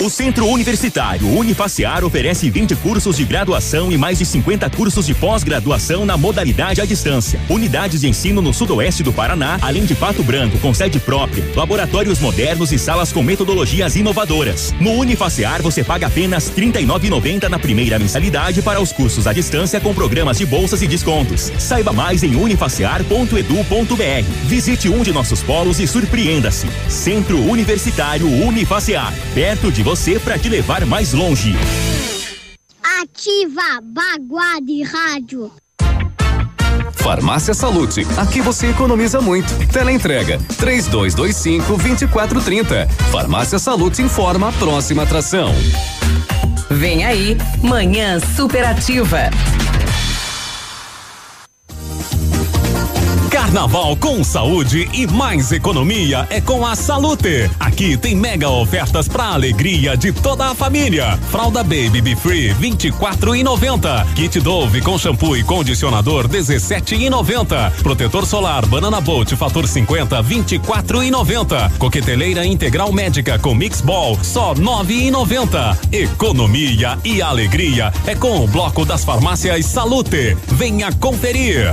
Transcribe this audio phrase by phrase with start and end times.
[0.00, 5.12] O Centro Universitário Unifacear oferece 20 cursos de graduação e mais de 50 cursos de
[5.12, 7.40] pós-graduação na modalidade à distância.
[7.48, 12.20] Unidades de ensino no sudoeste do Paraná, além de Pato Branco com sede própria, laboratórios
[12.20, 14.72] modernos e salas com metodologias inovadoras.
[14.80, 19.80] No Unifacear você paga apenas R$ 39,90 na primeira mensalidade para os cursos à distância
[19.80, 21.50] com programas de bolsas e descontos.
[21.58, 24.30] Saiba mais em unifacear.edu.br.
[24.44, 26.68] Visite um de nossos polos e surpreenda-se.
[26.88, 31.56] Centro Universitário Unifacear, perto de você para te levar mais longe.
[33.00, 35.50] Ativa Baguá de Rádio.
[36.92, 39.50] Farmácia Salute, aqui você economiza muito.
[39.72, 42.86] Teleentrega, três dois, dois cinco, vinte e quatro, trinta.
[43.10, 45.54] Farmácia Salute informa a próxima atração.
[46.68, 49.30] Vem aí, Manhã Superativa.
[53.48, 57.50] Carnaval com saúde e mais economia é com a Salute.
[57.58, 61.18] Aqui tem mega ofertas para alegria de toda a família.
[61.30, 64.06] Fralda Baby Be Free 24 e 90.
[64.14, 67.72] Kit Dove com shampoo e condicionador 17 e 90.
[67.82, 71.72] Protetor solar Banana Bolt fator 50 24 e 90.
[71.78, 75.78] Coqueteleira integral médica com Mix Ball só 9 e 90.
[75.90, 80.36] Economia e alegria é com o bloco das farmácias Salute.
[80.48, 81.72] Venha conferir.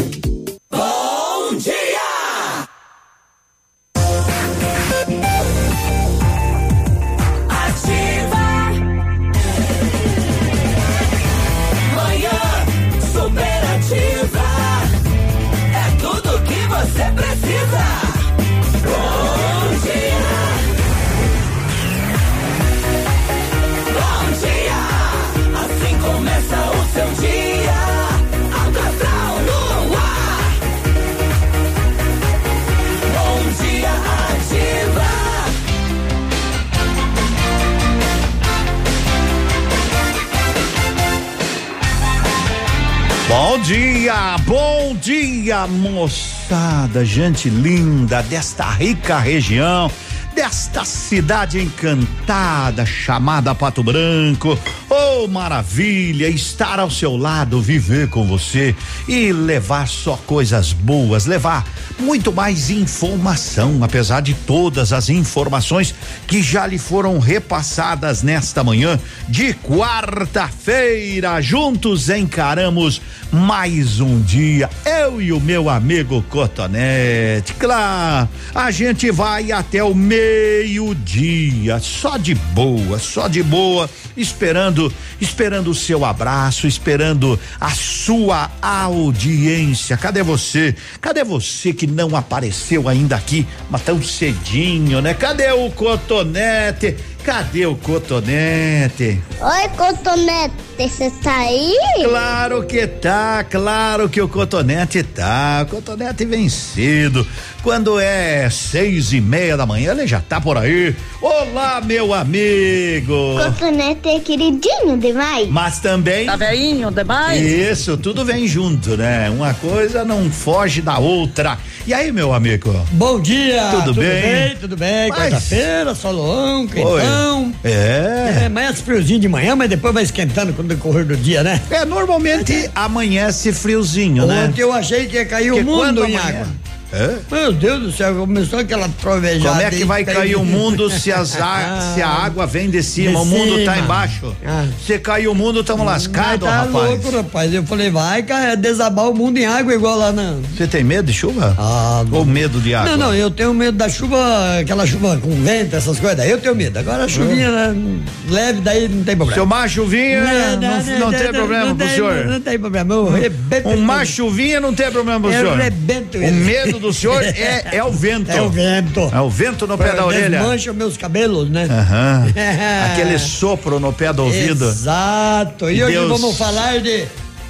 [43.71, 49.89] Dia, bom dia, moçada, gente linda desta rica região,
[50.33, 54.57] desta cidade encantada chamada Pato Branco.
[54.89, 58.75] Oh, maravilha estar ao seu lado, viver com você
[59.07, 61.65] e levar só coisas boas, levar
[61.99, 65.93] muito mais informação, apesar de todas as informações
[66.27, 71.41] que já lhe foram repassadas nesta manhã de quarta-feira.
[71.41, 74.69] Juntos encaramos mais um dia.
[74.85, 77.53] Eu e o meu amigo Cotonete.
[77.53, 85.71] Claro, a gente vai até o meio-dia, só de boa, só de boa, esperando, esperando
[85.71, 89.97] o seu abraço, esperando a sua audiência.
[89.97, 90.75] Cadê você?
[90.99, 95.13] Cadê você que não apareceu ainda aqui, mas tão cedinho, né?
[95.15, 96.97] Cadê o Cotonete?
[97.23, 99.21] Cadê o Cotonete?
[99.39, 101.75] Oi, Cotonete, você tá aí?
[102.03, 105.61] Claro que tá, claro que o Cotonete tá.
[105.63, 107.25] O Cotonete vencido.
[107.61, 110.95] Quando é seis e meia da manhã, ele já tá por aí.
[111.21, 113.35] Olá, meu amigo.
[113.37, 115.47] Cotonete é queridinho demais.
[115.47, 116.25] Mas também.
[116.25, 117.39] Tá veinho demais?
[117.39, 119.29] Isso, tudo vem junto, né?
[119.29, 121.59] Uma coisa não foge da outra.
[121.85, 122.73] E aí, meu amigo?
[122.91, 123.63] Bom dia!
[123.71, 124.21] Tudo, tudo bem?
[124.21, 124.55] bem?
[124.55, 127.01] Tudo bem, Mas- quarta-feira, solão, Oi.
[127.11, 127.53] Quentão.
[127.63, 128.41] É.
[128.41, 131.61] É, amanhece friozinho de manhã, mas depois vai esquentando com o decorrer do dia, né?
[131.69, 134.45] É, normalmente amanhece friozinho, né?
[134.47, 136.47] Ontem eu achei que ia cair Porque o mundo em amanhã- água.
[136.93, 137.19] É?
[137.31, 139.49] Meu Deus do céu, começou aquela trovejada.
[139.49, 142.69] Como é que vai tá cair o mundo se, as a, se a água vem
[142.69, 143.11] de cima?
[143.11, 143.85] De o mundo tá cima.
[143.85, 144.35] embaixo.
[144.45, 144.65] Ah.
[144.85, 146.73] Se cair o mundo, estamos lascados, tá rapaz.
[146.73, 147.53] louco, rapaz.
[147.53, 150.35] Eu falei, vai cara, desabar o mundo em água igual lá na.
[150.55, 151.55] Você tem medo de chuva?
[151.57, 152.91] Ah, Ou medo de água?
[152.91, 156.27] Não, não, eu tenho medo da chuva, aquela chuva com vento, essas coisas.
[156.27, 156.77] Eu tenho medo.
[156.77, 159.33] Agora a chuvinha né, leve, daí não tem problema.
[159.35, 160.21] Seu mar chuvinha,
[160.57, 162.25] não, não tem problema não pro senhor.
[162.25, 162.93] Não tem problema.
[162.93, 163.69] Eu rebento.
[163.69, 165.57] Um mar chuvinha não tem problema pro Eu senhor.
[165.57, 168.29] rebento O medo do senhor é, é o vento.
[168.31, 169.09] É o vento.
[169.13, 170.39] É o vento no pé da orelha.
[170.39, 171.67] Desmancha meus cabelos, né?
[171.69, 172.27] Aham.
[172.91, 174.67] Aquele sopro no pé do ouvido.
[174.67, 175.69] Exato.
[175.69, 177.05] E, E hoje Deus- vamos falar de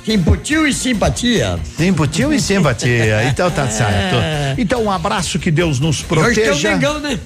[0.05, 1.59] simpatia e simpatia.
[1.77, 3.23] Simpatia e simpatia.
[3.31, 4.15] Então tá certo.
[4.57, 6.69] Então um abraço, que Deus nos Hoje tem proteja.
[6.71, 7.19] Mengão, né?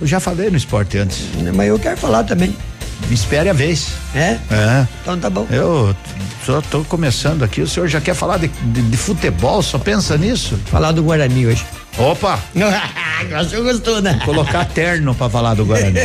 [0.00, 1.18] Eu já falei no esporte antes.
[1.54, 2.54] Mas eu quero falar também.
[3.10, 3.88] Me espere a vez.
[4.14, 4.38] É?
[4.50, 4.86] É.
[5.02, 5.44] Então tá bom.
[5.50, 5.94] Eu
[6.46, 7.60] só tô começando aqui.
[7.60, 9.60] O senhor já quer falar de, de- de futebol?
[9.62, 10.56] Só pensa nisso?
[10.66, 11.66] Falar do Guarani hoje.
[11.98, 12.38] Opa!
[13.50, 14.20] senhor gostou, né?
[14.24, 15.98] Colocar terno pra falar do Guarani.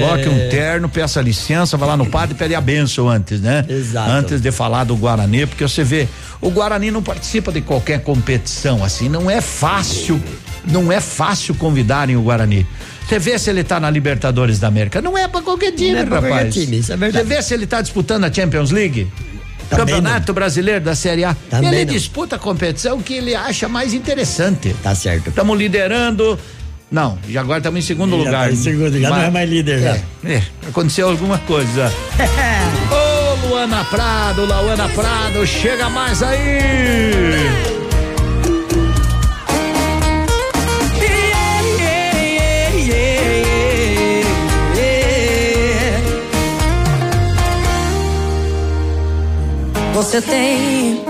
[0.00, 3.64] Coloque um terno, peça licença, vai lá no padre e pede a benção antes, né?
[3.68, 4.10] Exato.
[4.10, 6.08] Antes de falar do Guarani, porque você vê,
[6.40, 10.20] o Guarani não participa de qualquer competição, assim, não é fácil,
[10.64, 12.66] não é fácil convidarem o Guarani.
[13.08, 15.00] Você vê se ele tá na Libertadores da América.
[15.00, 16.52] Não é pra qualquer time, Não é pra rapaz.
[16.54, 17.26] time, isso é verdade.
[17.28, 19.06] Você vê se ele tá disputando a Champions League.
[19.68, 21.34] Também Campeonato Brasileiro da Série A.
[21.50, 21.92] Também ele não.
[21.94, 24.74] disputa a competição que ele acha mais interessante.
[24.82, 25.28] Tá certo.
[25.30, 26.38] Estamos liderando.
[26.90, 28.46] Não, já agora estamos em segundo Já lugar.
[28.46, 29.96] tá em segundo, já não é mais líder, já.
[30.24, 31.92] É, é, aconteceu alguma coisa.
[33.44, 37.75] Ô, Luana Prado, Luana Prado, chega mais aí.
[50.06, 51.04] Você tem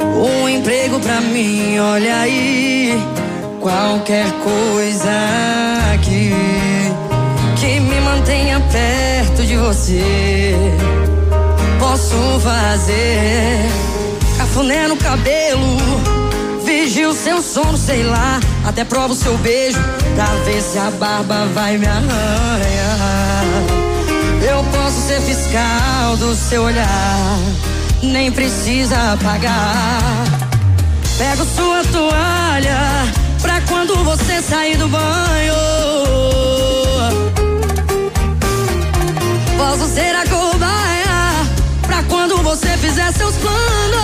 [0.00, 2.98] um emprego pra mim, olha aí.
[3.60, 5.10] Qualquer coisa
[5.92, 6.32] aqui
[7.60, 10.54] que me mantenha perto de você.
[11.78, 13.66] Posso fazer
[14.38, 15.76] cafuné no cabelo,
[16.64, 18.40] vigio seu sono, sei lá.
[18.66, 19.78] Até provo seu beijo
[20.14, 22.77] pra ver se a barba vai me arranhar.
[24.58, 27.38] Eu posso ser fiscal do seu olhar,
[28.02, 30.24] nem precisa pagar.
[31.16, 33.06] Pego sua toalha
[33.40, 35.54] pra quando você sair do banho.
[39.56, 41.46] Posso ser a cobaia
[41.82, 44.02] pra quando você fizer seus planos.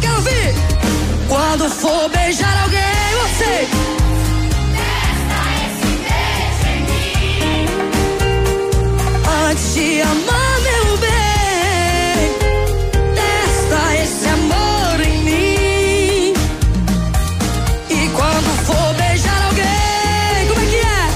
[0.00, 0.54] Quero ouvir.
[1.28, 2.80] Quando for beijar alguém,
[3.20, 3.81] você.
[9.72, 12.36] Antes de amar meu bem,
[13.14, 16.34] testa esse amor em mim.
[17.88, 21.08] E quando for beijar alguém, como é que é?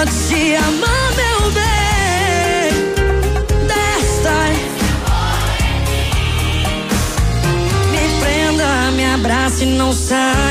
[0.00, 2.72] Antes de amar meu bem,
[3.68, 4.36] testa
[7.92, 10.43] Me prenda, me abrace e não saia.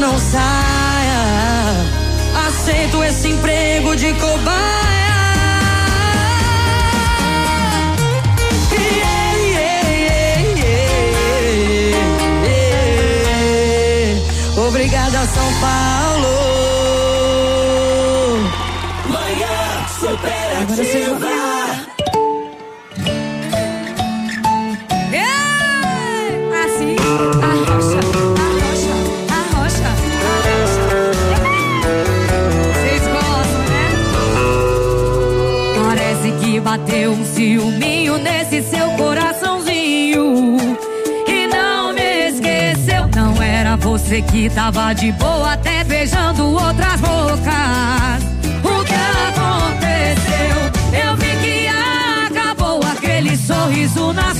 [0.00, 1.20] Não saia.
[2.48, 4.80] Aceito esse emprego de cobaia.
[14.56, 16.30] Obrigada, São Paulo.
[19.06, 21.29] Manhã superativa.
[37.40, 40.58] Ciúminho nesse seu coraçãozinho.
[41.26, 43.08] E não me esqueceu.
[43.16, 48.22] Não era você que tava de boa, até beijando outras bocas.
[48.62, 50.56] O que aconteceu?
[51.02, 51.66] Eu vi que
[52.26, 54.38] acabou aquele sorriso nas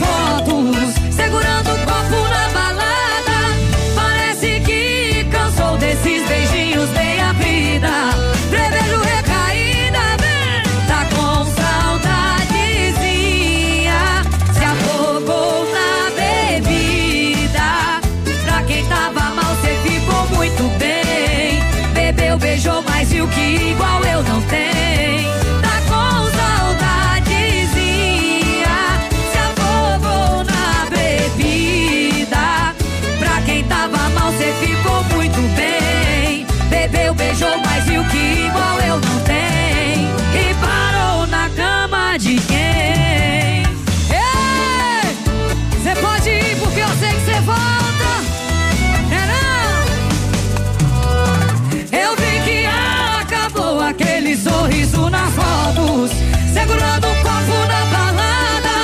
[54.90, 56.11] sorriso nas fotos,
[56.52, 58.76] segurando o copo na balada.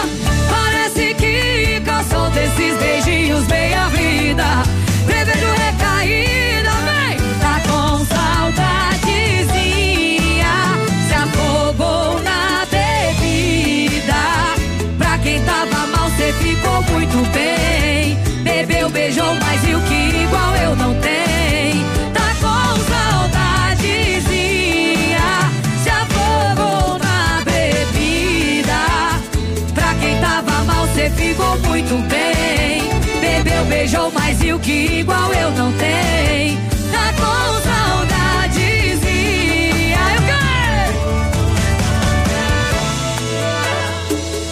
[0.48, 3.95] Parece que cansou desses beijinhos meia vida.
[31.96, 32.82] Muito bem.
[33.20, 36.58] Bebeu, beijou, mas viu que igual eu não tem.
[36.92, 37.60] Tá com
[38.48, 39.98] saudadezinha.
[40.14, 40.92] Eu quero.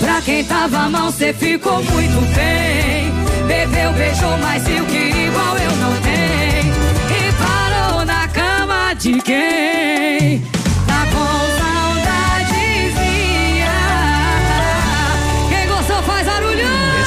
[0.01, 3.13] Pra quem tava mal, cê ficou muito bem.
[3.47, 6.75] Bebeu, beijou, mas viu que igual eu não tenho.
[7.11, 10.54] E parou na cama de quem?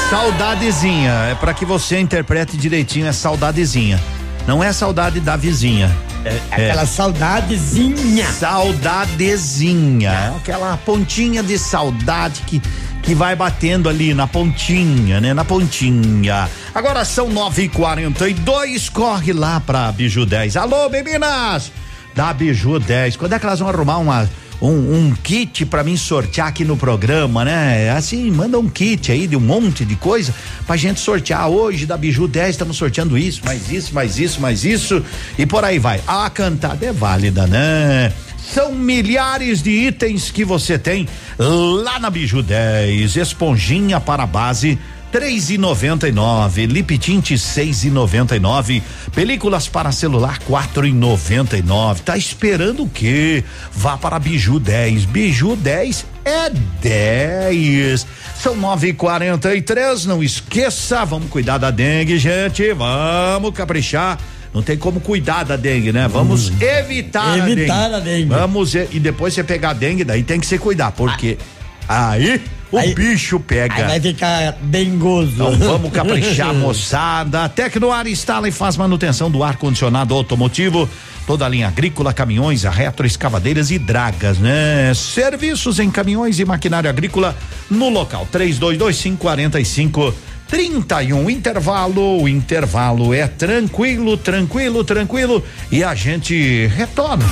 [0.09, 1.11] Saudadezinha.
[1.31, 3.99] É pra que você interprete direitinho, é saudadezinha.
[4.47, 5.91] Não é saudade da vizinha.
[6.23, 8.25] É, Aquela saudadezinha.
[8.31, 10.33] Saudadezinha.
[10.37, 12.61] Aquela pontinha de saudade que,
[13.03, 15.33] que vai batendo ali na pontinha, né?
[15.33, 16.49] Na pontinha.
[16.73, 20.55] Agora são nove e quarenta e dois, corre lá pra Biju 10.
[20.55, 21.71] Alô, meninas!
[22.15, 23.17] Da Biju 10.
[23.17, 24.29] Quando é que elas vão arrumar uma,
[24.61, 27.91] um, um kit pra mim sortear aqui no programa, né?
[27.91, 30.33] Assim, manda um kit aí de um monte de coisa
[30.65, 31.47] pra gente sortear.
[31.47, 35.03] Hoje da Biju 10 estamos sorteando isso, mais isso, mais isso, mais isso
[35.37, 36.01] e por aí vai.
[36.07, 38.11] A cantada é válida, né?
[38.53, 43.17] São milhares de itens que você tem lá na Biju 10.
[43.17, 44.79] Esponjinha para base
[45.11, 48.83] três e noventa e nove, lip tint seis e noventa e nove,
[49.13, 52.01] películas para celular quatro e noventa e nove.
[52.01, 53.43] Tá esperando o quê?
[53.71, 55.05] Vá para Biju 10.
[55.05, 56.49] Biju 10 é
[56.81, 58.05] 10.
[58.35, 60.05] São nove e quarenta e três.
[60.05, 62.73] Não esqueça, vamos cuidar da dengue, gente.
[62.73, 64.17] Vamos caprichar.
[64.53, 66.07] Não tem como cuidar da dengue, né?
[66.07, 68.25] Vamos evitar, Evitar a a dengue.
[68.25, 68.29] dengue.
[68.29, 71.37] Vamos e, e depois você pegar a dengue, daí tem que se cuidar, porque
[71.87, 73.87] aí o Aí- bicho pega.
[73.87, 75.33] Vai ficar dengoso.
[75.33, 77.47] Então vamos caprichar, moçada.
[77.49, 80.89] Tecnoar instala e faz manutenção do ar-condicionado automotivo.
[81.25, 84.93] Toda a linha agrícola, caminhões, retroescavadeiras e dragas, né?
[84.95, 87.35] Serviços em caminhões e maquinário agrícola
[87.69, 88.27] no local.
[88.31, 90.15] 3225 45
[90.47, 97.25] 31 intervalo, o intervalo é tranquilo, tranquilo, tranquilo e a gente retorna.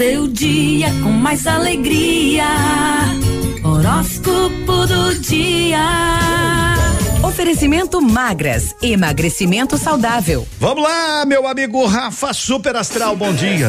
[0.00, 2.46] Seu dia com mais alegria.
[3.62, 5.78] Horóscopo do dia.
[7.22, 10.48] Oferecimento magras, emagrecimento saudável.
[10.58, 13.68] Vamos lá, meu amigo Rafa Super Astral, bom dia.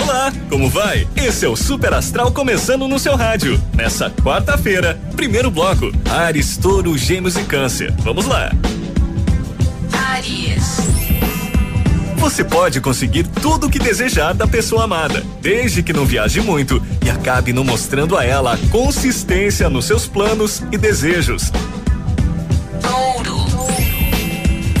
[0.00, 1.06] Olá, como vai?
[1.14, 3.62] Esse é o Super Astral começando no seu rádio.
[3.72, 7.94] Nessa quarta-feira, primeiro bloco: Ares, Touro, Gêmeos e Câncer.
[8.00, 8.50] Vamos lá.
[9.92, 10.85] Aries.
[12.26, 16.82] Você pode conseguir tudo o que desejar da pessoa amada, desde que não viaje muito
[17.04, 21.52] e acabe não mostrando a ela a consistência nos seus planos e desejos.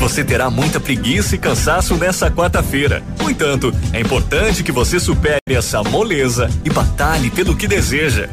[0.00, 3.00] Você terá muita preguiça e cansaço nessa quarta-feira.
[3.22, 8.28] No entanto, é importante que você supere essa moleza e batalhe pelo que deseja.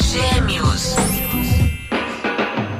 [0.00, 0.94] Gêmeos.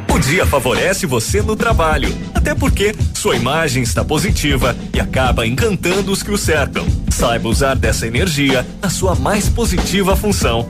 [0.08, 6.10] O dia favorece você no trabalho, até porque sua imagem está positiva e acaba encantando
[6.10, 6.84] os que o cercam.
[7.08, 10.68] Saiba usar dessa energia na sua mais positiva função.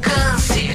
[0.00, 0.74] Câncer.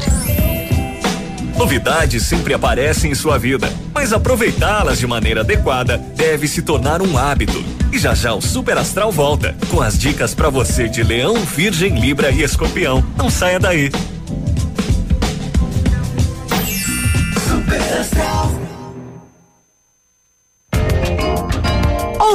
[1.57, 7.17] Novidades sempre aparecem em sua vida, mas aproveitá-las de maneira adequada deve se tornar um
[7.17, 7.65] hábito.
[7.91, 11.99] E já já o Super Astral volta com as dicas para você de Leão, Virgem,
[11.99, 13.03] Libra e Escorpião.
[13.17, 13.89] Não saia daí.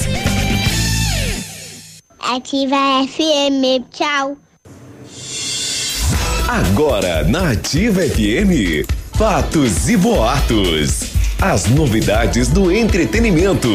[2.20, 4.38] Ativa FM, tchau.
[6.48, 11.12] Agora na Ativa FM, fatos e boatos.
[11.42, 13.70] As novidades do entretenimento.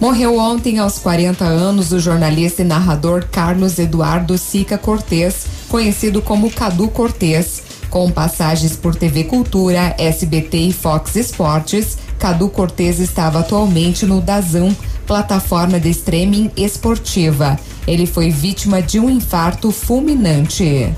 [0.00, 6.50] Morreu ontem aos 40 anos o jornalista e narrador Carlos Eduardo Sica Cortez, conhecido como
[6.50, 7.62] Cadu Cortez.
[7.90, 14.74] Com passagens por TV Cultura, SBT e Fox Esportes, Cadu Cortez estava atualmente no Dazão,
[15.06, 17.58] plataforma de streaming esportiva.
[17.88, 20.94] Ele foi vítima de um infarto fulminante.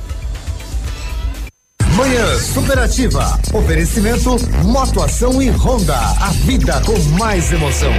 [1.97, 3.39] Manhã Superativa.
[3.55, 5.97] Oferecimento Motoação e Honda.
[5.97, 7.93] A vida com mais emoção.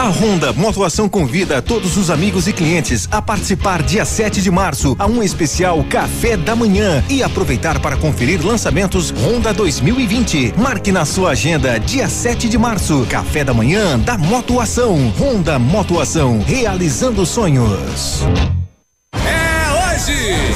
[0.00, 4.96] A Honda Motoação convida todos os amigos e clientes a participar dia 7 de março
[4.98, 10.54] a um especial Café da Manhã e aproveitar para conferir lançamentos Honda 2020.
[10.56, 15.12] Marque na sua agenda dia 7 de março, Café da Manhã da Motoação.
[15.20, 18.22] Honda Motoação, realizando sonhos.
[19.12, 20.49] É hoje!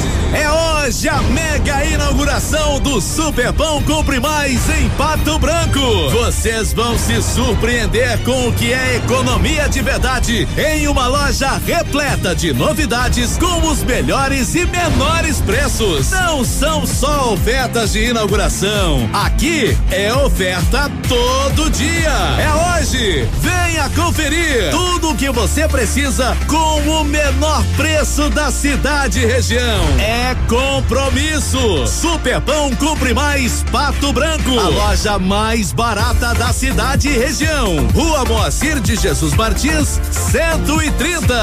[0.85, 6.11] Hoje a mega inauguração do Super Pão Compre Mais em Pato Branco.
[6.11, 12.35] Vocês vão se surpreender com o que é economia de verdade em uma loja repleta
[12.35, 16.11] de novidades com os melhores e menores preços.
[16.11, 19.09] Não são só ofertas de inauguração.
[19.15, 22.13] Aqui é oferta todo dia.
[22.39, 23.27] É hoje.
[23.41, 29.83] Venha conferir tudo o que você precisa com o menor preço da cidade e região.
[29.99, 30.37] É
[30.75, 31.87] compromisso.
[31.87, 34.59] Super Pão Cumpre Mais Pato Branco.
[34.59, 37.87] A loja mais barata da cidade e região.
[37.95, 41.35] Rua Moacir de Jesus Martins, 130.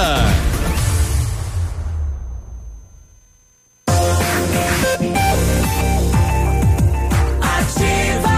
[7.42, 8.32] Ativa.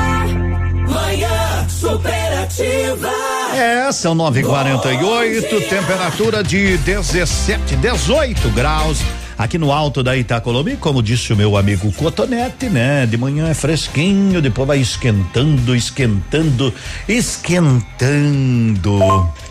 [0.93, 3.09] Manhã superativa.
[3.55, 8.99] É, são 9:48, temperatura de 17, 18 graus.
[9.37, 13.05] Aqui no alto da Itacolomi, como disse o meu amigo Cotonete, né?
[13.05, 16.73] De manhã é fresquinho, depois vai esquentando, esquentando,
[17.07, 18.99] esquentando.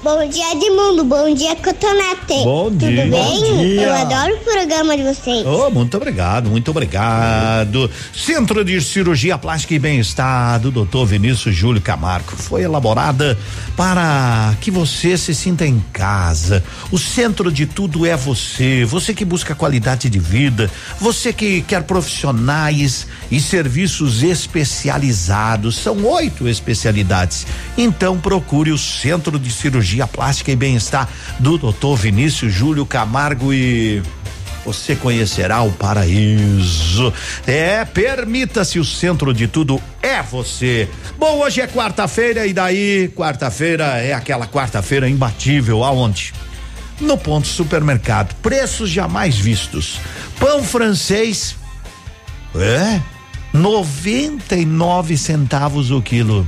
[0.03, 1.05] Bom dia, Edmundo.
[1.05, 2.43] Bom dia, Cotonete.
[2.43, 3.07] Bom Tudo dia.
[3.07, 3.11] bem?
[3.11, 3.83] Bom dia.
[3.83, 5.47] Eu adoro o programa de vocês.
[5.47, 7.89] Oh, muito obrigado, muito obrigado.
[8.13, 11.05] Centro de Cirurgia Plástica e Bem-Estar do Dr.
[11.07, 13.39] Vinícius Júlio Camargo foi elaborada
[13.77, 16.65] para que você se sinta em casa.
[16.91, 18.85] O centro de tudo é você.
[18.85, 25.77] Você que busca qualidade de vida, você que quer profissionais e serviços especializados.
[25.77, 27.47] São oito especialidades.
[27.79, 31.97] Então procure o Centro de Cirurgia Plástica e Bem-Estar do Dr.
[31.97, 34.03] Vinícius Júlio Camargo e
[34.65, 37.13] você conhecerá o paraíso.
[37.47, 40.89] É, permita-se o centro de tudo é você.
[41.19, 46.33] Bom, hoje é quarta-feira e daí, quarta-feira é aquela quarta-feira imbatível aonde?
[47.01, 49.99] No ponto supermercado, preços jamais vistos.
[50.39, 51.57] Pão francês
[52.55, 53.01] é
[53.53, 56.47] 99 centavos o quilo.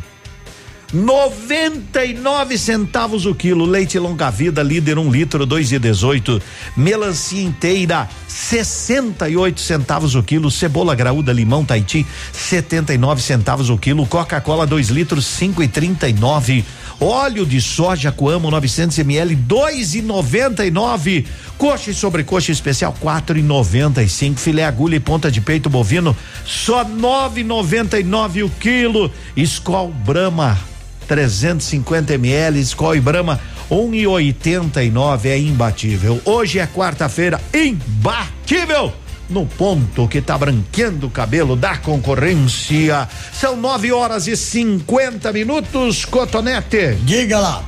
[0.95, 3.65] 99 centavos o quilo.
[3.65, 6.41] Leite longa vida, líder um litro, dois e dezoito.
[6.77, 10.53] Melancia inteira, 68 centavos o quilo.
[10.53, 14.07] Cebola graúda, limão Taiti, 79 centavos o quilo.
[14.07, 16.65] Coca-Cola, dois litros, cinco e trinta e nove.
[17.01, 21.27] Óleo de soja Coamo 900 ml 2,99.
[21.59, 24.37] Coxa e sobrecoxa especial 4,95.
[24.37, 29.11] Filé agulha e ponta de peito bovino só 9,99 o quilo.
[29.37, 30.74] Skol Brahma
[31.07, 32.61] 350 ml.
[32.61, 33.41] Skol e Brahma
[33.71, 36.21] 1,89 é imbatível.
[36.25, 38.93] Hoje é quarta-feira, imbatível!
[39.29, 43.09] No ponto que tá branqueando o cabelo da concorrência.
[43.33, 46.95] São nove horas e 50 minutos, Cotonete.
[47.05, 47.65] Diga lá.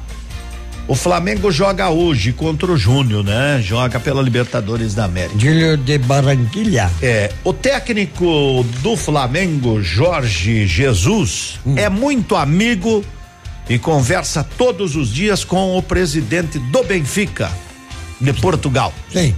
[0.87, 3.61] O Flamengo joga hoje contra o Júnior, né?
[3.61, 5.37] Joga pela Libertadores da América.
[5.37, 6.89] Júnior de Barranquilha.
[7.03, 11.75] É, o técnico do Flamengo, Jorge Jesus, Hum.
[11.77, 13.03] é muito amigo
[13.69, 17.51] e conversa todos os dias com o presidente do Benfica,
[18.21, 18.93] de Portugal.
[19.13, 19.35] Sim.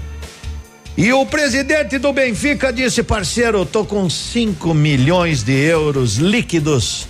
[0.97, 7.07] E o presidente do Benfica disse, parceiro, tô com 5 milhões de euros líquidos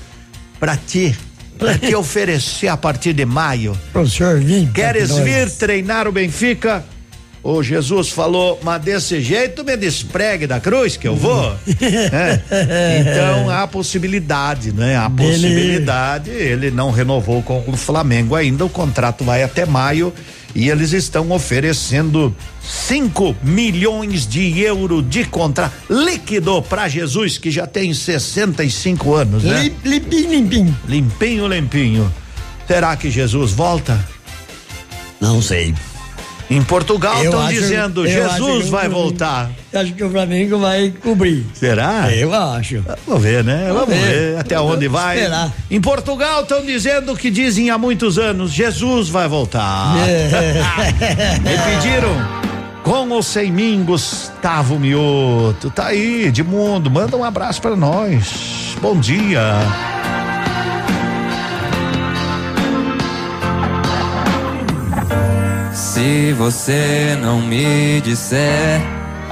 [0.61, 1.16] pra ti,
[1.59, 3.76] pra te oferecer a partir de maio.
[3.92, 4.70] Pro senhor vir.
[4.72, 6.85] Queres vir treinar o Benfica?
[7.50, 11.56] O Jesus falou, mas desse jeito me despregue da cruz que eu vou.
[11.80, 13.00] É.
[13.00, 14.96] Então há possibilidade, né?
[14.98, 16.30] Há possibilidade.
[16.30, 18.66] Ele não renovou com o Flamengo ainda.
[18.66, 20.12] O contrato vai até maio
[20.54, 27.66] e eles estão oferecendo 5 milhões de euros de contrato líquido para Jesus que já
[27.66, 29.72] tem 65 anos, né?
[29.84, 30.76] Lim- Limpinho, limpinho.
[30.87, 32.14] Limpinho, limpinho.
[32.66, 33.98] Será que Jesus volta?
[35.18, 35.74] Não sei.
[36.50, 39.50] Em Portugal estão dizendo eu Jesus vai voltar.
[39.72, 41.44] Acho que o Flamengo vai cobrir.
[41.52, 42.11] Será?
[42.14, 42.82] Eu acho.
[43.06, 43.64] Vamos ver, né?
[43.66, 44.32] Vamos, Vamos ver.
[44.32, 44.38] ver.
[44.38, 45.18] até onde vai.
[45.18, 45.52] esperar.
[45.70, 49.94] Em Portugal estão dizendo que dizem há muitos anos: Jesus vai voltar.
[50.08, 50.54] É.
[51.40, 52.38] Me pediram.
[52.82, 55.70] Com ou sem mim, Gustavo Mioto.
[55.70, 56.90] Tá aí, de mundo.
[56.90, 58.74] Manda um abraço pra nós.
[58.80, 59.42] Bom dia.
[65.98, 68.80] Se você não me disser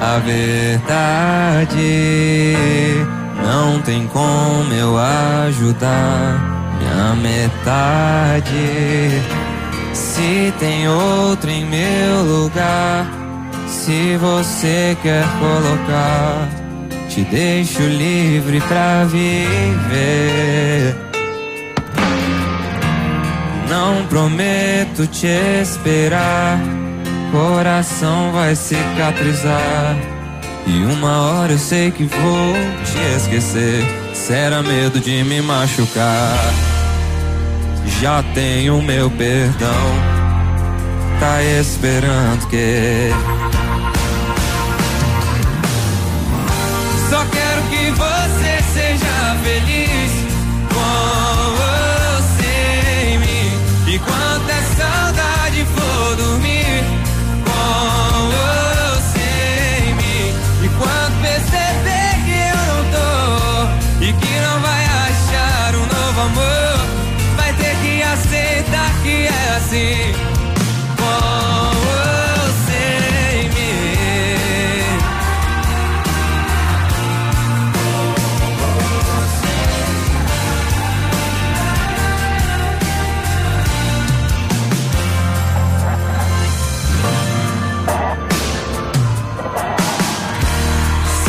[0.00, 1.76] a verdade,
[3.40, 8.50] não tem como eu ajudar minha metade.
[9.94, 13.06] Se tem outro em meu lugar,
[13.68, 16.48] se você quer colocar,
[17.08, 20.96] te deixo livre pra viver.
[23.68, 25.26] Não prometo te
[25.60, 26.58] esperar,
[27.32, 29.96] coração vai cicatrizar.
[30.66, 33.84] E uma hora eu sei que vou te esquecer.
[34.14, 36.52] Será medo de me machucar.
[38.00, 39.70] Já tenho meu perdão,
[41.20, 43.10] tá esperando que.
[47.08, 47.45] Só que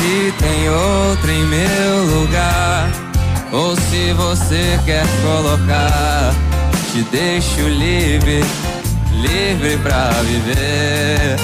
[0.08, 2.90] Se tem outro em meu lugar,
[3.52, 6.34] ou se você quer colocar,
[6.94, 8.42] te deixo livre,
[9.12, 11.36] livre pra viver.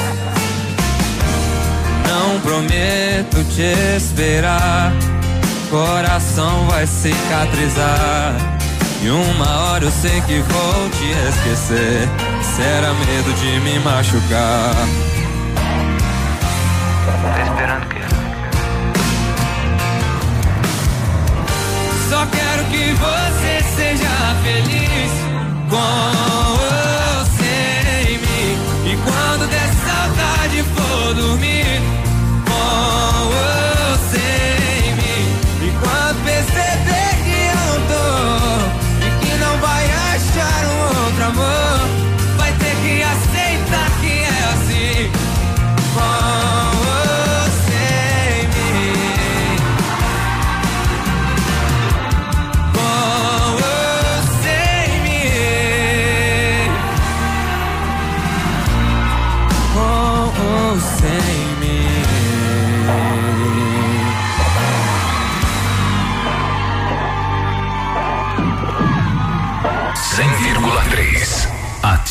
[2.08, 4.93] Não prometo te esperar,
[5.69, 8.34] coração vai cicatrizar.
[9.02, 12.08] E uma hora eu sei que vou te esquecer.
[12.56, 14.73] Será medo de me machucar.
[17.06, 18.22] Tá esperando o
[23.75, 25.12] seja feliz
[25.69, 28.91] com você em mim.
[28.91, 31.81] E quando der saudade for dormir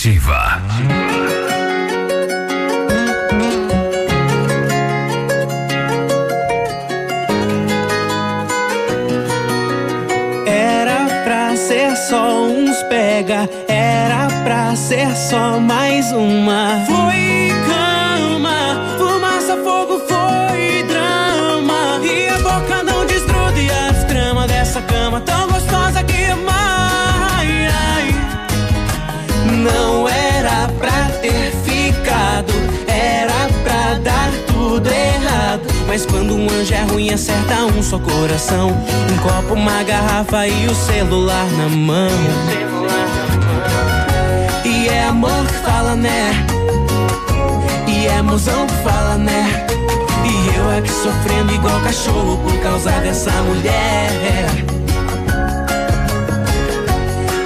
[0.02, 0.82] cotonete.
[10.46, 16.61] Era pra ser só uns pega, era pra ser só mais uma.
[35.92, 38.70] Mas quando um anjo é ruim, acerta um só coração.
[38.70, 42.08] Um copo, uma garrafa e o celular na mão.
[44.64, 46.46] E é amor que fala, né?
[47.86, 49.66] E é mozão que fala, né?
[50.24, 54.48] E eu aqui sofrendo igual cachorro por causa dessa mulher.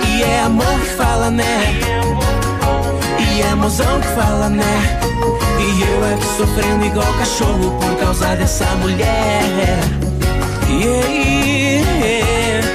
[0.08, 1.80] E é amor que fala, né?
[3.18, 5.00] E é mozão que fala, né?
[5.68, 9.42] E eu aqui sofrendo igual cachorro por causa dessa mulher.
[10.68, 12.66] Yeah, yeah.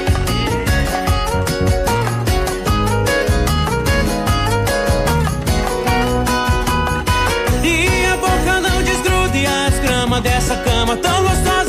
[7.63, 11.60] E a boca não desgruda e as gramas dessa cama tão gostosa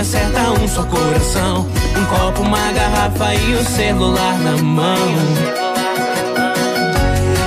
[0.00, 1.66] acerta um só coração.
[1.96, 4.96] Um copo, uma garrafa e o celular na mão.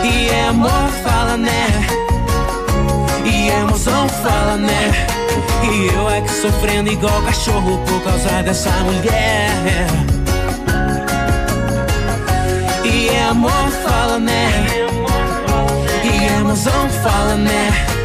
[0.04, 1.68] E é amor fala, né?
[3.26, 4.92] E é emoção fala, né?
[5.64, 9.88] E eu é que sofrendo igual cachorro por causa dessa mulher.
[12.84, 14.68] E é amor fala, né?
[16.04, 18.03] E é emoção fala, né?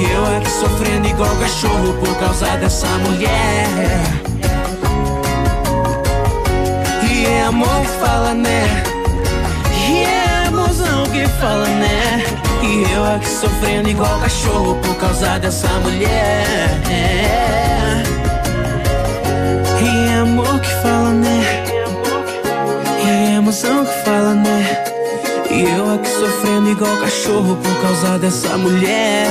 [0.00, 3.68] E eu é que sofrendo igual cachorro por causa dessa mulher.
[7.06, 8.82] E é amor que fala, né?
[9.90, 12.24] E é emoção que fala, né?
[12.62, 16.80] E eu aqui sofrendo igual cachorro por causa dessa mulher.
[19.82, 21.64] E é amor que fala, né?
[23.04, 24.29] E é emoção que fala?
[25.60, 29.28] E eu aqui sofrendo igual cachorro por causa dessa mulher.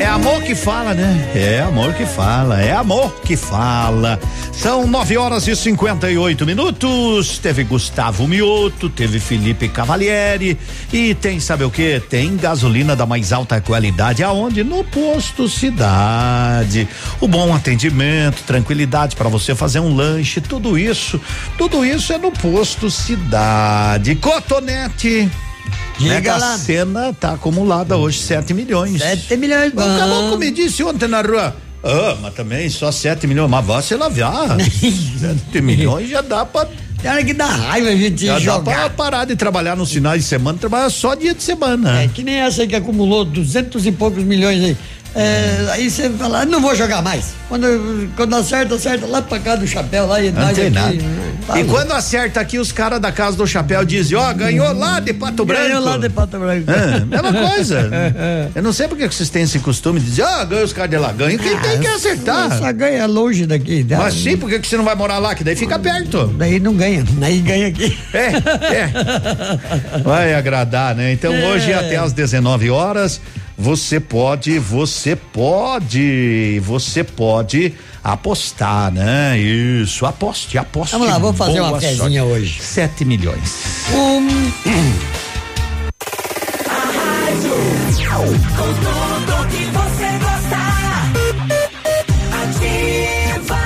[0.00, 1.30] É amor que fala, né?
[1.32, 4.18] É amor que fala, é amor que fala.
[4.52, 7.38] São nove horas e 58 minutos.
[7.38, 10.58] Teve Gustavo Mioto, teve Felipe Cavalieri
[10.92, 12.00] e tem, sabe o que?
[12.08, 14.22] Tem gasolina da mais alta qualidade.
[14.22, 14.64] Aonde?
[14.64, 16.88] No posto Cidade.
[17.20, 21.20] O bom atendimento, tranquilidade para você fazer um lanche, tudo isso,
[21.58, 24.14] tudo isso é no posto Cidade.
[24.16, 25.30] Cotonete.
[25.98, 26.56] Diga Mega lá.
[26.56, 29.00] Sena tá acumulada hoje 7 milhões.
[29.02, 29.98] 7 milhões, O bom.
[29.98, 31.54] caboclo me disse ontem na rua.
[31.82, 33.50] Ah, mas também só 7 milhões.
[33.50, 34.56] Mas vai se lavar.
[34.62, 36.66] 7 milhões já dá pra.
[37.00, 38.74] Tem hora que dá raiva a gente Já dá jogar.
[38.74, 42.02] pra parar de trabalhar nos finais de semana, trabalhar só dia de semana.
[42.02, 44.76] É que nem essa aí que acumulou duzentos e poucos milhões aí.
[45.20, 47.34] É, aí você fala, não vou jogar mais.
[47.48, 50.70] Quando, quando acerta, acerta lá pra cá do chapéu lá e nós aqui.
[50.70, 50.94] nada.
[51.46, 51.70] tá e louco.
[51.74, 55.44] quando acerta aqui, os caras da casa do chapéu dizem, ó, ganhou lá de Pato
[55.44, 55.62] Branco.
[55.64, 56.70] Ganhou lá de Pato Branco.
[56.70, 57.90] É, mesma coisa.
[58.54, 60.90] Eu não sei porque que vocês têm esse costume de dizer, ah, ganhou os caras
[60.90, 61.10] de lá.
[61.10, 62.56] Ganha quem tem que acertar.
[62.58, 63.82] Só ganha longe daqui.
[63.82, 65.34] dá- Mas sim, por que que você não vai morar lá?
[65.34, 66.28] Que daí fica perto.
[66.38, 67.98] Daí não ganha, daí ganha aqui.
[68.14, 68.26] É,
[68.76, 69.98] é.
[70.04, 71.12] Vai agradar, né?
[71.12, 71.48] Então É.
[71.52, 73.20] hoje até às 19 horas
[73.58, 79.36] você pode, você pode, você pode apostar, né?
[79.36, 80.92] Isso, aposte, aposte.
[80.92, 82.62] Vamos lá, vamos fazer uma fezinha hoje.
[82.62, 83.56] 7 milhões.
[83.92, 84.28] Um,
[88.18, 90.58] Com tudo que você gosta.
[92.44, 93.62] Ativa.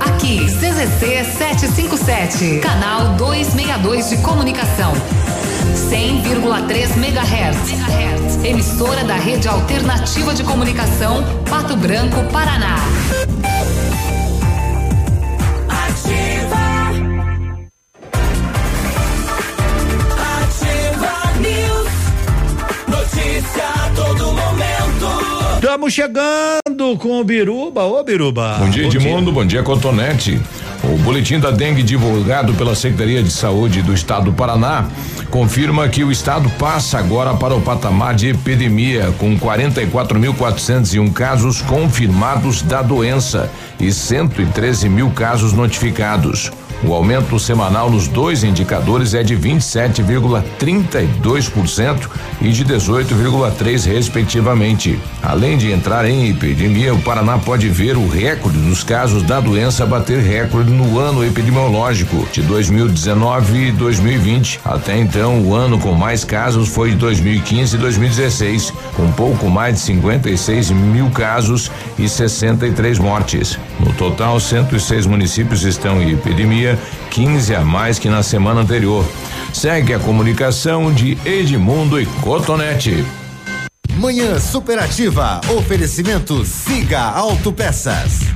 [0.00, 4.92] Aqui, CZC 757, canal 262 de comunicação.
[5.76, 8.44] 100,3 MHz.
[8.44, 12.76] Emissora da Rede Alternativa de Comunicação, Pato Branco, Paraná.
[15.68, 16.56] Ativa.
[20.40, 21.92] Ativa News.
[22.88, 25.56] Notícia a todo momento.
[25.56, 27.84] Estamos chegando com o Biruba.
[27.84, 28.56] Ô, Biruba.
[28.60, 29.30] Bom dia, Edmundo.
[29.30, 30.40] Bom dia, Cotonete.
[30.84, 34.88] O boletim da dengue divulgado pela Secretaria de Saúde do Estado do Paraná
[35.30, 42.62] confirma que o estado passa agora para o patamar de epidemia, com 44.401 casos confirmados
[42.62, 46.50] da doença e 113 mil casos notificados.
[46.84, 52.08] O aumento semanal nos dois indicadores é de 27,32%
[52.40, 54.98] e de 18,3 respectivamente.
[55.22, 59.86] Além de entrar em epidemia, o Paraná pode ver o recorde dos casos da doença
[59.86, 64.60] bater recorde no ano epidemiológico de 2019 e 2020.
[64.64, 69.76] Até então, o ano com mais casos foi de 2015 e 2016, com pouco mais
[69.76, 73.58] de 56 mil casos e 63 mortes.
[73.80, 76.65] No total, 106 municípios estão em epidemia,
[77.10, 79.04] 15 a mais que na semana anterior.
[79.52, 83.04] Segue a comunicação de Edmundo e Cotonete.
[83.98, 85.40] Manhã Superativa.
[85.56, 88.35] Oferecimento Siga Autopeças.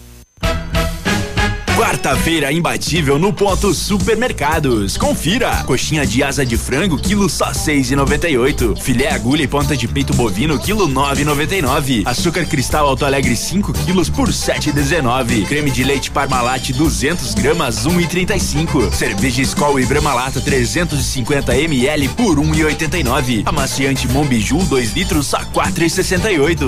[1.81, 4.97] Quarta-feira imbatível no Ponto Supermercados.
[4.97, 5.63] Confira.
[5.65, 8.75] Coxinha de asa de frango, quilo só seis e noventa e oito.
[8.75, 12.03] Filé agulha e ponta de peito bovino, quilo nove e noventa e nove.
[12.05, 15.43] Açúcar cristal Alto Alegre 5 quilos por sete e dezenove.
[15.45, 18.87] Creme de leite Parmalat 200 gramas, um e trinta e cinco.
[18.93, 23.41] Cerveja Skol e Brahma Lata 350 ml por um e oitenta e nove.
[23.43, 26.67] Amaciante Mombiju 2 litros só quatro e sessenta e oito.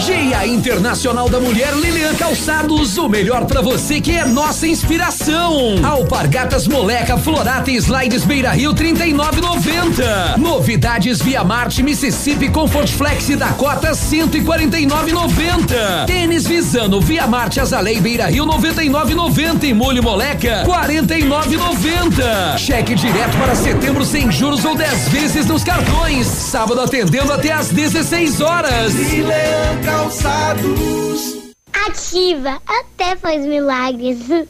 [0.06, 5.84] Dia Internacional da Mulher Lilian Calçados, o melhor pra você que é nossa inspiração.
[5.84, 10.36] Alpargatas Moleca Florata e Slides Beira Rio 39,90.
[10.36, 16.06] Novidades Via Marte Mississippi Comfort Flex Dakota 149,90.
[16.06, 22.58] Tênis Visano Via Marte Azalei Beira Rio 99,90 e Molho Moleca 49,90.
[22.58, 26.28] Cheque direto para setembro sem juros ou 10 vezes nos cartões.
[26.28, 28.94] Sábado atendendo até às 16 horas.
[28.94, 31.54] Leão Calçados.
[31.72, 34.18] Ativa, até faz milagres.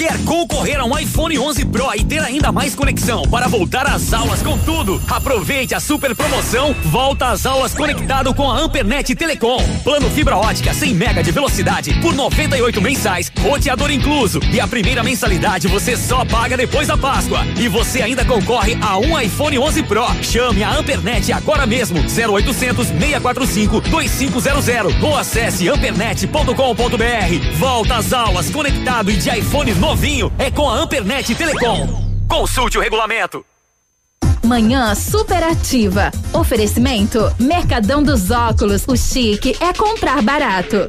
[0.00, 4.14] Quer concorrer a um iPhone 11 Pro e ter ainda mais conexão para voltar às
[4.14, 4.98] aulas com tudo?
[5.06, 9.62] Aproveite a super promoção Volta às aulas conectado com a Ampernet Telecom.
[9.84, 14.40] Plano fibra ótica 100 mega de velocidade por 98 mensais, roteador incluso.
[14.50, 17.44] E a primeira mensalidade você só paga depois da Páscoa.
[17.58, 20.06] E você ainda concorre a um iPhone 11 Pro.
[20.22, 27.58] Chame a Ampernet agora mesmo 0800 645 2500 ou acesse ampernet.com.br.
[27.58, 31.88] Volta às aulas conectado e de iPhone novinho é com a Ampernet Telecom.
[32.28, 33.44] Consulte o regulamento.
[34.44, 36.12] Manhã superativa.
[36.32, 38.84] Oferecimento Mercadão dos Óculos.
[38.86, 40.88] O chique é comprar barato.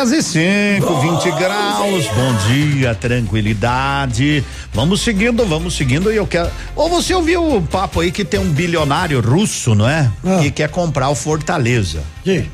[0.00, 2.06] 10 e 5, 20 graus.
[2.06, 4.42] Bom dia, tranquilidade.
[4.72, 6.10] Vamos seguindo, vamos seguindo.
[6.10, 6.50] E eu quero.
[6.74, 10.10] Ou você ouviu o papo aí que tem um bilionário russo, não é?
[10.40, 12.02] Que quer comprar o Fortaleza.
[12.24, 12.48] Sim.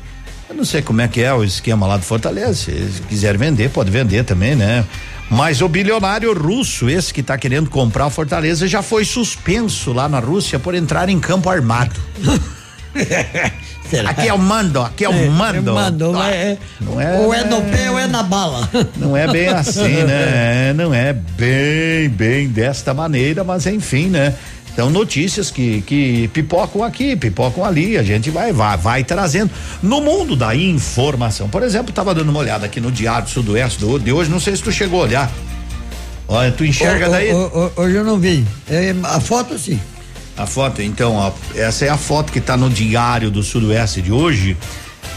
[0.49, 2.53] Eu não sei como é que é o esquema lá do Fortaleza.
[2.53, 4.83] Se quiser vender, pode vender também, né?
[5.29, 10.09] Mas o bilionário russo, esse que está querendo comprar o Fortaleza, já foi suspenso lá
[10.09, 11.95] na Rússia por entrar em campo armado.
[14.05, 15.73] Aqui é o mando, aqui é o mando.
[15.73, 18.69] mando, é, Não é, ou é no pé ou é na bala.
[18.97, 20.69] Não é bem assim, né?
[20.69, 24.33] É, Não é bem, bem desta maneira, mas enfim, né?
[24.73, 29.49] Então, notícias que, que pipocam aqui, pipocam ali, a gente vai, vai, vai trazendo.
[29.81, 33.97] No mundo da informação, por exemplo, tava dando uma olhada aqui no Diário Sudoeste do,
[33.97, 35.31] de hoje, não sei se tu chegou a olhar.
[36.27, 37.31] Olha, tu enxerga Ho- daí?
[37.31, 38.45] ho- ho- Hoje eu não vi.
[38.69, 39.79] É, a foto sim.
[40.37, 44.11] A foto, então, ó, essa é a foto que está no Diário do Sudoeste de
[44.11, 44.55] hoje.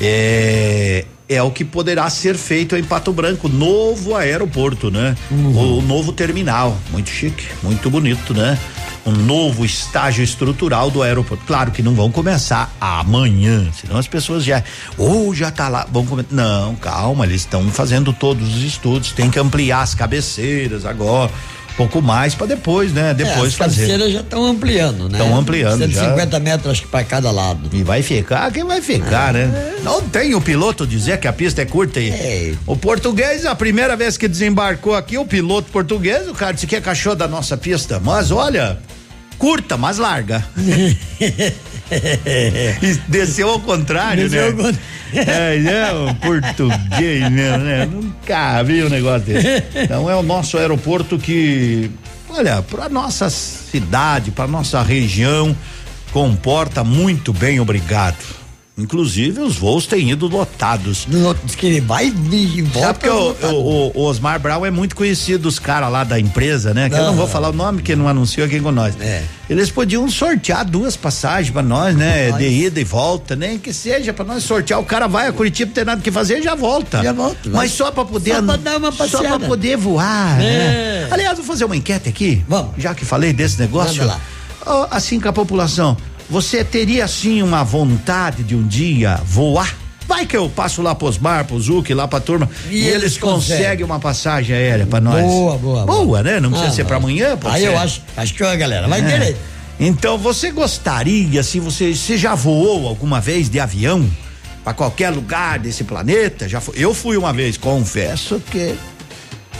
[0.00, 5.14] É, é o que poderá ser feito em Pato Branco, novo aeroporto, né?
[5.30, 8.58] O novo terminal, muito chique, muito bonito, né?
[9.06, 11.44] Um novo estágio estrutural do aeroporto.
[11.46, 14.64] Claro que não vão começar amanhã, senão as pessoas já,
[14.96, 16.28] ou já tá lá, vão começar.
[16.32, 21.30] Não, calma, eles estão fazendo todos os estudos, tem que ampliar as cabeceiras agora,
[21.76, 23.14] pouco mais para depois, né?
[23.14, 23.76] Depois é, as fazer.
[23.82, 25.18] cabeceiras já estão ampliando, né?
[25.18, 26.00] Tão ampliando já.
[26.00, 27.68] 150 metros acho que para cada lado.
[27.72, 29.74] E vai ficar quem vai ficar, né?
[29.82, 33.96] Não tem o piloto dizer que a pista é curta e o português, a primeira
[33.96, 37.56] vez que desembarcou aqui, o piloto português, o cara disse que é cachorro da nossa
[37.56, 38.78] pista, mas olha,
[39.38, 40.44] curta, mas larga.
[43.08, 44.48] desceu ao contrário, Desceu né?
[44.48, 44.80] ao contrário.
[45.12, 47.84] É, é o português mesmo, né?
[47.84, 49.64] Nunca vi um negócio desse.
[49.74, 51.90] Então é o nosso aeroporto que,
[52.28, 55.56] olha, para nossa cidade, para nossa região,
[56.12, 58.39] comporta muito bem, obrigado.
[58.80, 61.06] Inclusive os voos têm ido lotados.
[61.44, 62.88] Diz que ele vai e volta.
[62.88, 66.72] É porque o, o- o Osmar Brown é muito conhecido dos caras lá da empresa,
[66.74, 66.88] né?
[66.88, 68.94] Que eu não vou falar o nome, que não anunciou aqui com nós.
[69.00, 69.22] É.
[69.48, 72.30] Eles podiam sortear duas passagens pra nós, né?
[72.32, 74.78] De ida e volta, nem que seja pra nós sortear.
[74.80, 77.02] O cara vai a Curitiba, não tem nada que fazer, já volta.
[77.02, 77.52] Já volta, vai.
[77.66, 78.36] Mas só pra poder.
[78.36, 79.38] Só pra dar uma Só passeada.
[79.38, 80.44] pra poder voar, É.
[80.44, 81.08] né?
[81.10, 82.44] Aliás, vou fazer uma enquete aqui.
[82.48, 82.72] Vamos.
[82.78, 84.02] Já que falei desse negócio.
[84.02, 84.20] Manda lá.
[84.90, 85.96] Assim com a população,
[86.30, 89.76] você teria assim uma vontade de um dia voar?
[90.06, 93.16] Vai que eu passo lá pros bar, pro Zuc, lá pra turma, e, E eles,
[93.18, 93.84] conseguem conseguem.
[93.84, 95.22] uma passagem aérea pra nós.
[95.22, 96.04] Boa, boa, boa.
[96.04, 96.40] Boa, né?
[96.40, 97.68] Não precisa Ah, ser pra amanhã, pode Aí ser.
[97.68, 99.36] eu acho, acho que a galera vai É.
[99.78, 104.08] Então, você gostaria, se você, você já voou alguma vez de avião
[104.64, 106.48] pra qualquer lugar desse planeta?
[106.48, 108.74] Já foi, eu fui uma vez, confesso que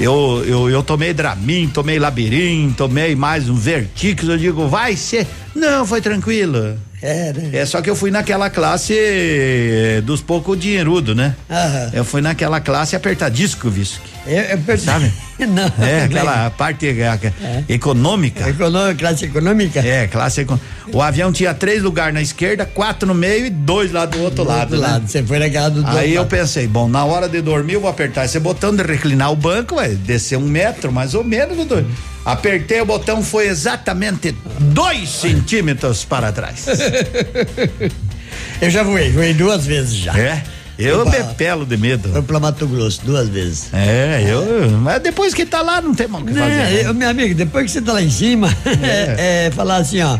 [0.01, 5.27] eu, eu, eu tomei Dramin, tomei Labirinto, tomei mais um Vertix, eu digo, vai ser.
[5.55, 6.79] Não, foi tranquilo.
[7.03, 7.51] É, né?
[7.53, 11.35] É só que eu fui naquela classe eh, dos pouco dinheirudo, né?
[11.51, 11.91] Aham.
[11.93, 14.01] Eu fui naquela classe apertadisco, Visc.
[14.33, 15.11] Eu perce- Sabe?
[15.41, 15.73] Não.
[15.85, 18.47] É, aquela parte eh, econômica.
[18.49, 19.81] Econômica, classe econômica?
[19.81, 20.59] É, classe econ...
[20.93, 24.45] O avião tinha três lugares na esquerda, quatro no meio e dois lá do outro
[24.45, 24.61] Do lado.
[24.75, 24.87] outro né?
[24.87, 26.31] lado, você foi naquela do do Aí eu lado.
[26.31, 29.77] pensei, bom, na hora de dormir eu vou apertar esse botão de reclinar o banco,
[29.77, 31.57] vai descer um metro, mais ou menos.
[31.57, 31.85] Doutor.
[32.25, 36.67] Apertei o botão, foi exatamente dois centímetros para trás.
[38.61, 40.17] Eu já voei, voei duas vezes já.
[40.19, 40.43] É?
[40.81, 42.09] Eu pra- me pelo de medo.
[42.11, 43.69] Foi pra Mato Grosso, duas vezes.
[43.73, 44.71] É, eu.
[44.79, 46.51] Mas depois que tá lá, não tem mais o que fazer.
[46.51, 46.83] Né, né?
[46.87, 48.49] eu, meu amigo, depois que você tá lá em cima,
[48.83, 50.19] é, é, falar assim, ó.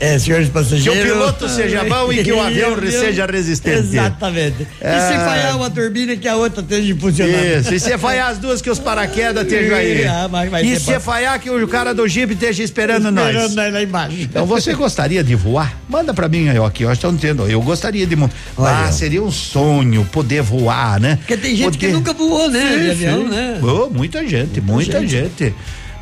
[0.00, 1.02] É, senhores Que o passageiros.
[1.12, 3.78] piloto seja bom e que o avião seja resistente.
[3.78, 4.66] Exatamente.
[4.80, 4.96] É.
[4.96, 7.60] E se falhar uma turbina que a outra esteja funcionando.
[7.60, 10.04] Isso, e se falhar as duas que os paraquedas estejam aí.
[10.04, 13.28] Ah, mas vai e se pa- falhar que o cara do Jeep esteja esperando, nós.
[13.28, 14.16] Esperando nós lá embaixo.
[14.20, 15.76] Então você gostaria de voar?
[15.88, 18.16] Manda pra mim aí, ó, aqui, ó, estão dizendo, eu gostaria de,
[18.58, 21.16] ah, seria um sonho poder voar, né?
[21.16, 23.60] Porque tem gente que nunca voou, né, de avião, né?
[23.62, 25.54] Oh, muita gente, muita, gente.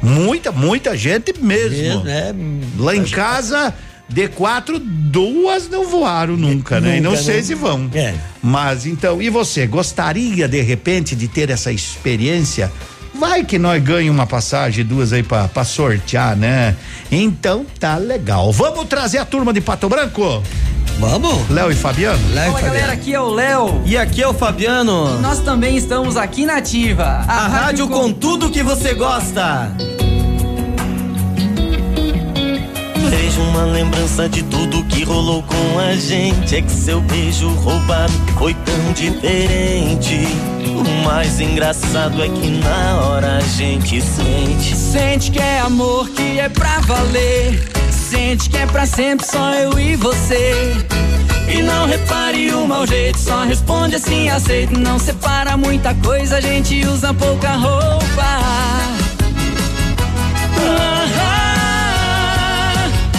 [0.04, 2.04] Muita, muita gente mesmo.
[2.04, 2.34] Mesmo, é.
[2.78, 3.74] Lá em casa,
[4.08, 6.98] de quatro, duas não voaram nunca, né?
[6.98, 7.42] E não sei né?
[7.42, 7.90] se vão.
[7.94, 8.14] É.
[8.42, 12.70] Mas então, e você, gostaria de repente de ter essa experiência?
[13.14, 16.76] Vai que nós ganhamos uma passagem, duas aí pra, pra sortear, né?
[17.10, 18.52] Então tá legal.
[18.52, 20.42] Vamos trazer a turma de Pato Branco?
[20.98, 21.48] Vamos.
[21.50, 22.18] Léo e Fabiano?
[22.32, 23.82] Léo Fala galera, aqui é o Léo.
[23.84, 25.20] E aqui é o Fabiano.
[25.20, 27.24] Nós também estamos aqui na Ativa.
[27.26, 29.70] A rádio com tudo que você gosta.
[33.10, 36.56] Vejo uma lembrança de tudo que rolou com a gente.
[36.56, 40.26] É que seu beijo roubado foi tão diferente.
[40.66, 44.76] O mais engraçado é que na hora a gente sente.
[44.76, 47.83] Sente que é amor, que é pra valer.
[48.14, 50.72] Sente que é pra sempre só eu e você.
[51.52, 54.78] E não repare o mau jeito, só responde assim, aceito.
[54.78, 58.38] Não separa muita coisa, a gente usa pouca roupa.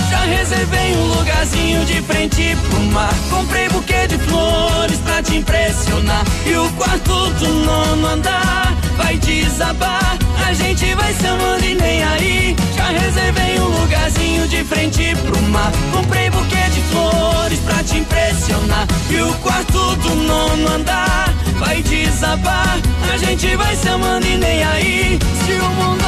[0.10, 3.14] Já reservei um lugarzinho de frente pro mar.
[3.30, 6.24] Comprei buquê de flores pra te impressionar.
[6.46, 10.25] E o quarto do nono andar vai desabar.
[10.48, 12.56] A gente vai se amando e nem aí.
[12.76, 15.72] Já reservei um lugarzinho de frente pro mar.
[15.92, 18.88] Comprei buquê de flores pra te impressionar.
[19.10, 22.80] E o quarto do nono andar vai desabar.
[23.12, 25.20] A gente vai se amando e nem aí.
[25.46, 26.06] Se o mundo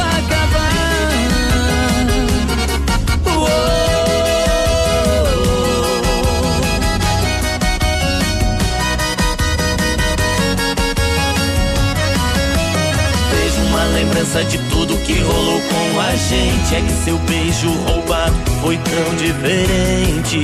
[14.17, 16.75] lembrança de tudo que rolou com a gente.
[16.75, 20.41] É que seu beijo roubado foi tão diferente.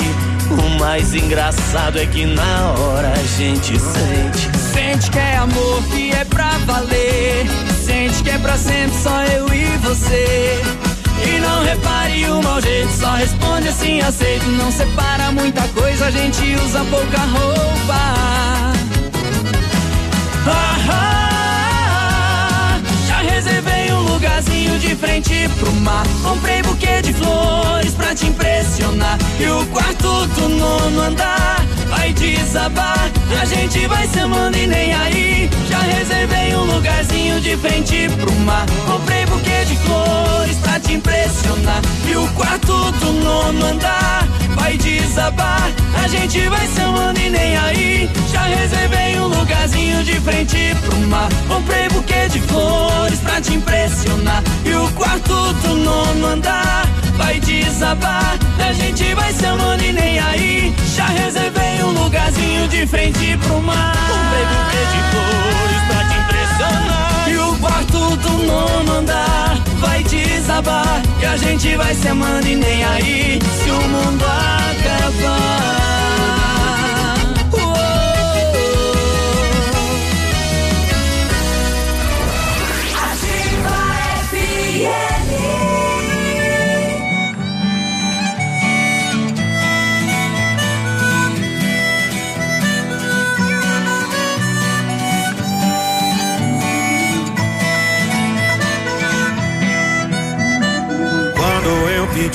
[0.51, 4.57] O mais engraçado é que na hora a gente sente.
[4.71, 7.47] Sente que é amor, que é pra valer.
[7.83, 10.61] Sente que é pra sempre, só eu e você.
[11.25, 14.45] E não repare o mau jeito, só responde assim, aceito.
[14.51, 18.13] Não separa muita coisa, a gente usa pouca roupa.
[20.45, 21.12] Ah, ah,
[24.43, 26.05] lugarzinho de frente pro mar.
[26.21, 29.17] Comprei buquê de flores pra te impressionar.
[29.39, 33.11] E o quarto do nono andar vai desabar.
[33.39, 35.49] A gente vai se amando e nem aí.
[35.69, 38.65] Já reservei um lugarzinho de frente pro mar.
[38.85, 41.81] Comprei buquê de flores pra te impressionar.
[42.07, 45.71] E o quarto do nono andar vai desabar.
[46.01, 48.09] A gente vai se amando e nem aí.
[48.31, 51.29] Já reservei um lugarzinho de frente pro mar.
[51.47, 54.43] Comprei buquê de flores pra te impressionar.
[54.65, 56.87] E o quarto do nono andar
[57.17, 58.37] vai desabar.
[58.59, 60.75] A gente vai se amando e nem aí.
[60.95, 63.95] Já reservei um lugarzinho de frente pro mar.
[64.07, 67.29] Comprei buquê de flores pra te impressionar.
[67.29, 71.01] E o quarto do nono andar vai desabar.
[71.21, 73.39] E a gente vai se amando e nem aí.
[73.63, 75.73] Se o mundo acabar.
[77.51, 77.73] Quando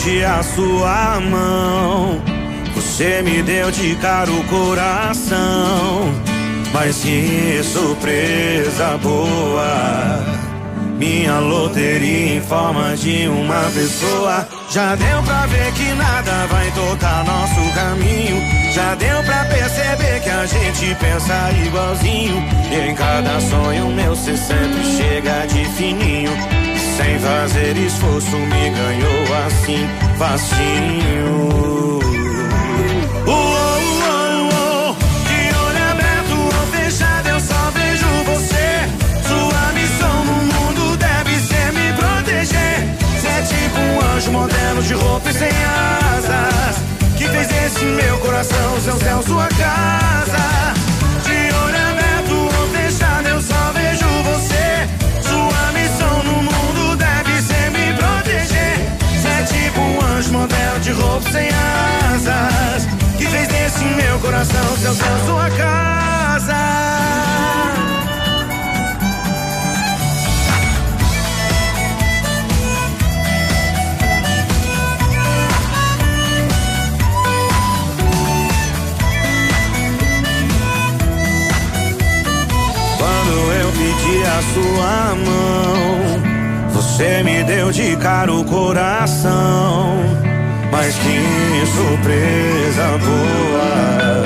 [0.08, 2.20] pedi a sua mão,
[2.74, 6.14] você me deu de cara o coração.
[6.72, 10.38] Mas que surpresa boa!
[10.98, 14.48] Minha loteria em forma de uma pessoa.
[14.70, 18.42] Já deu pra ver que nada vai tocar nosso caminho.
[18.72, 22.42] Já deu pra perceber que a gente pensa igualzinho.
[22.70, 26.32] E em cada sonho meu cê sempre chega de fininho.
[26.98, 29.88] Sem fazer esforço me ganhou assim,
[30.18, 32.00] facinho.
[33.24, 34.96] Oh, oh, oh.
[35.28, 38.88] De olho aberto ou fechado eu só vejo você.
[39.28, 42.96] Sua missão no mundo deve ser me proteger.
[43.14, 45.52] Você é tipo um anjo moderno de roupa e sem
[46.16, 46.82] asas.
[47.16, 50.87] Que fez esse meu coração seu céu, sua casa.
[60.18, 62.86] Anjo moderno de roupa sem asas.
[63.16, 66.54] Que fez desse meu coração seu céu, sua casa.
[82.98, 86.07] Quando eu pedi a sua mão,
[86.98, 90.02] você me deu de cara o coração.
[90.72, 94.24] Mas que surpresa boa!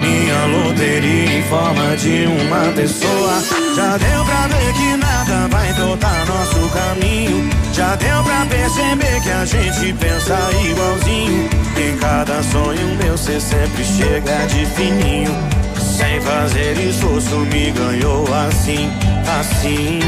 [0.00, 3.42] Minha loteria em forma de uma pessoa.
[3.76, 7.50] Já deu pra ver que nada vai tocar nosso caminho.
[7.74, 10.38] Já deu pra perceber que a gente pensa
[10.70, 11.50] igualzinho.
[11.76, 15.36] Em cada sonho meu, cê sempre chega de fininho.
[15.78, 18.90] Sem fazer esforço me ganhou assim,
[19.38, 20.00] assim.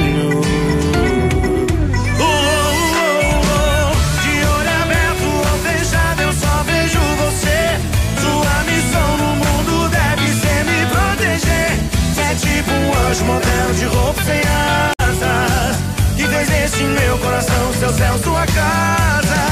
[12.62, 15.76] tipo um anjo modelo de roupa sem asas.
[16.16, 19.42] Que fez este meu coração, seu céu, sua casa.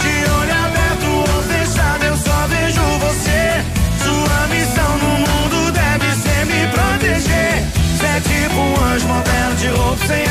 [0.00, 3.64] De olho aberto ou fechado, eu só vejo você.
[4.02, 7.64] Sua missão no mundo deve ser me proteger.
[7.96, 10.24] Você é tipo um anjo modelo de roupa sem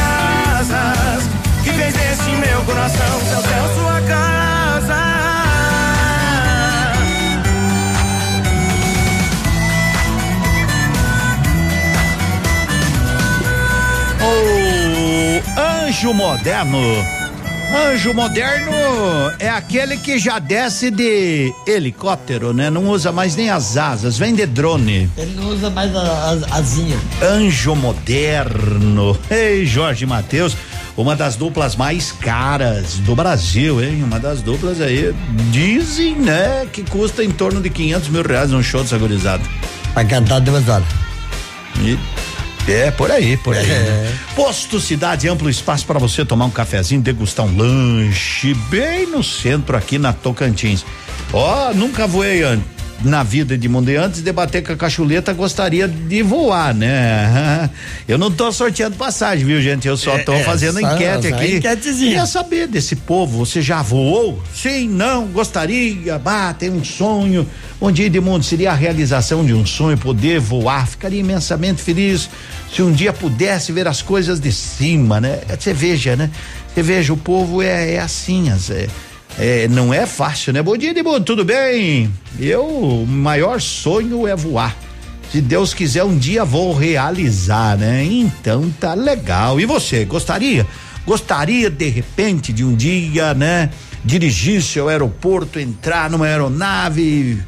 [0.58, 1.24] asas.
[1.64, 5.49] Que fez este meu coração, seu céu, sua casa.
[17.76, 18.72] Anjo moderno
[19.38, 22.70] é aquele que já desce de helicóptero, né?
[22.70, 25.10] Não usa mais nem as asas, vem de drone.
[25.18, 27.02] Ele não usa mais as asinhas.
[27.22, 29.20] Anjo moderno.
[29.30, 30.56] Ei, Jorge Matheus,
[30.96, 34.02] uma das duplas mais caras do Brasil, hein?
[34.02, 35.14] Uma das duplas aí,
[35.52, 39.44] dizem, né, que custa em torno de 500 mil reais um show desagorizado.
[39.94, 40.88] Pra cantar duas horas.
[41.82, 42.00] E
[42.72, 43.66] é, por aí, por aí.
[43.66, 44.16] né?
[44.36, 49.76] Posto Cidade, amplo espaço para você tomar um cafezinho, degustar um lanche, bem no centro
[49.78, 50.86] aqui na Tocantins.
[51.34, 52.62] Ó, nunca voei an-
[53.04, 57.70] na vida de mundo e antes de bater com a cachuleta gostaria de voar, né?
[58.08, 59.88] Eu não tô sorteando passagem, viu, gente?
[59.88, 61.56] Eu só É, tô é, fazendo enquete só aqui.
[61.58, 62.10] enquetezinha.
[62.12, 64.42] Queria saber desse povo, você já voou?
[64.54, 67.48] Sim, não, gostaria, bah, tem um sonho.
[67.82, 72.30] Um dia, Edmundo, seria a realização de um sonho, poder voar, ficaria imensamente feliz
[72.74, 75.40] se um dia pudesse ver as coisas de cima, né?
[75.58, 76.30] Você veja, né?
[76.74, 78.88] Você veja, o povo é, é assim, as- é,
[79.40, 80.62] é, não é fácil, né?
[80.62, 82.14] Bom dia, Edmundo, tudo bem?
[82.38, 84.76] Eu, o maior sonho é voar.
[85.32, 88.04] Se Deus quiser, um dia vou realizar, né?
[88.04, 89.60] Então tá legal.
[89.60, 90.68] E você, gostaria?
[91.06, 93.70] Gostaria de repente de um dia, né?
[94.04, 97.42] Dirigir-se ao aeroporto, entrar numa aeronave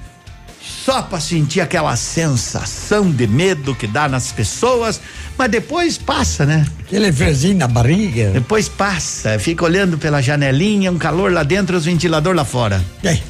[0.64, 4.99] só para sentir aquela sensação de medo que dá nas pessoas,
[5.38, 6.66] mas depois passa, né?
[6.82, 8.32] Aquele friozinho na barriga.
[8.32, 12.84] Depois passa, fica olhando pela janelinha, um calor lá dentro, os ventilador lá fora.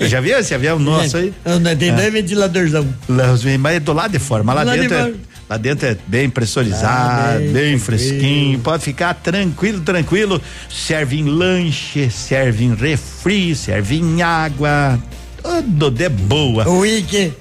[0.00, 1.32] Eu já viu esse avião nosso aí?
[1.44, 1.92] Não, não tem É.
[1.92, 2.86] nem ventiladorzão.
[3.60, 5.14] Mas é do lado de fora, mas lá, Lá de dentro é, fora.
[5.48, 10.42] lá dentro é bem pressurizado, Ah, bem, bem fresquinho, pode ficar tranquilo, tranquilo.
[10.68, 14.98] Serve em lanche, serve em refri, serve em água,
[15.44, 16.66] tudo de boa.
[16.66, 17.34] O uísque.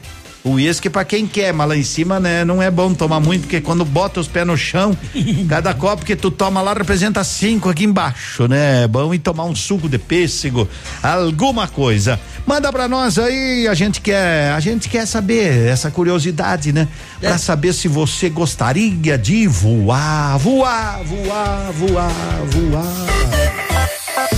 [0.43, 3.43] O uísque pra quem quer, mas lá em cima, né, não é bom tomar muito,
[3.43, 4.95] porque quando bota os pés no chão,
[5.47, 8.83] cada copo que tu toma lá representa cinco aqui embaixo, né?
[8.83, 10.67] É bom ir tomar um suco de pêssego,
[11.01, 12.19] alguma coisa.
[12.45, 16.89] Manda pra nós aí, a gente quer, a gente quer saber essa curiosidade, né?
[17.21, 22.11] Pra saber se você gostaria de voar, voar, voar, voar,
[22.47, 23.43] voar.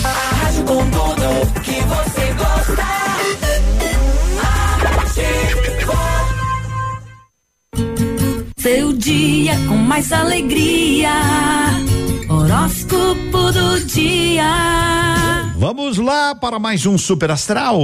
[0.03, 2.24] A rádio com tudo que você
[8.65, 11.11] Seu dia com mais alegria.
[12.27, 14.43] Horóscopo do dia.
[15.55, 17.79] Vamos lá para mais um Super Astral.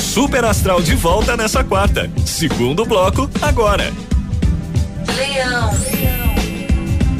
[0.00, 2.10] Super Astral de volta nessa quarta.
[2.24, 3.92] Segundo bloco, agora.
[5.14, 5.70] Leão.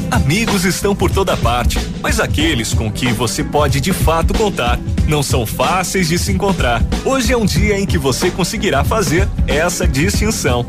[0.09, 5.21] Amigos estão por toda parte, mas aqueles com que você pode de fato contar não
[5.21, 6.81] são fáceis de se encontrar.
[7.05, 10.65] Hoje é um dia em que você conseguirá fazer essa distinção.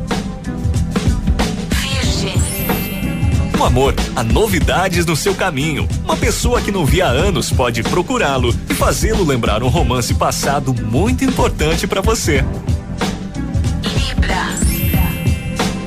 [3.60, 5.86] No amor, há novidades no seu caminho.
[6.02, 10.72] Uma pessoa que não via há anos pode procurá-lo e fazê-lo lembrar um romance passado
[10.72, 12.42] muito importante para você.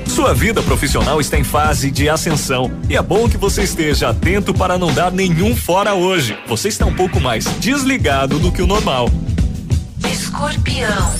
[0.05, 4.53] Sua vida profissional está em fase de ascensão e é bom que você esteja atento
[4.53, 6.37] para não dar nenhum fora hoje.
[6.47, 9.09] Você está um pouco mais desligado do que o normal.
[10.07, 11.11] Escorpião.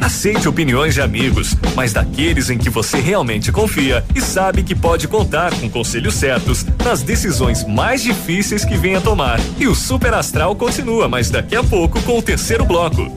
[0.00, 5.08] Aceite opiniões de amigos, mas daqueles em que você realmente confia e sabe que pode
[5.08, 9.40] contar com conselhos certos nas decisões mais difíceis que venha tomar.
[9.58, 13.10] E o Super Astral continua, mas daqui a pouco com o terceiro bloco.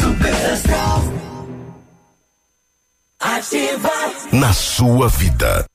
[0.00, 1.04] Super Astral.
[3.20, 3.90] Ativa.
[4.32, 5.64] Na sua vida.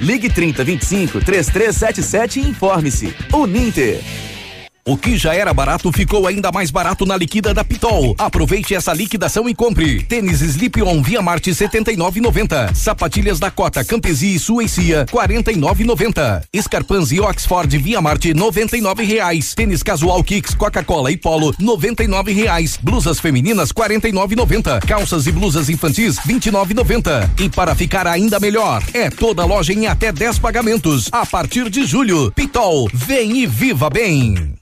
[0.00, 3.14] Ligue 3025 3377 e informe-se.
[3.32, 4.31] Uninter.
[4.84, 8.16] O que já era barato ficou ainda mais barato na liquida da Pitol.
[8.18, 10.02] Aproveite essa liquidação e compre.
[10.02, 12.74] Tênis Slip-On Via Marte 79,90.
[12.74, 16.42] Sapatilhas da Cota Campesi e Suecia 49,90.
[16.52, 19.54] Escarpans e Oxford Via Marte 99 reais.
[19.54, 22.76] Tênis Casual Kicks Coca-Cola e Polo 99 reais.
[22.82, 24.84] Blusas femininas 49,90.
[24.84, 27.30] Calças e blusas infantis 29,90.
[27.38, 31.08] E para ficar ainda melhor, é toda loja em até 10 pagamentos.
[31.12, 34.56] A partir de julho, Pitol, vem e viva bem.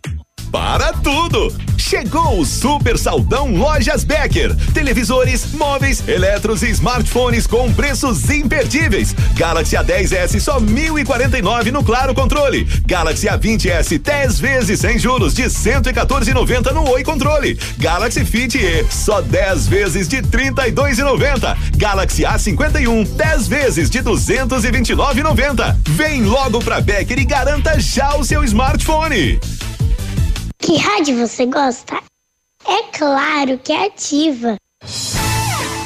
[0.51, 1.55] Para tudo!
[1.77, 4.55] Chegou o Super Saldão Lojas Becker.
[4.73, 9.15] Televisores, móveis, eletros e smartphones com preços imperdíveis.
[9.35, 12.65] Galaxy A10s só 1.049 no Claro Controle.
[12.87, 17.59] Galaxy A20s 10 vezes sem juros de 114,90 no Oi Controle.
[17.79, 21.57] Galaxy Fit E só 10 vezes de 32,90.
[21.77, 25.77] Galaxy A51 10 vezes de 229,90.
[25.89, 29.41] Vem logo pra Becker e garanta já o seu smartphone.
[30.61, 31.97] Que rádio você gosta?
[32.67, 34.57] É claro que é ativa.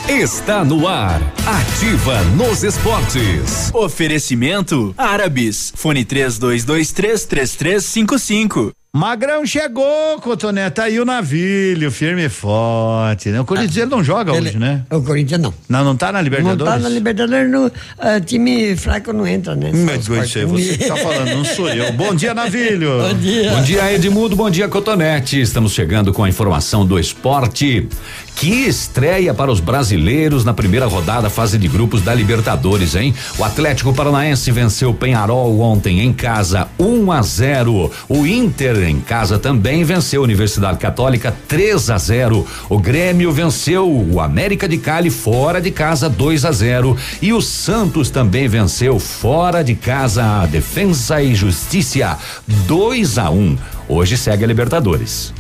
[0.09, 1.20] Está no ar.
[1.47, 3.72] Ativa nos esportes.
[3.72, 5.72] Oferecimento Árabes.
[5.77, 8.72] Fone 3223 3355.
[8.97, 13.40] Magrão chegou, Cotoneta, aí o navilho, firme e forte, né?
[13.40, 14.84] O Corinthians ele não joga Ele- hoje, né?
[14.88, 15.53] O Corinthians não.
[15.68, 16.59] Não, não tá na Libertadores?
[16.61, 19.72] Não tá na Libertadores, no, ah, time fraco não entra, né?
[19.74, 21.92] Os do céu, você que tá falando, não sou eu.
[21.92, 23.01] Bom dia, Navilho.
[23.03, 23.51] Bom dia.
[23.51, 24.36] Bom dia, Edmundo.
[24.36, 25.40] Bom dia, Cotonete.
[25.40, 27.88] Estamos chegando com a informação do esporte.
[28.37, 33.14] Que estreia para os brasileiros na primeira rodada, fase de grupos da Libertadores, hein?
[33.39, 37.91] O Atlético Paranaense venceu o Penharol ontem em casa, 1 a 0.
[38.09, 42.47] O Inter em casa também venceu a Universidade Católica 3 a 0.
[42.68, 46.97] O Grêmio venceu o América de Cali fora de casa 2 a 0.
[47.22, 52.18] E o Santos também venceu fora de casa a Defensa e Justiça
[52.66, 53.57] 2 a 1.
[53.89, 55.32] Hoje segue a Libertadores.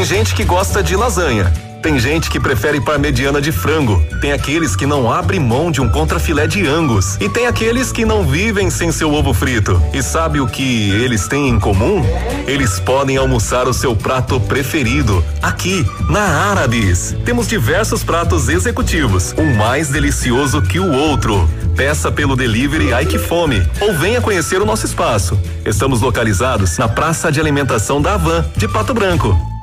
[0.00, 1.52] Tem gente que gosta de lasanha.
[1.82, 4.02] Tem gente que prefere parmegiana de frango.
[4.18, 7.18] Tem aqueles que não abrem mão de um contrafilé de angus.
[7.20, 9.78] E tem aqueles que não vivem sem seu ovo frito.
[9.92, 12.02] E sabe o que eles têm em comum?
[12.46, 17.14] Eles podem almoçar o seu prato preferido aqui na Árabes.
[17.26, 21.46] Temos diversos pratos executivos, um mais delicioso que o outro.
[21.76, 25.38] Peça pelo delivery Ai Que Fome ou venha conhecer o nosso espaço.
[25.62, 29.59] Estamos localizados na Praça de Alimentação da Havan, de Pato Branco.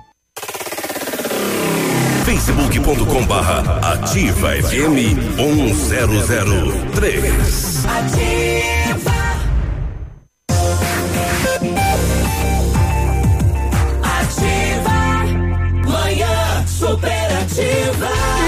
[2.47, 7.85] facebook.com barra ativa FM 1003.
[7.85, 9.17] Ativa.
[15.85, 18.07] Manhã superativa.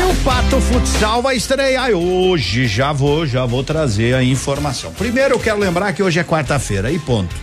[0.10, 2.68] O Pato Futsal vai estrear hoje.
[2.68, 4.94] Já vou, já vou trazer a informação.
[4.94, 7.36] Primeiro eu quero lembrar que hoje é quarta-feira e ponto.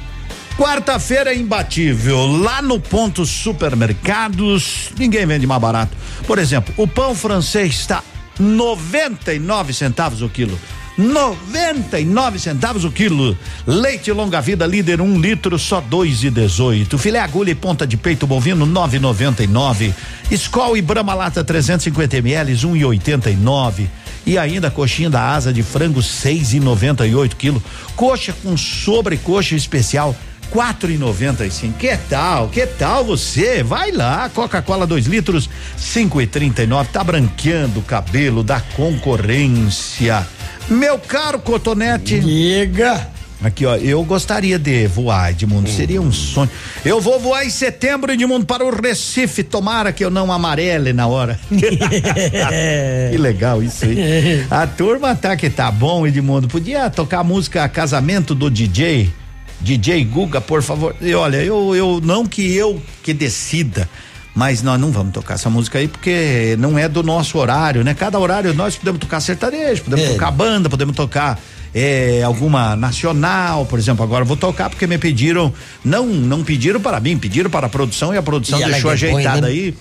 [0.57, 2.27] Quarta-feira é imbatível.
[2.27, 5.95] Lá no ponto supermercados, ninguém vende mais barato.
[6.27, 8.03] Por exemplo, o pão francês está
[8.39, 10.59] 99 centavos o quilo.
[10.97, 13.37] 99 centavos o quilo.
[13.67, 16.97] Leite longa vida líder um litro só dois e dezoito.
[16.97, 19.93] Filé agulha e ponta de peito bovino 9,99.
[20.31, 23.91] Skol e Brahma lata 350 ml um e oitenta e nove.
[24.25, 27.63] E ainda coxinha da asa de frango seis e noventa e oito quilo.
[27.95, 30.17] Coxa com sobrecoxa especial
[30.51, 31.79] quatro e noventa e cinco.
[31.79, 32.49] Que tal?
[32.49, 33.63] Que tal você?
[33.63, 36.91] Vai lá, Coca-Cola 2 litros, cinco e trinta e nove.
[36.93, 40.27] Tá branqueando o cabelo da concorrência.
[40.69, 42.21] Meu caro Cotonete.
[42.21, 43.17] Diga.
[43.43, 46.51] Aqui, ó, eu gostaria de voar, Edmundo, seria um sonho.
[46.85, 51.07] Eu vou voar em setembro, Edmundo, para o Recife, tomara que eu não amarele na
[51.07, 51.39] hora.
[51.51, 54.47] que legal isso aí.
[54.51, 59.13] A turma tá que tá bom, Edmundo, podia tocar a música Casamento do DJ?
[59.61, 60.95] DJ Guga, por favor.
[61.01, 63.89] E olha, eu, eu não que eu que decida,
[64.35, 67.95] mas nós não vamos tocar essa música aí porque não é do nosso horário, né?
[67.95, 70.13] Cada horário nós podemos tocar sertanejo, podemos É.
[70.13, 71.41] tocar banda, podemos tocar
[71.75, 74.03] é, alguma nacional, por exemplo.
[74.05, 75.53] Agora eu vou tocar porque me pediram,
[75.85, 78.93] não não pediram para mim, pediram para a produção e a produção E deixou põe,
[78.95, 79.49] ajeitada né?
[79.49, 79.75] aí.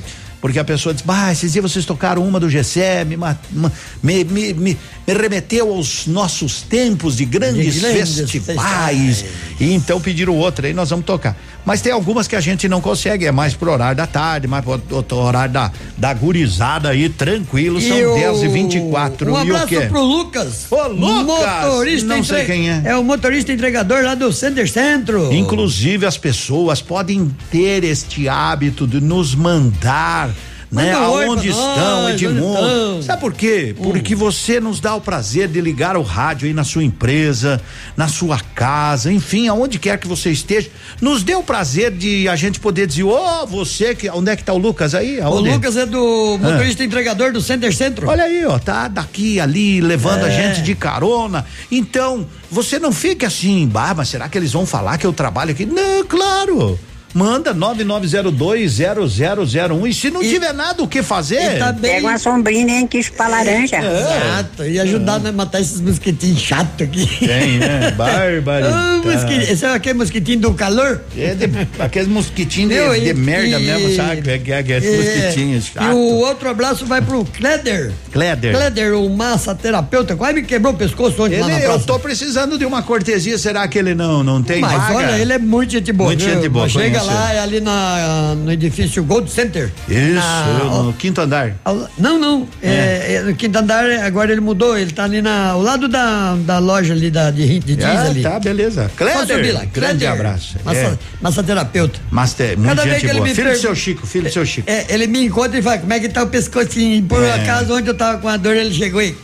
[0.45, 4.53] Porque a pessoa diz, bah, esses dias vocês tocaram uma do GCE, me, me, me,
[4.53, 4.77] me, me
[5.07, 9.25] remeteu aos nossos tempos de grandes, De grandes festivais.
[9.59, 11.35] E então pediram outra, aí nós vamos tocar.
[11.65, 14.63] Mas tem algumas que a gente não consegue, é mais pro horário da tarde, mais
[14.63, 19.51] pro horário da, da gurizada aí, tranquilo, são E o- 10 e 24 Um e
[19.51, 20.67] o abraço pro Lucas.
[20.69, 21.25] Ô, Lucas!
[21.63, 22.81] Motorista Não sei quem é.
[22.85, 25.33] É o motorista entregador lá do Center Centro.
[25.33, 30.29] Inclusive as pessoas podem ter este hábito de nos mandar
[30.71, 30.97] né?
[30.97, 33.03] Um Aonde estão, nós, Edmundo?
[33.03, 33.75] Sabe por quê?
[33.81, 37.61] Porque você nos dá o prazer de ligar o rádio aí na sua empresa,
[37.95, 40.69] na sua casa, enfim, aonde quer que você esteja.
[40.99, 44.43] Nos dê o prazer de a gente poder dizer, ô, você que, onde é que
[44.43, 45.19] tá o Lucas aí?
[45.19, 45.49] O Aonde?
[45.51, 48.09] Lucas é do motorista entregador do Center Centro.
[48.09, 50.31] Olha aí, ó, tá daqui, ali, levando a É.
[50.31, 51.45] gente de carona.
[51.71, 55.51] Então, você não fique assim, bah, mas será que eles vão falar que eu trabalho
[55.51, 55.65] aqui?
[55.65, 56.77] Não, claro.
[57.15, 61.57] Manda 99020001 e se não tiver nada o que fazer.
[61.57, 63.77] tá bem- Pega uma sombrinha nem quis pra laranja.
[63.77, 67.07] Exato, e ajudar a matar esses mosquitinhos chatos aqui.
[67.25, 67.91] Tem, né?
[67.95, 68.67] Barbaridade.
[68.75, 71.01] Ah, mosqui- Esse é aquele mosquitinho do calor?
[71.17, 71.45] É de,
[71.79, 74.29] aqueles mosquitinhos de, de e- merda e- mesmo, sabe?
[74.29, 74.63] É, é, é, É,
[74.97, 75.93] mosquitinhos E chato.
[75.95, 77.93] o outro abraço vai pro Kleder.
[78.11, 78.53] Kleder.
[78.55, 81.85] Kleder, o massoterapeuta, quase me quebrou o pescoço ontem lá Ele, na eu praça.
[81.85, 84.95] tô precisando de uma cortesia, será que ele não, não tem Mas vaga?
[84.95, 86.09] olha, ele é muito gente boa.
[86.09, 87.04] Muito gente boa, Chega.
[87.05, 89.71] Lá, é ali na, no edifício Gold Center.
[89.87, 91.55] Isso, Na- no quinto andar.
[91.63, 92.47] ao- não, não.
[92.61, 93.15] É.
[93.15, 94.77] é no quinto andar, agora ele mudou.
[94.77, 98.03] Ele tá ali na, ao lado da, da loja ali da, de, de jeans Ah,
[98.05, 98.21] ali.
[98.21, 98.91] tá, beleza.
[99.27, 99.65] Subir lá.
[99.65, 100.55] grande abraço.
[100.63, 100.97] Massa, É.
[101.21, 101.99] Massoterapeuta.
[102.11, 103.27] Master, muito Cada vez gente que ele boa.
[103.29, 104.69] me Filho do seu Chico, filho do seu Chico.
[104.69, 107.03] É, ele me encontra e fala, como é que tá o pescocinho?
[107.03, 107.33] Por É.
[107.33, 109.15] acaso, onde eu tava com a dor, ele chegou e...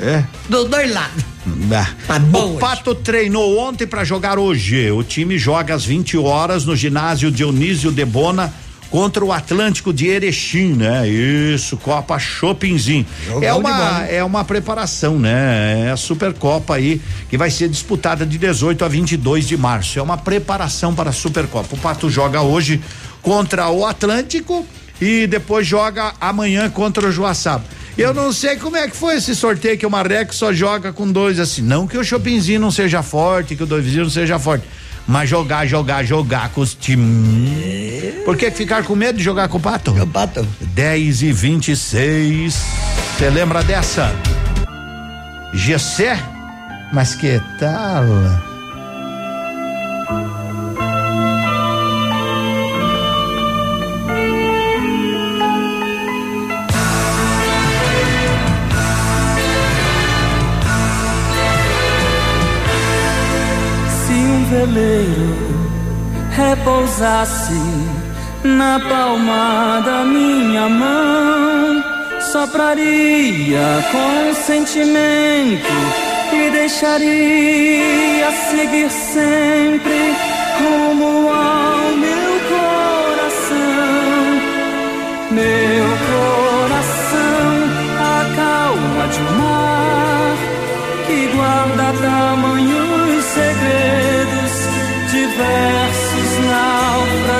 [0.00, 0.24] É.
[0.48, 1.24] Dos dois lados.
[2.06, 4.90] Tá bom o Pato treinou ontem pra jogar hoje.
[4.90, 8.52] O time joga às 20 horas no ginásio Dionísio de Bona
[8.90, 11.08] contra o Atlântico de Erechim, né?
[11.08, 13.06] Isso, Copa Shoppingzinho.
[13.24, 15.86] Jogão É uma, é uma preparação, né?
[15.86, 19.98] É a Supercopa aí que vai ser disputada de 18 a 22 de março.
[19.98, 21.68] É uma preparação para a Supercopa.
[21.74, 22.80] O Pato joga hoje
[23.22, 24.66] contra o Atlântico
[25.00, 27.64] e depois joga amanhã contra o Joaçaba.
[27.96, 31.10] Eu não sei como é que foi esse sorteio que o Marreco só joga com
[31.10, 31.62] dois assim.
[31.62, 34.64] Não que o Chopinzinho não seja forte, que o Doizinho não seja forte.
[35.06, 38.24] Mas jogar, jogar, jogar com os times.
[38.24, 39.90] Por que ficar com medo de jogar com o Pato?
[39.90, 40.46] O Pato.
[40.60, 42.54] 10 e 26.
[43.18, 44.14] Você lembra dessa?
[45.52, 46.16] Gessé?
[46.92, 48.49] Mas que tal?
[67.00, 67.54] Repousasse
[68.44, 71.82] na palma da minha mão,
[72.20, 75.72] sopraria com sentimento
[76.32, 80.14] e deixaria seguir sempre
[80.58, 83.60] rumo ao meu coração.
[85.30, 85.69] Meu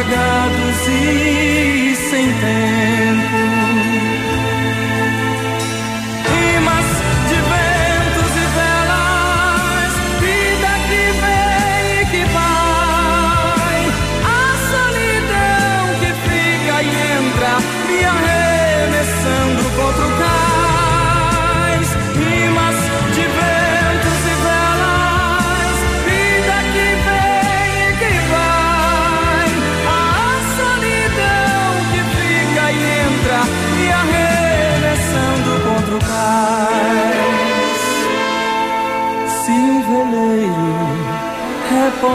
[0.01, 1.50] naufragados e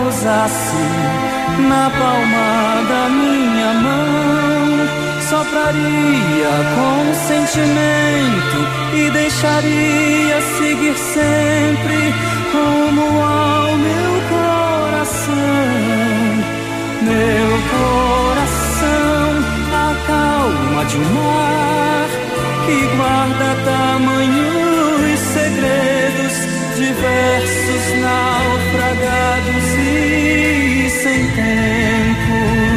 [0.06, 0.78] repousasse
[1.68, 4.88] na palma da minha mão,
[5.30, 8.60] sopraria com sentimento
[8.93, 12.14] e deixaria seguir sempre
[12.53, 15.34] rumo ao meu coração.
[17.01, 19.28] Meu coração,
[19.74, 22.08] a calma de um mar
[22.66, 26.55] que guarda tamanhos segredos,
[26.86, 32.74] diversos naufragados e sem tempo.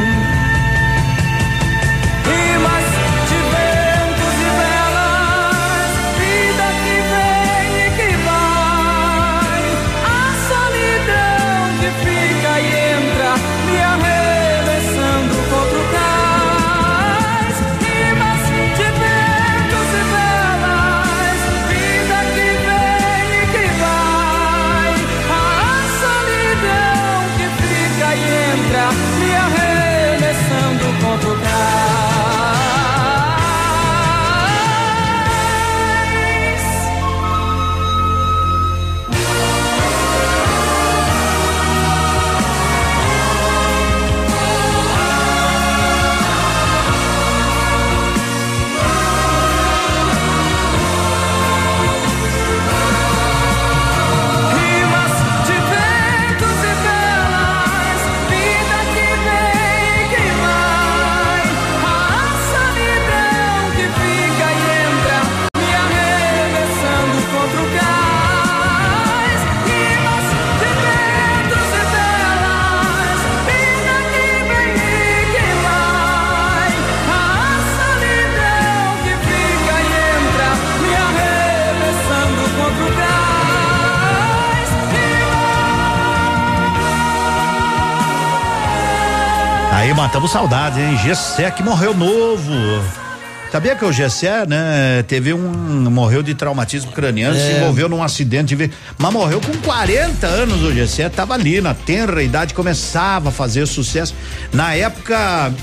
[90.18, 90.98] Matamos saudade, hein?
[90.98, 92.50] Gessé que morreu novo.
[93.52, 95.88] Sabia que o Gessé, né, teve um.
[95.88, 97.38] morreu de traumatismo craniano, É.
[97.38, 100.60] se envolveu num acidente, de- mas morreu com 40 anos.
[100.64, 104.12] O Gessé tava ali, na tenra idade, começava a fazer sucesso.
[104.52, 105.54] Na época.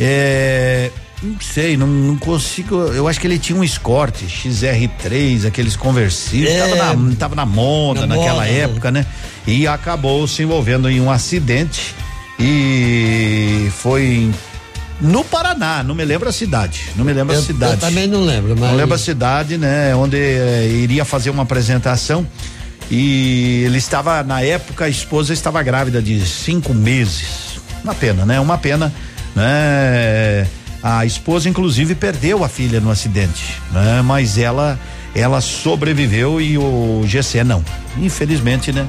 [0.00, 0.90] É.
[1.22, 2.74] Não sei, não, não consigo.
[2.92, 6.54] Eu acho que ele tinha um Escort XR3, aqueles conversíveis.
[6.56, 6.68] É.
[6.76, 9.06] Tava, na, tava na moda Na naquela moda, época, né?
[9.46, 11.94] E acabou se envolvendo em um acidente
[12.38, 14.30] e foi
[15.00, 16.84] no Paraná, não me lembro a cidade.
[16.96, 17.72] Não me lembro Eu- a cidade.
[17.74, 19.94] eu também não lembro, mas- Não lembro a cidade, né?
[19.94, 22.26] Onde eh, iria fazer uma apresentação
[22.90, 27.58] e ele estava, na época, a esposa estava grávida de cinco meses.
[27.84, 28.40] Uma pena, né?
[28.40, 28.92] Uma pena,
[29.34, 30.46] né?
[30.82, 34.02] A esposa, inclusive, perdeu a filha no acidente, né?
[34.02, 34.78] Mas ela,
[35.14, 37.64] ela sobreviveu e o GC não.
[37.98, 38.86] Infelizmente, né?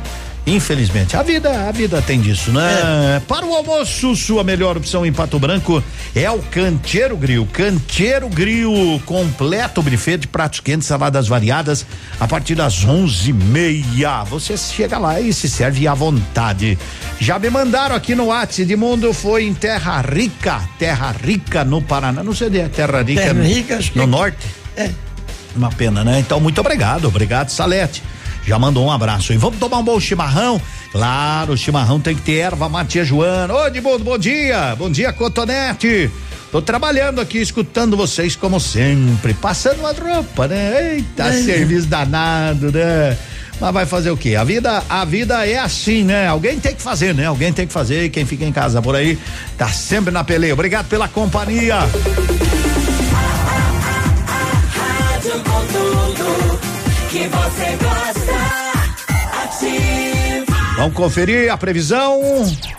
[0.47, 3.21] Infelizmente, a vida, a vida tem disso, né?
[3.27, 5.83] Para o almoço, sua melhor opção em Pato Branco
[6.15, 7.45] é o Canteiro Grill.
[7.51, 11.85] Canteiro Grill, completo buffet de pratos quentes, saladas variadas,
[12.17, 14.23] a partir das onze e meia.
[14.23, 16.77] Você chega lá e se serve à vontade.
[17.19, 22.23] Já me mandaram aqui no WhatsApp, Edmundo foi em Terra Rica, Terra Rica no Paraná.
[22.23, 23.21] Não sei onde é Terra Rica.
[23.21, 24.47] Terra no- Rica, que no é- norte.
[24.77, 24.91] É.
[25.53, 26.19] Uma pena, né?
[26.19, 28.01] Então, muito obrigado, obrigado, Salete.
[28.47, 29.33] Já mandou um abraço.
[29.33, 30.59] E vamos tomar um bom chimarrão?
[30.91, 33.53] Claro, o chimarrão tem que ter erva Matia Joana.
[33.53, 34.73] Ô, Edmundo, bom dia.
[34.77, 36.09] Bom dia, Cotonete.
[36.49, 40.93] Tô trabalhando aqui, escutando vocês como sempre, passando as roupas, né?
[40.95, 41.43] Eita, É.
[41.43, 43.17] serviço danado, né?
[43.59, 44.35] Mas vai fazer o quê?
[44.35, 46.27] A vida, a vida é assim, né?
[46.27, 47.25] Alguém tem que fazer, né?
[47.25, 49.19] Alguém tem que fazer e quem fica em casa por aí
[49.57, 50.53] tá sempre na peleia.
[50.53, 51.79] Obrigado pela companhia.
[57.09, 58.16] Que você gosta.
[60.77, 62.21] Vamos conferir a previsão.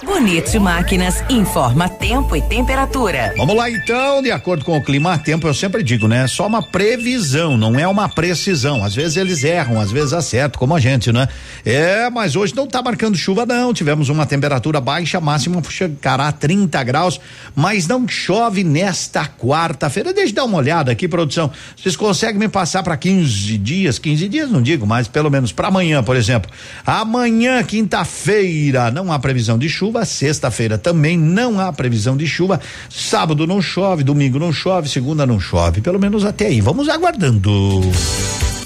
[0.05, 3.34] Bonito Máquinas informa tempo e temperatura.
[3.36, 6.26] Vamos lá então, de acordo com o clima tempo, eu sempre digo, né?
[6.26, 8.82] Só uma previsão, não é uma precisão.
[8.82, 11.28] Às vezes eles erram, às vezes acertam, como a gente, né?
[11.66, 16.32] É, mas hoje não tá marcando chuva não, tivemos uma temperatura baixa, máxima chegará a
[16.32, 17.20] 30 graus,
[17.54, 20.14] mas não chove nesta quarta-feira.
[20.14, 21.50] Deixa eu dar uma olhada aqui, produção.
[21.76, 23.98] Vocês conseguem me passar para 15 dias?
[23.98, 26.50] 15 dias não digo, mas pelo menos para amanhã, por exemplo.
[26.86, 33.46] Amanhã, quinta-feira, não há previsão de chuva, sexta-feira também não há previsão de chuva, sábado
[33.46, 36.61] não chove, domingo não chove, segunda não chove, pelo menos até aí.
[36.61, 37.80] Vamos aguardando.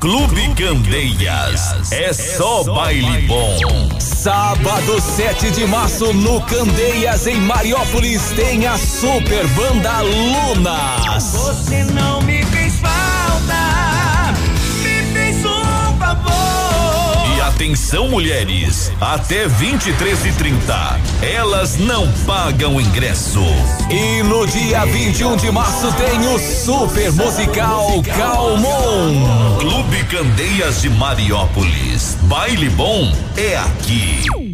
[0.00, 1.92] Clube Candeias.
[1.92, 3.58] É só baile bom.
[3.98, 11.24] Sábado 7 de março no Candeias, em Mariópolis, tem a Super Banda Lunas.
[11.32, 12.33] Você não me
[17.54, 23.44] atenção, mulheres, até 23 e 30 elas não pagam ingresso.
[23.88, 29.58] E no dia 21 de março tem o super musical Calmon.
[29.60, 32.18] Clube Candeias de Mariópolis.
[32.22, 34.53] Baile bom é aqui.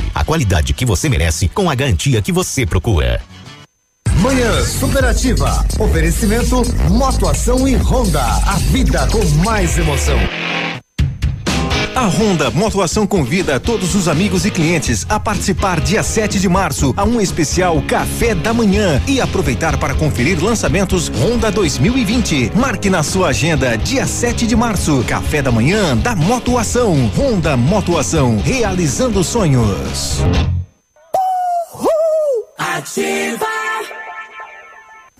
[0.13, 3.21] a qualidade que você merece com a garantia que você procura.
[4.21, 5.65] Manhã Superativa.
[5.79, 8.23] Oferecimento Motoação e Honda.
[8.23, 10.19] A vida com mais emoção.
[11.95, 16.93] A Honda Motoação convida todos os amigos e clientes a participar dia 7 de março
[16.95, 22.53] a um especial Café da Manhã e aproveitar para conferir lançamentos Honda 2020.
[22.55, 27.11] Marque na sua agenda dia 7 de março, Café da Manhã da Motoação.
[27.17, 30.21] Honda Motoação, realizando sonhos.
[32.57, 33.60] Ativa.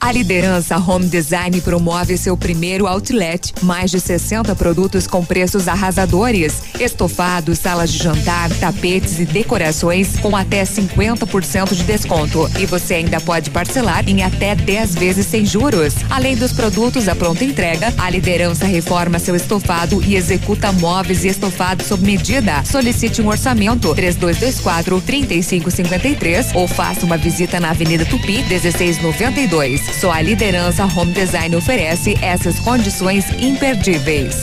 [0.04, 3.54] A liderança Home Design promove seu primeiro outlet.
[3.62, 6.64] Mais de 60 produtos com preços arrasadores.
[6.80, 12.50] Estofados, salas de jantar, tapetes e decorações com até 50% de desconto.
[12.60, 15.94] E você ainda pode parcelar em até 10 vezes sem juros.
[16.10, 21.28] Além dos produtos à pronta entrega, a liderança reforma seu estofado e executa móveis e
[21.28, 22.66] estofados sob medida.
[22.66, 29.91] Solicite um orçamento 3224 3553 ou faça uma visita na Avenida Tupi 1692.
[30.00, 34.36] Só a liderança Home Design oferece essas condições imperdíveis.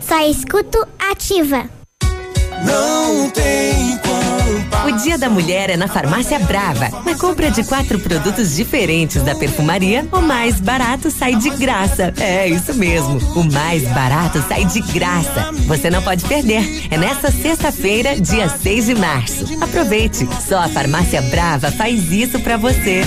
[0.00, 1.68] Só escuto ativa.
[2.64, 3.98] Não tem
[4.86, 6.88] O Dia da Mulher é na Farmácia Brava.
[7.04, 12.12] Na compra de quatro produtos diferentes da perfumaria, o mais barato sai de graça.
[12.18, 13.18] É isso mesmo.
[13.36, 15.52] O mais barato sai de graça.
[15.66, 16.88] Você não pode perder.
[16.90, 19.44] É nesta sexta-feira, dia 6 de março.
[19.60, 20.28] Aproveite.
[20.48, 23.02] Só a Farmácia Brava faz isso pra você.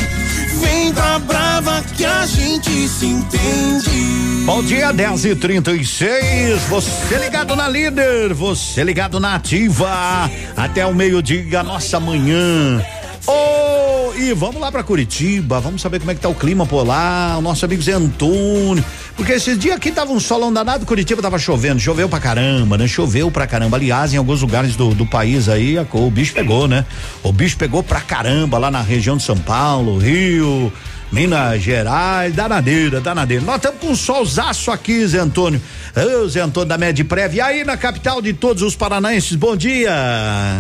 [0.60, 4.43] Vem pra brava que a gente se entende.
[4.45, 10.30] Bom dia, 10 e 36 Você ligado na líder, você ligado na ativa.
[10.56, 12.84] Até o meio-dia, nossa manhã.
[13.28, 13.85] Oh,
[14.18, 17.36] e vamos lá pra Curitiba, vamos saber como é que tá o clima por lá,
[17.38, 18.84] o nosso amigo Zé Antônio.
[19.16, 22.88] Porque esses dias aqui tava um solão danado, Curitiba tava chovendo, choveu pra caramba, né?
[22.88, 23.78] Choveu pra caramba.
[23.78, 26.86] Aliás, em alguns lugares do, do país aí, a- o bicho pegou, né?
[27.24, 30.72] O bicho pegou pra caramba lá na região de São Paulo, Rio,
[31.16, 33.41] Minas Gerais, danadeira, danadeira.
[33.41, 35.61] Nós estamos com um solzaço aqui, Zé Antônio.
[35.95, 37.34] Ô, Zé Antônio da Medprev.
[37.34, 39.93] E aí, na capital de todos os paranaenses, bom dia.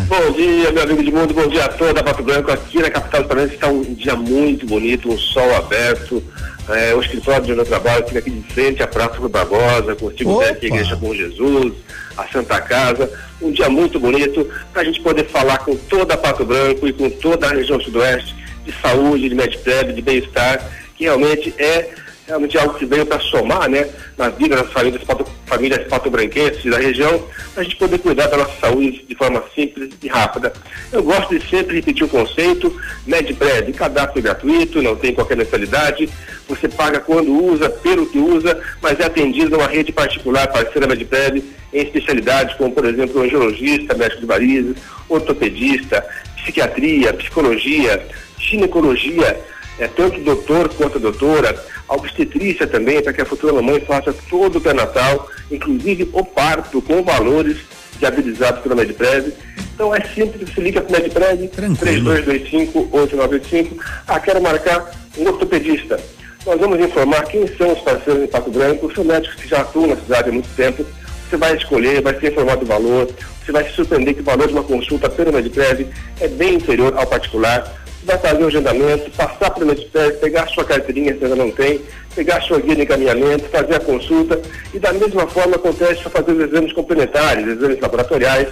[0.07, 2.49] Bom dia, meu amigo de mundo, bom dia a toda Pato Branco.
[2.53, 6.23] Aqui na capital do Paraná está um dia muito bonito, um sol aberto.
[6.69, 10.23] É, o escritório onde eu trabalho fica aqui de frente à Praça Rui Barbosa, aqui
[10.25, 11.73] a Igreja Bom Jesus,
[12.15, 13.11] a Santa Casa.
[13.41, 16.93] Um dia muito bonito para a gente poder falar com toda a Pato Branco e
[16.93, 20.61] com toda a região sudoeste de saúde, de medicare, de bem-estar,
[20.95, 21.89] que realmente é
[22.27, 23.87] realmente algo que veio para somar, né,
[24.17, 25.01] na vida das famílias,
[25.45, 29.93] famílias patobranquenses da região, para a gente poder cuidar da nossa saúde de forma simples
[30.01, 30.51] e rápida.
[30.91, 36.09] Eu gosto de sempre repetir o conceito, MedPrev, cadastro gratuito, não tem qualquer mensalidade,
[36.47, 41.43] você paga quando usa, pelo que usa, mas é atendido numa rede particular, parceira MedPrev,
[41.73, 46.03] em especialidades como, por exemplo, angiologista, médico de varizes, ortopedista,
[46.37, 48.05] psiquiatria, psicologia,
[48.37, 49.41] ginecologia,
[49.79, 51.55] é, tanto doutor quanto doutora,
[51.87, 57.03] obstetrícia também, para que a futura mamãe faça todo o pré-natal, inclusive o parto, com
[57.03, 57.57] valores
[57.99, 59.33] viabilizados pela Medprev.
[59.73, 63.77] Então é simples, se liga para o Medprev, 3225-8985.
[64.07, 65.99] Ah, quero marcar um ortopedista.
[66.45, 69.87] Nós vamos informar quem são os parceiros em Pato Branco, são médicos que já atuam
[69.87, 70.85] na cidade há muito tempo.
[71.27, 73.09] Você vai escolher, vai ser informado do valor,
[73.43, 75.87] você vai se surpreender que o valor de uma consulta pelo Medprev
[76.21, 80.63] é bem inferior ao particular vai fazer o agendamento, passar para o Medicare, pegar sua
[80.63, 81.81] carteirinha se ainda não tem,
[82.15, 84.39] pegar sua guia de encaminhamento, fazer a consulta
[84.73, 88.49] e da mesma forma acontece para fazer os exames complementares, exames laboratoriais,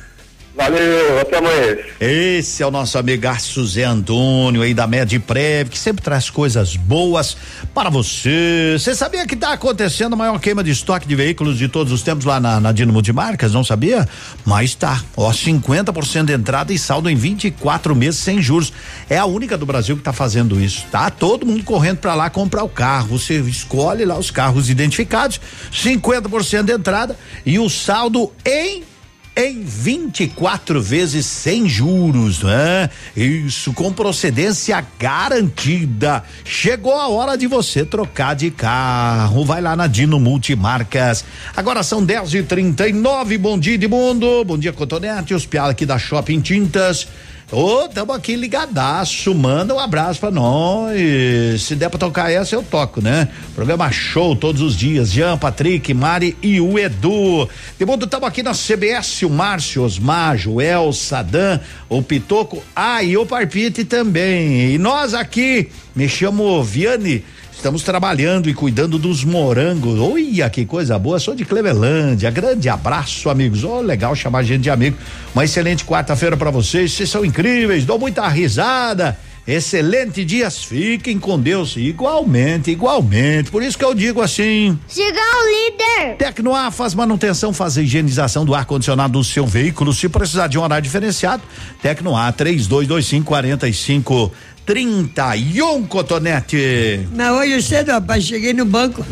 [0.56, 1.78] Valeu, até amanhã.
[2.00, 7.36] Esse é o nosso amigaço Zé Antônio aí da Medprev, que sempre traz coisas boas
[7.74, 8.76] para você.
[8.78, 12.04] Você sabia que está acontecendo a maior queima de estoque de veículos de todos os
[12.04, 13.52] tempos lá na, na Dino Multimarcas?
[13.52, 14.08] Não sabia?
[14.46, 15.04] Mas tá.
[15.18, 18.72] Ó, 50% de entrada e saldo em 24 meses sem juros.
[19.10, 20.86] É a única do Brasil que está fazendo isso.
[20.92, 23.18] Tá todo mundo correndo para lá comprar o carro.
[23.18, 28.93] Você escolhe lá os carros identificados, 50% de entrada e o saldo em
[29.36, 32.90] em 24 vezes sem juros, né?
[33.16, 36.24] Isso com procedência garantida.
[36.46, 39.44] Chegou a hora de você trocar de carro.
[39.44, 41.26] Vai lá na Dino Multimarcas.
[41.56, 44.44] Agora são 10 e 39 Bom dia de mundo.
[44.46, 45.34] Bom dia, Cotonete.
[45.34, 47.08] Os piadas aqui da Shopping Tintas.
[47.54, 51.62] Ô, tamo aqui ligadaço, manda um abraço pra nós.
[51.62, 53.28] Se der pra tocar essa, eu toco, né?
[53.54, 55.12] Programa show todos os dias.
[55.12, 57.48] Jean, Patrick, Mari e o Edu.
[57.78, 63.16] De mundo, tamo aqui na CBS, o Márcio, Osmar, Joel, Sadam, o Pitoco, ah, e
[63.16, 64.74] o Parpite também.
[64.74, 67.24] E nós aqui Me chamo Viane.
[67.64, 69.98] Estamos trabalhando e cuidando dos morangos.
[69.98, 72.30] Olha que coisa boa, sou de Clevelândia.
[72.30, 73.64] Grande abraço, amigos.
[73.64, 74.98] Oh, legal chamar a gente de amigo.
[75.34, 76.92] Uma excelente quarta-feira para vocês.
[76.92, 79.18] Vocês são incríveis, dou muita risada.
[79.48, 83.52] Excelente dias, fiquem com Deus igualmente, igualmente.
[83.52, 84.78] Por isso que eu digo assim.
[84.88, 86.18] Siga o líder.
[86.18, 89.94] Tecnoar faz manutenção, faz higienização do ar-condicionado do seu veículo.
[89.94, 91.44] Se precisar de um horário diferenciado,
[91.82, 94.32] Tecnoar 3225 45
[94.66, 97.08] 31 Cotonete.
[97.12, 99.06] Não, hoje cedo, rapaz, cheguei no banco.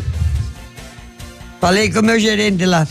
[1.60, 2.86] Falei com o meu gerente lá.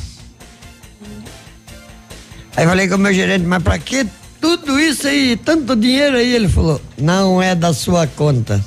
[2.56, 4.06] Aí falei com o meu gerente, mas pra que
[4.40, 6.34] tudo isso aí, tanto dinheiro aí?
[6.34, 8.64] Ele falou, não é da sua conta.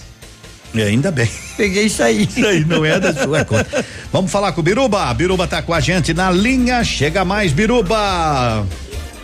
[0.74, 1.30] E ainda bem.
[1.56, 2.24] Peguei isso aí.
[2.24, 3.84] Isso aí não é da sua conta.
[4.12, 5.14] Vamos falar com o Biruba.
[5.14, 6.82] Biruba tá com a gente na linha.
[6.82, 8.66] Chega mais, Biruba.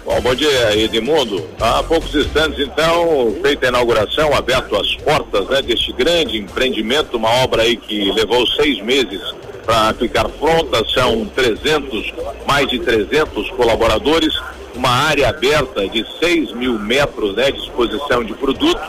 [0.04, 1.46] Bom, bom dia, Edmundo.
[1.60, 7.30] Há poucos instantes, então, feita a inauguração, aberto as portas né, deste grande empreendimento, uma
[7.42, 9.20] obra aí que levou seis meses
[9.64, 12.14] para ficar pronta, são 300,
[12.46, 14.34] mais de 300 colaboradores,
[14.74, 18.80] uma área aberta de 6 mil metros né, de exposição de produto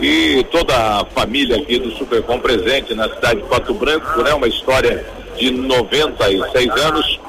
[0.00, 4.48] e toda a família aqui do Supercom presente na cidade de Pato Branco, né, uma
[4.48, 5.04] história
[5.36, 7.20] de 96 anos,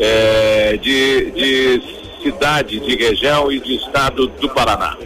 [0.00, 1.97] é, de, de
[2.30, 4.96] cidade, de região e de estado do Paraná.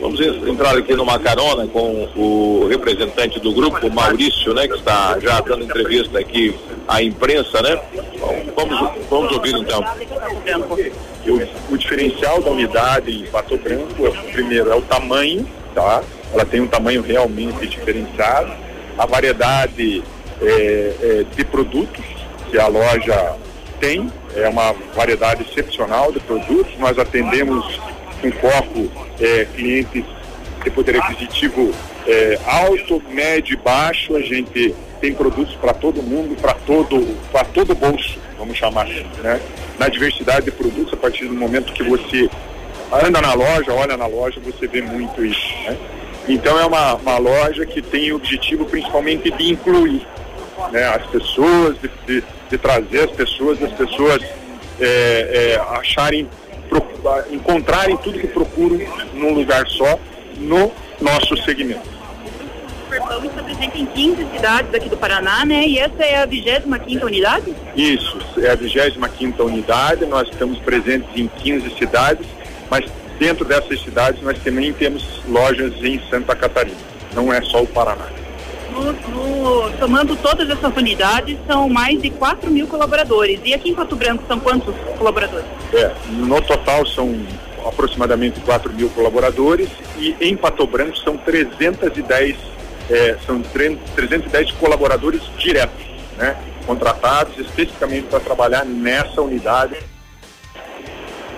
[0.00, 5.40] Vamos entrar aqui numa carona com o representante do grupo, Maurício, né, que está já
[5.40, 6.54] dando entrevista aqui
[6.86, 7.80] à imprensa, né?
[8.54, 9.82] Vamos, vamos ouvir então.
[11.26, 16.02] O, o diferencial da unidade em Pato Branco, é, primeiro, é o tamanho, tá?
[16.32, 18.52] Ela tem um tamanho realmente diferenciado.
[18.98, 20.02] A variedade
[20.42, 22.04] é, é, de produtos
[22.50, 23.36] que a loja
[23.84, 26.72] tem, é uma variedade excepcional de produtos.
[26.78, 27.78] Nós atendemos
[28.22, 28.90] com foco
[29.20, 30.04] é, clientes
[30.62, 31.70] de poder aquisitivo
[32.06, 34.16] é, alto, médio e baixo.
[34.16, 39.06] A gente tem produtos para todo mundo, para todo, para todo bolso, vamos chamar assim,
[39.22, 39.38] né?
[39.78, 42.30] Na diversidade de produtos, a partir do momento que você
[42.90, 45.76] anda na loja, olha na loja, você vê muito isso, né?
[46.26, 50.06] Então é uma, uma loja que tem o objetivo principalmente de incluir
[50.72, 52.24] né, as pessoas, de, de,
[52.54, 54.22] de trazer as pessoas, as pessoas
[54.80, 56.28] é, é, acharem,
[56.68, 57.00] procu-
[57.32, 58.78] encontrarem tudo que procuram
[59.12, 59.98] num lugar só,
[60.38, 61.94] no nosso segmento.
[62.84, 65.66] Superpão está presente em 15 cidades aqui do Paraná, né?
[65.66, 67.52] E essa é a 25 unidade?
[67.76, 72.26] Isso, é a 25 unidade, nós estamos presentes em 15 cidades,
[72.70, 72.84] mas
[73.18, 76.76] dentro dessas cidades nós também temos lojas em Santa Catarina,
[77.14, 78.06] não é só o Paraná.
[78.72, 83.40] No, no- somando todas essas unidades, são mais de 4 mil colaboradores.
[83.44, 85.46] E aqui em Pato Branco são quantos colaboradores?
[85.72, 87.14] É, no total são
[87.66, 89.68] aproximadamente 4 mil colaboradores
[89.98, 92.36] e em Pato Branco são 310,
[92.90, 95.84] é, são tre- 310 colaboradores diretos,
[96.18, 96.36] né?
[96.66, 99.76] Contratados especificamente para trabalhar nessa unidade.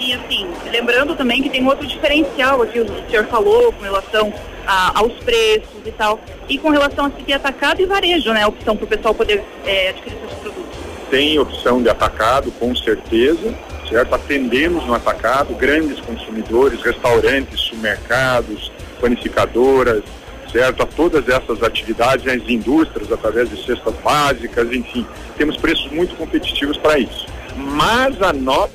[0.07, 4.33] E assim, lembrando também que tem outro diferencial aqui, o senhor falou com relação
[4.65, 8.45] a- aos preços e tal, e com relação a seguir atacado e varejo, né?
[8.45, 10.79] A opção para o pessoal poder é, adquirir seus produtos.
[11.11, 13.53] Tem opção de atacado, com certeza,
[13.89, 14.15] certo?
[14.15, 18.71] Atendemos no atacado grandes consumidores, restaurantes, supermercados,
[19.01, 20.05] panificadoras,
[20.53, 20.85] certo?
[20.85, 25.05] A todas essas atividades, as indústrias, através de cestas básicas, enfim,
[25.37, 27.27] temos preços muito competitivos para isso.
[27.57, 28.71] Mas a nossa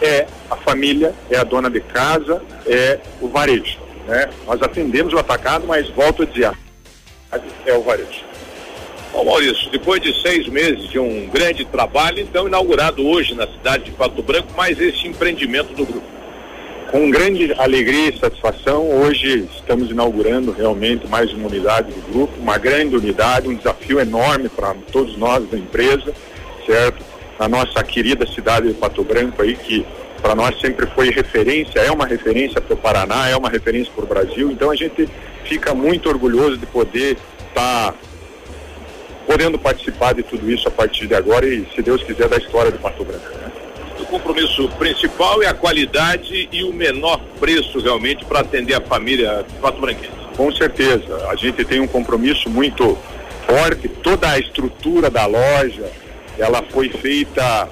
[0.00, 4.28] é a família, é a dona de casa, é o varejo, né?
[4.46, 6.52] Nós atendemos o atacado, mas volto a dizer,
[7.66, 8.28] é o varejo.
[9.12, 13.84] Bom, Maurício, depois de seis meses de um grande trabalho, então inaugurado hoje na cidade
[13.84, 16.06] de Pato Branco, mais este empreendimento do grupo.
[16.90, 22.58] Com grande alegria e satisfação, hoje estamos inaugurando realmente mais uma unidade do grupo, uma
[22.58, 26.14] grande unidade, um desafio enorme para todos nós da empresa,
[26.66, 27.04] certo?
[27.38, 29.86] Na nossa querida cidade de Pato Branco aí, que
[30.20, 34.04] para nós sempre foi referência, é uma referência para o Paraná, é uma referência para
[34.04, 35.08] o Brasil, então a gente
[35.44, 37.16] fica muito orgulhoso de poder
[37.48, 37.94] estar
[39.26, 42.72] podendo participar de tudo isso a partir de agora e, se Deus quiser, da história
[42.72, 43.28] de Pato Branco.
[43.36, 43.52] né?
[44.00, 49.44] O compromisso principal é a qualidade e o menor preço realmente para atender a família
[49.60, 50.12] Pato Branquense.
[50.36, 52.96] Com certeza, a gente tem um compromisso muito
[53.46, 53.88] forte.
[53.88, 55.90] Toda a estrutura da loja,
[56.38, 57.68] ela foi feita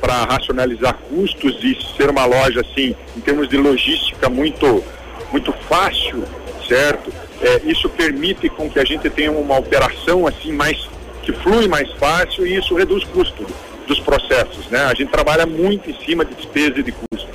[0.00, 4.82] para racionalizar custos e ser uma loja assim, em termos de logística muito,
[5.30, 6.24] muito fácil,
[6.66, 7.12] certo?
[7.42, 10.88] É, isso permite com que a gente tenha uma operação assim mais
[11.22, 13.44] que flui mais fácil e isso reduz custo
[13.86, 14.84] dos processos, né?
[14.84, 17.28] A gente trabalha muito em cima de despesa e de custo,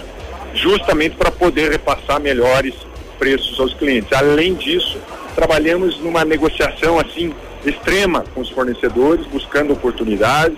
[0.56, 2.74] justamente para poder repassar melhores
[3.20, 4.12] preços aos clientes.
[4.12, 4.98] Além disso,
[5.36, 7.32] trabalhamos numa negociação assim
[7.66, 10.58] extrema com os fornecedores, buscando oportunidades,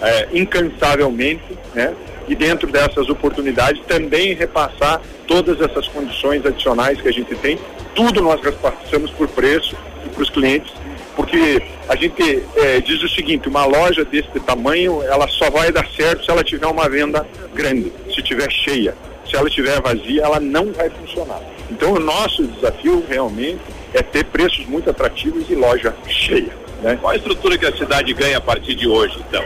[0.00, 1.94] é, incansavelmente, né?
[2.28, 7.58] E dentro dessas oportunidades também repassar todas essas condições adicionais que a gente tem.
[7.94, 10.72] Tudo nós repassamos por preço e para os clientes,
[11.14, 15.86] porque a gente é, diz o seguinte: uma loja desse tamanho, ela só vai dar
[15.88, 18.94] certo se ela tiver uma venda grande, se tiver cheia.
[19.28, 21.40] Se ela estiver vazia, ela não vai funcionar.
[21.70, 23.62] Então, o nosso desafio realmente
[23.94, 26.52] é ter preços muito atrativos e loja cheia.
[26.82, 26.98] Né?
[27.00, 29.42] Qual a estrutura que a cidade ganha a partir de hoje, então?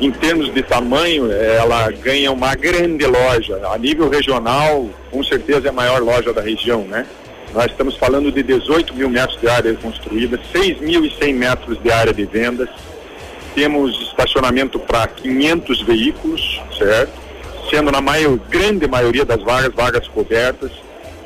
[0.00, 3.60] Em termos de tamanho, ela ganha uma grande loja.
[3.68, 7.06] A nível regional, com certeza é a maior loja da região, né?
[7.52, 12.24] Nós estamos falando de 18 mil metros de área construída, 6.100 metros de área de
[12.24, 12.68] vendas.
[13.54, 17.12] Temos estacionamento para 500 veículos, certo?
[17.68, 20.70] Sendo na maior, grande maioria das vagas, vagas cobertas.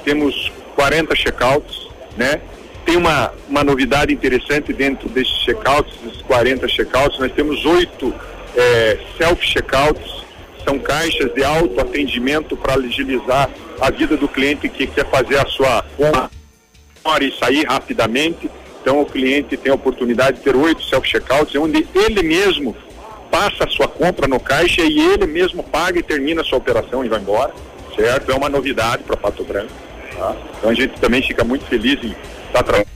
[0.05, 1.84] Temos 40 checkouts,
[2.17, 2.41] né?
[2.85, 8.15] Tem uma, uma novidade interessante dentro desses checkouts, desses 40 checkouts, nós temos oito
[8.55, 10.25] é, self-checkouts,
[10.65, 13.51] são caixas de autoatendimento para agilizar
[13.81, 18.51] a vida do cliente que quer fazer a sua compra e sair rapidamente.
[18.81, 22.77] Então o cliente tem a oportunidade de ter oito self-checkouts, onde ele mesmo
[23.31, 27.05] passa a sua compra no caixa e ele mesmo paga e termina a sua operação
[27.05, 27.53] e vai embora,
[27.97, 28.31] certo?
[28.31, 29.73] É uma novidade para Pato Branco.
[30.17, 30.37] Tá?
[30.59, 32.15] Então a gente também fica muito feliz em
[32.47, 32.89] estar trabalhando.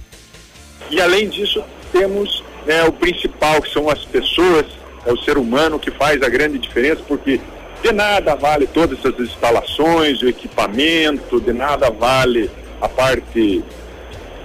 [0.90, 1.62] E além disso,
[1.92, 4.66] temos né, o principal, que são as pessoas,
[5.06, 7.40] é o ser humano que faz a grande diferença, porque
[7.82, 12.50] de nada vale todas essas instalações, o equipamento, de nada vale
[12.80, 13.62] a parte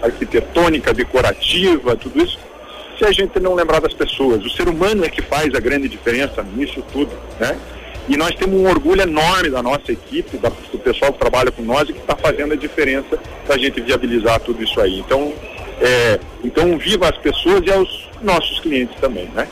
[0.01, 2.37] arquitetônica, decorativa, tudo isso,
[2.97, 4.43] se a gente não lembrar das pessoas.
[4.45, 7.57] O ser humano é que faz a grande diferença nisso tudo, né?
[8.07, 11.87] E nós temos um orgulho enorme da nossa equipe, do pessoal que trabalha com nós
[11.87, 14.99] e que está fazendo a diferença para a gente viabilizar tudo isso aí.
[14.99, 15.33] Então,
[15.81, 19.47] é, então viva as pessoas e aos nossos clientes também, né?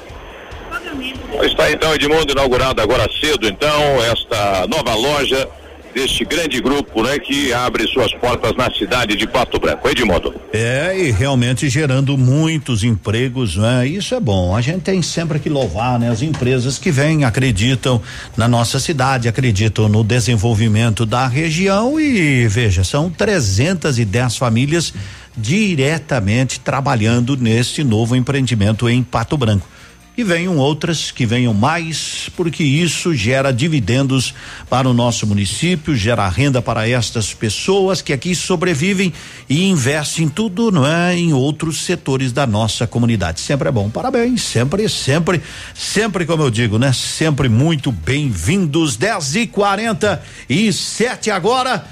[1.44, 5.48] Está então, Edmundo, inaugurada agora cedo, então, esta nova loja
[5.94, 9.88] deste grande grupo, né, que abre suas portas na cidade de Pato Branco.
[9.88, 10.34] Edmundo.
[10.54, 13.88] É, e realmente gerando muitos empregos, né?
[13.88, 14.56] Isso é bom.
[14.56, 16.10] A gente tem sempre que louvar, né?
[16.10, 18.02] As empresas que vêm, acreditam
[18.36, 24.94] na nossa cidade, acreditam no desenvolvimento da região e veja, são 310 famílias
[25.36, 29.68] diretamente trabalhando neste novo empreendimento em Pato Branco.
[30.14, 34.34] Que venham outras, que venham mais, porque isso gera dividendos
[34.70, 39.14] para o nosso município, gera renda para estas pessoas que aqui sobrevivem
[39.50, 43.40] e investem tudo, não é, em outros setores da nossa comunidade.
[43.40, 43.90] Sempre é bom.
[43.90, 45.42] Parabéns, sempre, sempre,
[45.74, 46.92] sempre como eu digo, né?
[46.92, 48.98] Sempre muito bem-vindos.
[48.98, 51.86] 10 e 40 e sete agora.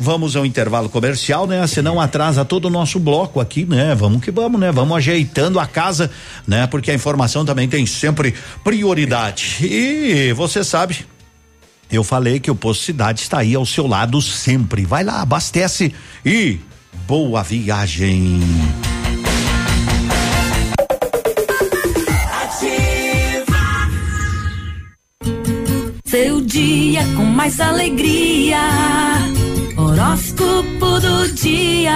[0.00, 1.66] Vamos ao intervalo comercial, né?
[1.66, 3.96] Senão atrasa todo o nosso bloco aqui, né?
[3.96, 4.70] Vamos que vamos, né?
[4.70, 6.08] Vamos ajeitando a casa,
[6.46, 6.68] né?
[6.68, 9.56] Porque a informação também tem sempre prioridade.
[9.60, 11.04] E você sabe,
[11.90, 14.84] eu falei que o Posto Cidade está aí ao seu lado sempre.
[14.84, 15.92] Vai lá, abastece
[16.24, 16.60] e
[17.08, 18.40] boa viagem.
[26.06, 28.58] Seu dia com mais alegria.
[29.98, 31.92] Horóscopo do dia.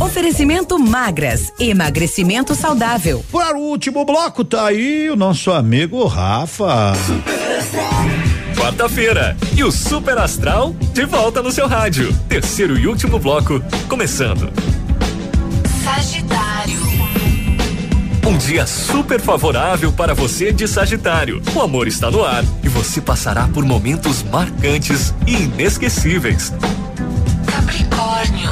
[0.00, 3.24] Oferecimento magras, emagrecimento saudável.
[3.32, 6.92] Para o último bloco tá aí o nosso amigo Rafa.
[8.56, 12.16] Quarta-feira e o Super Astral de volta no seu rádio.
[12.28, 14.48] Terceiro e último bloco começando.
[15.82, 16.41] Sagitário.
[18.46, 21.40] Dia super favorável para você de Sagitário.
[21.54, 26.52] O amor está no ar e você passará por momentos marcantes e inesquecíveis.
[27.46, 28.50] Capricórnio.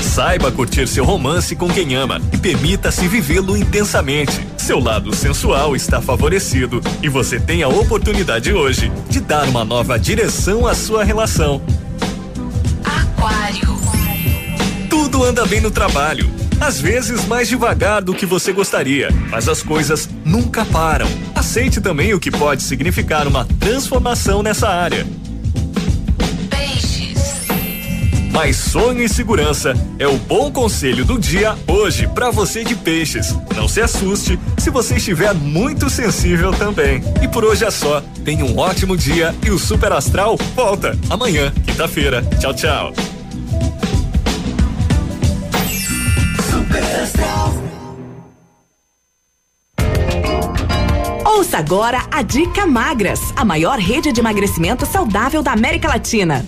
[0.00, 4.46] Saiba curtir seu romance com quem ama e permita-se vivê-lo intensamente.
[4.56, 9.98] Seu lado sensual está favorecido e você tem a oportunidade hoje de dar uma nova
[9.98, 11.60] direção à sua relação.
[12.82, 13.78] Aquário.
[14.88, 16.41] Tudo anda bem no trabalho.
[16.60, 21.08] Às vezes mais devagar do que você gostaria, mas as coisas nunca param.
[21.34, 25.06] Aceite também o que pode significar uma transformação nessa área.
[26.48, 27.46] Peixes.
[28.32, 33.34] Mas sonho e segurança é o bom conselho do dia hoje para você de peixes.
[33.54, 37.02] Não se assuste se você estiver muito sensível também.
[37.22, 38.02] E por hoje é só.
[38.24, 42.22] Tenha um ótimo dia e o Super Astral volta amanhã, quinta-feira.
[42.40, 43.11] Tchau, tchau.
[51.42, 56.46] Ouça agora a Dica Magras, a maior rede de emagrecimento saudável da América Latina.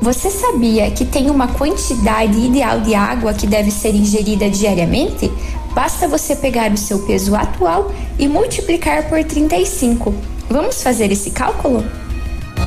[0.00, 5.30] Você sabia que tem uma quantidade ideal de água que deve ser ingerida diariamente?
[5.74, 10.14] Basta você pegar o seu peso atual e multiplicar por 35.
[10.48, 11.84] Vamos fazer esse cálculo?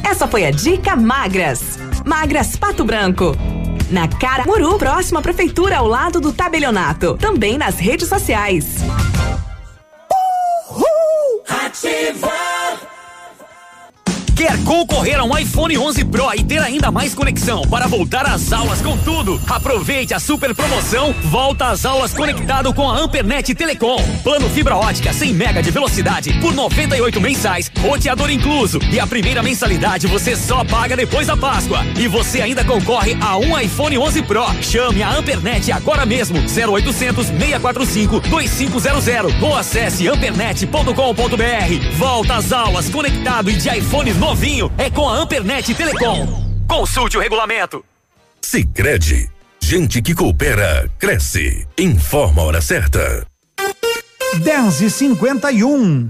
[0.03, 1.79] Essa foi a Dica Magras.
[2.05, 3.35] Magras Pato Branco.
[3.89, 7.17] Na Cara Muru, próxima prefeitura ao lado do tabelionato.
[7.17, 8.75] Também nas redes sociais.
[14.39, 18.53] Quer concorrer a um iPhone 11 Pro e ter ainda mais conexão para voltar às
[18.53, 19.37] aulas com tudo?
[19.49, 24.01] Aproveite a super promoção Volta às aulas conectado com a Ampernet Telecom.
[24.23, 28.79] Plano fibra ótica 100 mega de velocidade por 98 mensais, roteador incluso.
[28.89, 31.83] E a primeira mensalidade você só paga depois da Páscoa.
[31.97, 34.45] E você ainda concorre a um iPhone 11 Pro.
[34.61, 41.97] Chame a Ampernet agora mesmo 0800 645 2500 ou acesse ampernet.com.br.
[41.97, 46.27] Volta às aulas conectado e de iPhone novinho é com a Ampernet Telecom.
[46.67, 47.83] Consulte o regulamento.
[48.39, 49.27] Sicredi,
[49.59, 51.67] gente que coopera cresce.
[51.75, 53.25] Informa a hora certa.
[54.43, 56.09] 10 e 51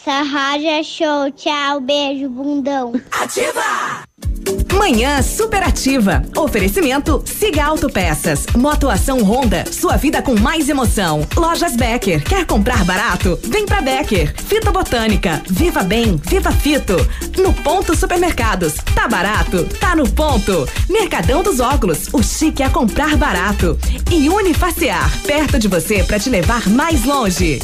[0.00, 1.30] Essa rádio é show.
[1.32, 2.92] Tchau, beijo, bundão.
[3.10, 4.06] Ativa!
[4.72, 6.22] Manhã superativa.
[6.36, 8.46] Oferecimento Siga Autopeças.
[8.56, 9.64] Motoação Honda.
[9.70, 11.26] Sua vida com mais emoção.
[11.36, 12.22] Lojas Becker.
[12.22, 13.38] Quer comprar barato?
[13.42, 14.32] Vem pra Becker.
[14.40, 15.42] Fita Botânica.
[15.50, 16.16] Viva Bem.
[16.24, 16.94] Viva Fito.
[17.36, 18.74] No Ponto Supermercados.
[18.94, 19.64] Tá barato?
[19.80, 20.66] Tá no ponto.
[20.88, 22.08] Mercadão dos Óculos.
[22.12, 23.76] O chique é comprar barato.
[24.10, 25.10] E Unifacear.
[25.24, 27.58] Perto de você pra te levar mais longe.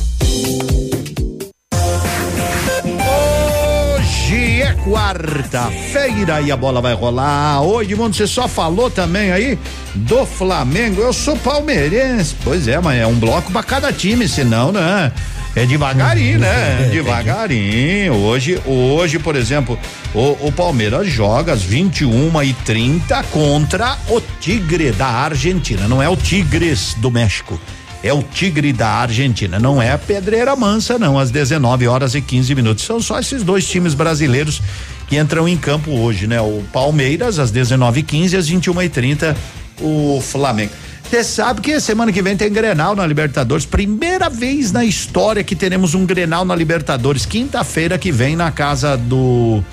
[4.64, 7.62] É quarta-feira e a bola vai rolar.
[7.62, 9.58] Oi, Edmundo, você só falou também aí
[9.94, 11.02] do Flamengo.
[11.02, 12.34] Eu sou palmeirense.
[12.42, 15.12] Pois é, mas é um bloco pra cada time, senão, né?
[15.54, 16.88] É devagarinho, né?
[16.90, 18.14] Devagarinho.
[18.14, 19.78] Hoje, hoje, por exemplo,
[20.14, 25.86] o, o Palmeiras joga às 21 e 30 contra o Tigre da Argentina.
[25.86, 27.60] Não é o Tigres do México.
[28.04, 32.20] É o Tigre da Argentina, não é a Pedreira Mansa, não, às 19 horas e
[32.20, 32.84] 15 minutos.
[32.84, 34.60] São só esses dois times brasileiros
[35.08, 36.38] que entram em campo hoje, né?
[36.38, 39.36] O Palmeiras às 19h15 às 21 e 30
[39.80, 40.70] o Flamengo.
[41.08, 43.64] Você sabe que semana que vem tem Grenal na Libertadores.
[43.64, 47.24] Primeira vez na história que teremos um Grenal na Libertadores.
[47.24, 49.64] Quinta-feira que vem na casa do.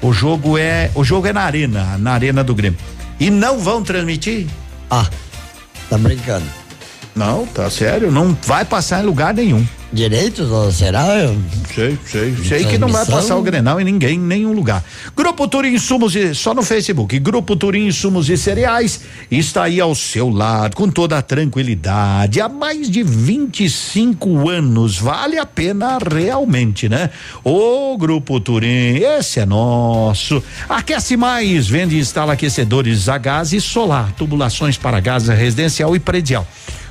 [0.00, 0.90] O jogo é.
[0.94, 2.78] O jogo é na Arena, na Arena do Grêmio.
[3.20, 4.46] E não vão transmitir?
[4.90, 5.06] Ah,
[5.90, 6.57] tá brincando.
[7.18, 8.12] Não, tá sério.
[8.12, 9.66] Não vai passar em lugar nenhum.
[9.90, 11.06] Direitos, ou será?
[11.74, 14.84] Sei, sei, sei que não vai passar o Grenal em ninguém, em nenhum lugar.
[15.16, 17.18] Grupo Turim Insumos e só no Facebook.
[17.18, 19.00] Grupo Turim Insumos e Cereais
[19.30, 22.38] está aí ao seu lado com toda a tranquilidade.
[22.38, 27.08] Há mais de 25 anos, vale a pena realmente, né?
[27.42, 30.42] O Grupo Turim, esse é nosso.
[30.68, 35.98] Aquece mais, vende e instala aquecedores a gás e solar, tubulações para gás residencial e
[35.98, 36.46] predial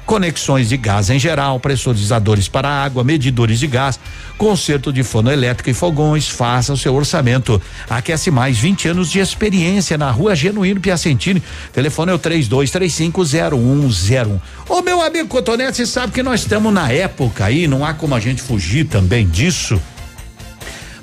[0.07, 3.99] conexões de gás em geral, pressurizadores para água, medidores de gás,
[4.37, 6.29] conserto de forno elétrico e fogões.
[6.29, 7.61] Faça o seu orçamento.
[7.89, 11.43] Aquece mais 20 anos de experiência na rua Genuíno Piacentini.
[11.73, 14.39] Telefone é o 32350101.
[14.69, 18.15] Ô meu amigo Cotonete, você sabe que nós estamos na época aí, não há como
[18.15, 19.79] a gente fugir também disso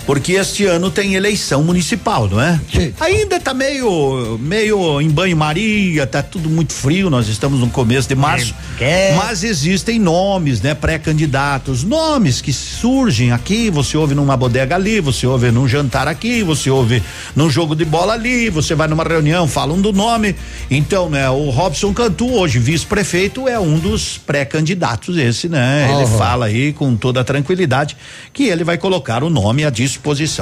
[0.07, 2.61] porque este ano tem eleição municipal, não é?
[2.73, 2.93] Sim.
[3.01, 8.15] Ainda tá meio meio em banho-maria, tá tudo muito frio, nós estamos no começo de
[8.15, 8.55] março.
[8.81, 9.15] É.
[9.17, 15.27] Mas existem nomes, né, pré-candidatos, nomes que surgem aqui, você ouve numa bodega ali, você
[15.27, 17.03] ouve num jantar aqui, você ouve
[17.35, 20.35] num jogo de bola ali, você vai numa reunião, falam do nome.
[20.71, 25.89] Então, né, o Robson Cantu, hoje vice-prefeito, é um dos pré-candidatos esse, né?
[25.91, 26.19] Ele Uhum.
[26.19, 27.97] fala aí com toda a tranquilidade
[28.33, 29.94] que ele vai colocar o nome à disposição.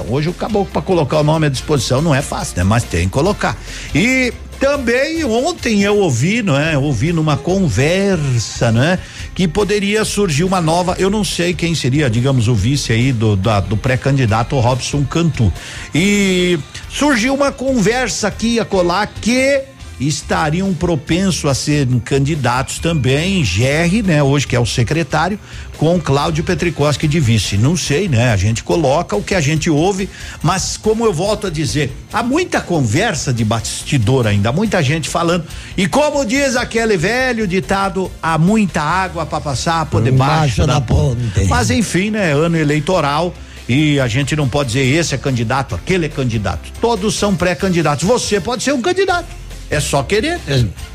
[0.09, 2.65] Hoje o caboclo para colocar o nome à disposição não é fácil, né?
[2.65, 3.57] Mas tem que colocar.
[3.95, 6.79] E também ontem eu ouvi, não é?
[6.79, 8.99] Ouvi numa conversa, né?
[9.35, 13.35] Que poderia surgir uma nova, eu não sei quem seria, digamos, o vice aí do,
[13.35, 15.53] da- do pré-candidato Robson Cantu.
[15.95, 16.59] E
[16.91, 19.63] surgiu uma conversa aqui a colar que
[20.01, 25.39] estariam propensos a serem candidatos também, GR, né, hoje que é o secretário,
[25.77, 27.57] com Cláudio Petricoski de vice.
[27.57, 28.33] Não sei, né?
[28.33, 30.09] A gente coloca o que a gente ouve,
[30.43, 35.45] mas como eu volto a dizer, há muita conversa de bastidor ainda, muita gente falando.
[35.77, 41.45] E como diz aquele velho ditado, há muita água para passar por debaixo da, ponte.
[41.49, 42.33] Mas enfim, né?
[42.33, 43.35] Ano eleitoral.
[43.69, 46.71] E a gente não pode dizer esse é candidato, aquele é candidato.
[46.81, 48.05] Todos são pré-candidatos.
[48.05, 49.42] Você pode ser um candidato.
[49.73, 50.39] É só querer.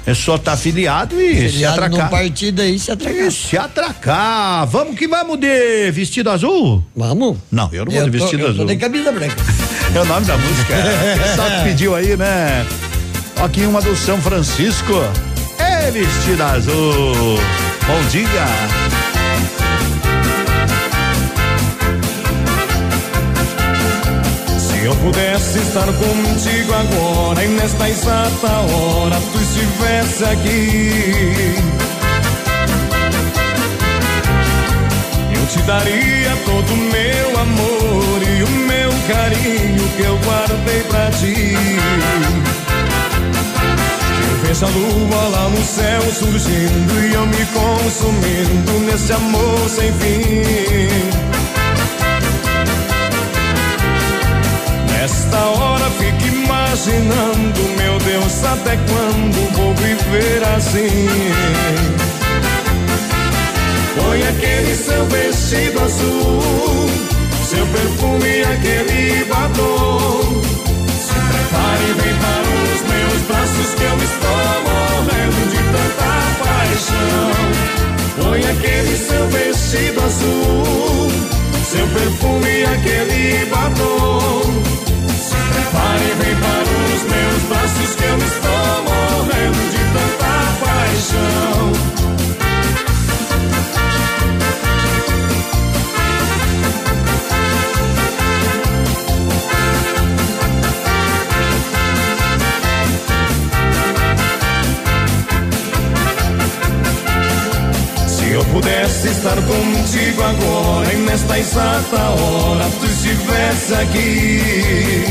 [0.06, 2.06] É, só estar tá afiliado e se Filiado atracar.
[2.06, 3.26] num partido aí, se atracar.
[3.26, 4.68] E se atracar.
[4.68, 6.84] Vamos que vamos de vestido azul?
[6.96, 7.38] Vamos.
[7.52, 8.66] Não, eu não vou Eu de tô- vestido eu tô azul.
[8.68, 9.36] de camisa branca.
[9.96, 10.76] É o nome da música.
[11.36, 12.66] Só que pediu aí, né?
[13.42, 14.94] Aqui uma do São Francisco.
[15.58, 17.40] É vestido azul.
[17.88, 18.87] Bom dia.
[24.88, 31.56] Eu pudesse estar contigo agora e nesta exata hora tu estivesse aqui,
[35.36, 41.12] eu te daria todo o meu amor e o meu carinho que eu guardei pra
[41.12, 41.58] ti.
[44.30, 49.92] Eu vejo a lua lá no céu surgindo e eu me consumindo nesse amor sem
[49.92, 51.27] fim.
[55.08, 61.08] Nesta hora fico imaginando, meu Deus, até quando vou viver assim?
[63.96, 66.90] Põe aquele seu vestido azul,
[67.48, 70.42] seu perfume e aquele batom.
[71.00, 76.12] Se prepare e para os meus braços que eu estou morrendo de tanta
[76.44, 77.32] paixão.
[78.22, 81.10] Põe aquele seu vestido azul,
[81.64, 84.87] seu perfume e aquele batom.
[85.48, 92.07] Se prepare e vem para os meus braços que eu estou morrendo de tanta paixão.
[108.58, 115.04] Pudesse estar contigo agora e nesta exata hora tu estivesse aqui,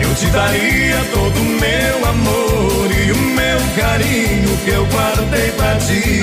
[0.00, 5.76] eu te daria todo o meu amor e o meu carinho que eu guardei pra
[5.76, 6.22] ti.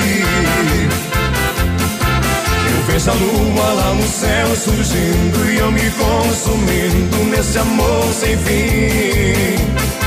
[2.71, 8.35] Eu vejo a lua lá no céu surgindo e eu me consumindo nesse amor sem
[8.35, 10.02] fim.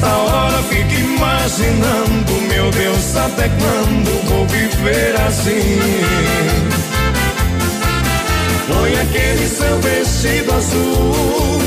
[0.00, 5.78] Nesta hora fico imaginando, meu Deus, até quando vou viver assim?
[8.66, 11.60] Põe aquele seu vestido azul,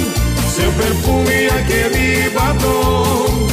[0.49, 3.47] seu perfume e aquele batom.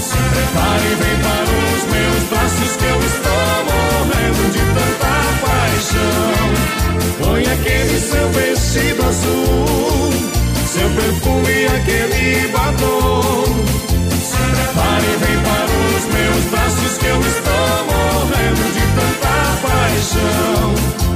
[0.00, 5.12] Se prepare e vem para os meus braços que eu estou morrendo de tanta
[5.42, 6.46] paixão.
[7.20, 10.12] Põe aquele seu vestido azul,
[10.68, 13.89] seu perfume e aquele batom.
[14.40, 21.09] Se prepare e vem para os meus braços que eu estou morrendo de tanta paixão.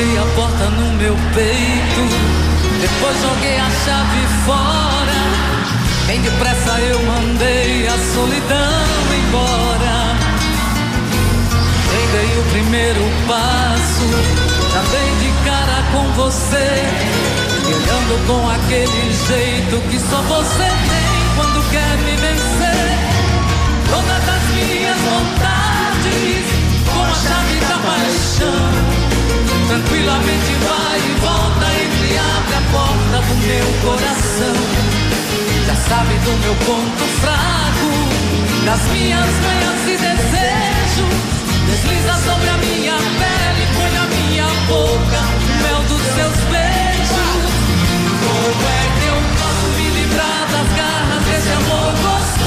[0.00, 2.02] Tranquei a porta no meu peito,
[2.80, 5.18] depois joguei a chave fora.
[6.06, 10.16] Bem depressa eu mandei a solidão embora.
[11.92, 14.08] Nem dei o primeiro passo,
[14.72, 16.82] já dei de cara com você.
[17.66, 22.89] Me olhando com aquele jeito que só você tem quando quer me vencer.
[35.90, 37.90] Sabe do meu ponto fraco,
[38.64, 41.16] das minhas manhas e desejos.
[41.66, 47.42] Desliza sobre a minha pele, põe na minha boca o mel dos seus beijos.
[48.22, 52.39] Como é que eu posso me livrar das garras desse amor gostoso?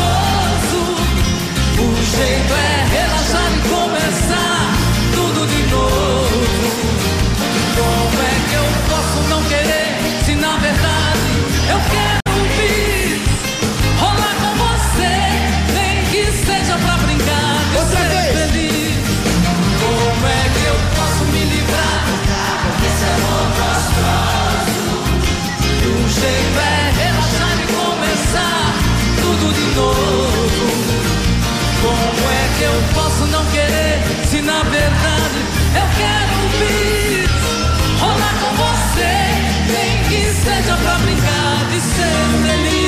[40.44, 42.04] seja pra brincar e ser
[42.44, 42.84] feliz.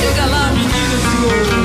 [0.00, 1.61] Chega lá, menino senhor.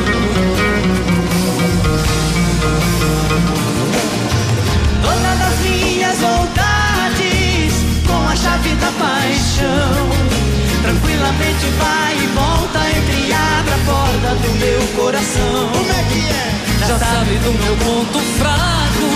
[11.38, 15.70] Mente vai e volta, entre abre a porta do meu coração.
[15.72, 16.88] Como é que é?
[16.88, 19.10] Já sabe do meu ponto fraco,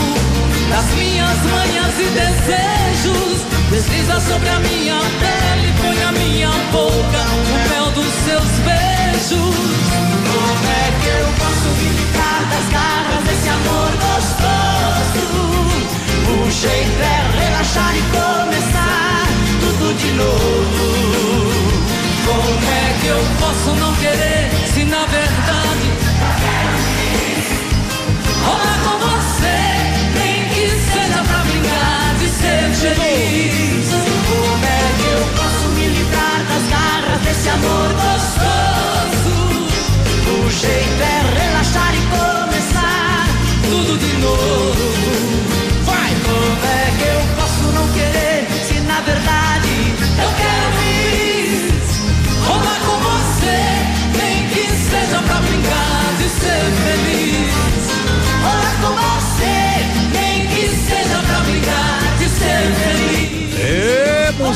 [0.70, 3.42] das minhas manhas e desejos.
[3.70, 9.56] Desliza sobre a minha pele, põe a minha boca no mel dos seus beijos.
[10.32, 15.32] Como é que eu posso me livrar das garras desse amor gostoso?
[16.32, 18.71] O jeito é relaxar e começar
[20.02, 20.32] de novo.
[22.26, 25.92] Como é que eu posso não querer se na verdade
[28.44, 29.60] rolar com você?
[30.18, 33.90] Nem que seja pra brincar de ser feliz.
[34.28, 39.36] Como é que eu posso me livrar das garras desse amor gostoso?
[40.34, 43.28] O jeito é relaxar e começar
[43.64, 45.01] tudo de novo.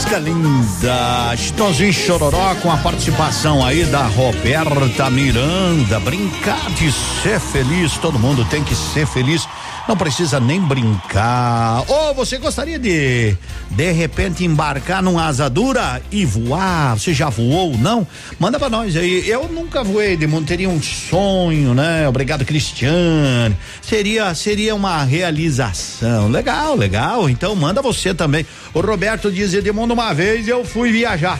[0.05, 1.35] Música linda.
[1.35, 5.99] Chitãozinho Chororó com a participação aí da Roberta Miranda.
[5.99, 9.47] Brincar de ser feliz, todo mundo tem que ser feliz.
[9.87, 11.83] Não precisa nem brincar.
[11.87, 13.35] Ou você gostaria de,
[13.75, 16.97] de repente, embarcar numa asa dura e voar?
[16.97, 18.07] Você já voou, não?
[18.39, 19.29] Manda pra nós aí.
[19.29, 20.45] Eu nunca voei, Edmundo.
[20.45, 22.07] Teria um sonho, né?
[22.07, 23.55] Obrigado, Cristiane.
[23.81, 26.29] Seria, seria uma realização.
[26.29, 27.29] Legal, legal.
[27.29, 28.45] Então manda você também.
[28.73, 31.37] O Roberto diz, Edmundo, uma vez eu fui viajar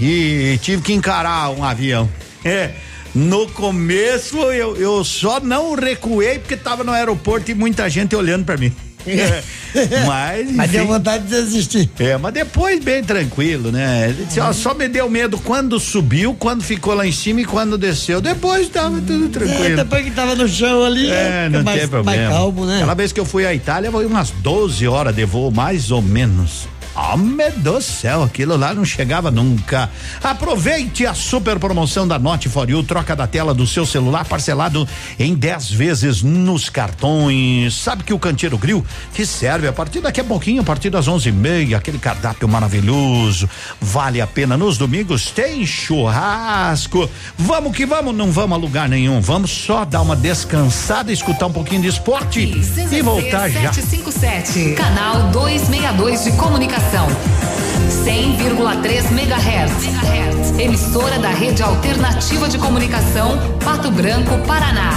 [0.00, 2.08] e tive que encarar um avião.
[2.42, 2.70] É.
[3.14, 8.44] No começo eu, eu só não recuei porque tava no aeroporto e muita gente olhando
[8.46, 8.72] pra mim.
[10.06, 11.90] mas, Mas deu vontade de desistir.
[11.98, 14.14] É, mas depois bem tranquilo, né?
[14.26, 17.76] Disse, ó, só me deu medo quando subiu, quando ficou lá em cima e quando
[17.78, 18.20] desceu.
[18.20, 19.76] Depois tava tudo É, tranquilo.
[19.76, 22.18] depois que tava no chão ali, É, fica não mais, tem problema.
[22.22, 22.76] mais calmo, né?
[22.76, 26.00] Aquela vez que eu fui à Itália, foi umas 12 horas de voo, mais ou
[26.02, 26.68] menos.
[26.98, 29.88] Homem do céu, aquilo lá não chegava nunca.
[30.20, 34.86] Aproveite a super promoção da Note For You, troca da tela do seu celular parcelado
[35.16, 37.72] em 10 vezes nos cartões.
[37.74, 38.84] Sabe que o Canteiro Grill
[39.14, 42.48] te serve a partir daqui a pouquinho, a partir das onze e meia, aquele cardápio
[42.48, 43.48] maravilhoso.
[43.80, 47.08] Vale a pena nos domingos, tem churrasco.
[47.38, 49.20] Vamos que vamos, não vamos a lugar nenhum.
[49.20, 53.72] Vamos só dar uma descansada, escutar um pouquinho de esporte e voltar já.
[53.72, 56.87] 757, canal 262 de comunicação.
[56.88, 60.58] 100,3 MHz.
[60.58, 64.92] Emissora da Rede Alternativa de Comunicação, Pato Branco, Paraná.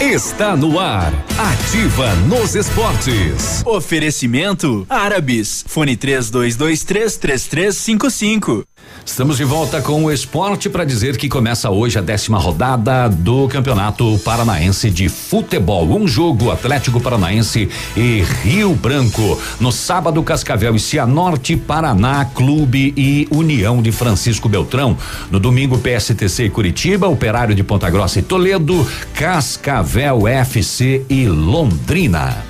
[0.00, 1.12] Está no ar.
[1.36, 3.64] Ativa nos esportes.
[3.66, 5.64] Oferecimento Árabes.
[5.66, 8.62] Fone 32233355.
[9.08, 13.48] Estamos de volta com o esporte para dizer que começa hoje a décima rodada do
[13.48, 15.88] Campeonato Paranaense de Futebol.
[15.98, 19.40] Um jogo Atlético Paranaense e Rio Branco.
[19.58, 24.96] No sábado, Cascavel e Cianorte, Paraná, Clube e União de Francisco Beltrão.
[25.30, 32.44] No domingo, PSTC e Curitiba, Operário de Ponta Grossa e Toledo, Cascavel FC e Londrina.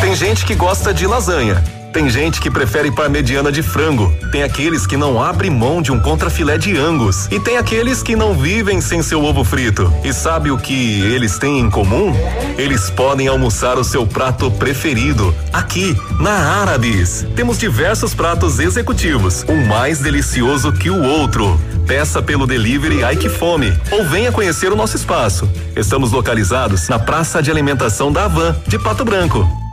[0.00, 1.85] Tem gente que gosta de lasanha.
[1.92, 4.14] Tem gente que prefere parmegiana de frango.
[4.30, 7.26] Tem aqueles que não abrem mão de um contrafilé de angus.
[7.30, 9.92] E tem aqueles que não vivem sem seu ovo frito.
[10.04, 12.12] E sabe o que eles têm em comum?
[12.58, 17.26] Eles podem almoçar o seu prato preferido aqui na Árabes.
[17.34, 21.58] Temos diversos pratos executivos, um mais delicioso que o outro.
[21.86, 25.48] Peça pelo delivery Ai Que Fome ou venha conhecer o nosso espaço.
[25.74, 29.65] Estamos localizados na Praça de Alimentação da Havan, de Pato Branco.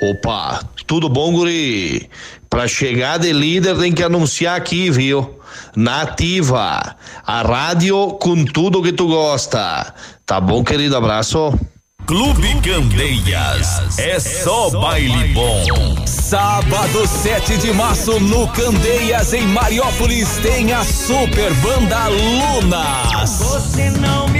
[0.00, 2.08] Opa, tudo bom, guri?
[2.48, 5.38] Pra chegar de líder tem que anunciar aqui, viu?
[5.74, 6.96] Nativa,
[7.26, 9.92] a rádio com tudo que tu gosta.
[10.24, 10.96] Tá bom, querido?
[10.96, 11.58] Abraço.
[12.06, 13.98] Clube Candeias.
[13.98, 16.06] É só baile bom.
[16.06, 23.38] Sábado 7 de março no Candeias, em Mariópolis, tem a Super Banda Lunas.
[23.38, 24.37] Você não me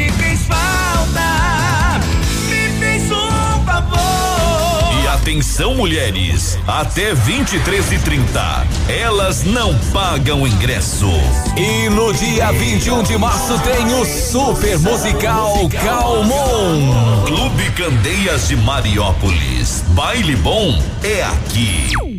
[5.29, 11.11] atenção, mulheres, até 23 e 30 elas não pagam ingresso.
[11.55, 17.25] E no dia 21 de março tem o Super Musical Calmon.
[17.27, 19.85] Clube Candeias de Mariópolis.
[19.89, 22.18] Baile bom é aqui.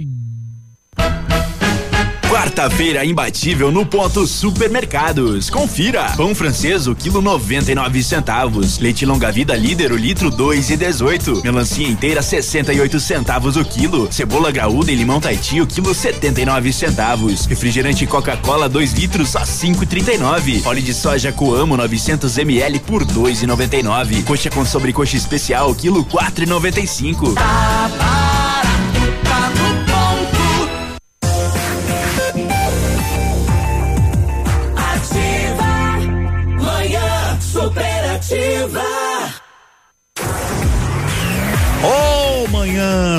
[2.29, 5.49] Quarta-feira imbatível no ponto supermercados.
[5.49, 6.11] Confira.
[6.15, 8.77] Pão francês, o quilo 99 centavos.
[8.77, 11.41] Leite longa vida líder, o litro dois e dezoito.
[11.43, 14.07] Melancia inteira 68 centavos o quilo.
[14.13, 17.47] Cebola graúda e limão taiti, o quilo 79 centavos.
[17.47, 20.67] Refrigerante Coca-Cola 2 litros só 5,39.
[20.67, 24.23] Óleo de soja Coamo 900 ml por 2,99.
[24.23, 27.33] Coxa com sobrecoxa especial, quilo 4,95.
[27.33, 28.08] Tá barato,
[38.29, 39.08] superativa.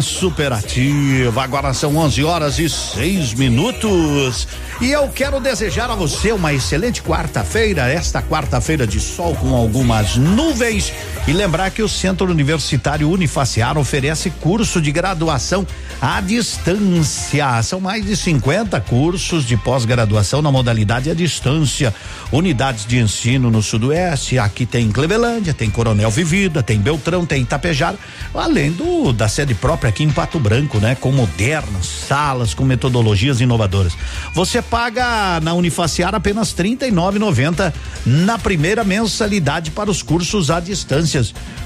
[0.03, 1.43] Superativa.
[1.43, 4.49] Agora são 11 horas e 6 minutos.
[4.81, 10.17] E eu quero desejar a você uma excelente quarta-feira, esta quarta-feira de sol com algumas
[10.17, 10.93] nuvens.
[11.29, 15.67] E lembrar que o Centro Universitário Unifaciar oferece curso de graduação
[16.01, 17.63] à distância.
[17.63, 21.95] São mais de 50 cursos de pós-graduação na modalidade à distância.
[22.33, 27.99] Unidades de ensino no Sudoeste, aqui tem Clevelândia, tem Coronel Vivida, tem Beltrão, tem Itapejara,
[28.35, 30.95] além do da sede própria aqui em Pato Branco, né?
[30.95, 33.93] Com modernas salas, com metodologias inovadoras.
[34.35, 37.73] Você paga na Unifaciar apenas R$ 39,90
[38.07, 41.21] na primeira mensalidade para os cursos à distância,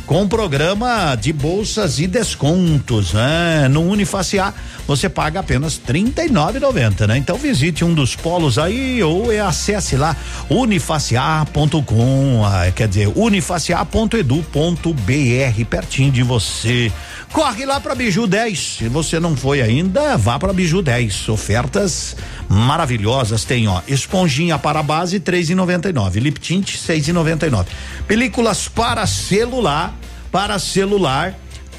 [0.07, 3.69] com programa de bolsas e descontos, né?
[3.69, 4.55] No Unifaciar
[4.87, 7.17] você paga apenas R$ 39,90, né?
[7.17, 10.15] Então visite um dos polos aí ou é acesse lá
[10.51, 16.93] unifaciar.com, ah, quer dizer, unifaciar.edu.br, pertinho de você.
[17.35, 18.77] Corre lá para Biju 10.
[18.79, 21.29] Se você não foi ainda, vá para Biju 10.
[21.31, 22.17] Ofertas
[22.49, 27.67] maravilhosas tem, ó, esponjinha para base 3,99, lip tint 6,99.
[28.07, 29.93] Películas para celular,
[30.31, 31.37] para celular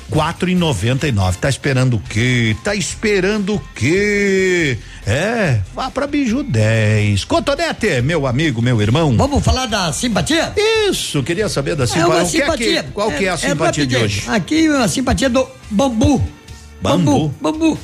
[0.09, 1.37] quatro e noventa e nove.
[1.37, 2.55] Tá esperando o quê?
[2.63, 4.77] Tá esperando o quê?
[5.05, 7.23] É, vá pra Biju 10.
[7.25, 9.15] Cotonete, meu amigo, meu irmão.
[9.15, 10.51] Vamos falar da simpatia?
[10.89, 12.13] Isso, queria saber da É simpatia.
[12.15, 12.85] uma O que é que- simpatia.
[12.93, 14.03] qual que é a simpatia de rapidinho.
[14.03, 14.23] hoje?
[14.29, 16.23] Aqui a simpatia do bambu.
[16.81, 17.33] Bambu?
[17.41, 17.77] Bambu.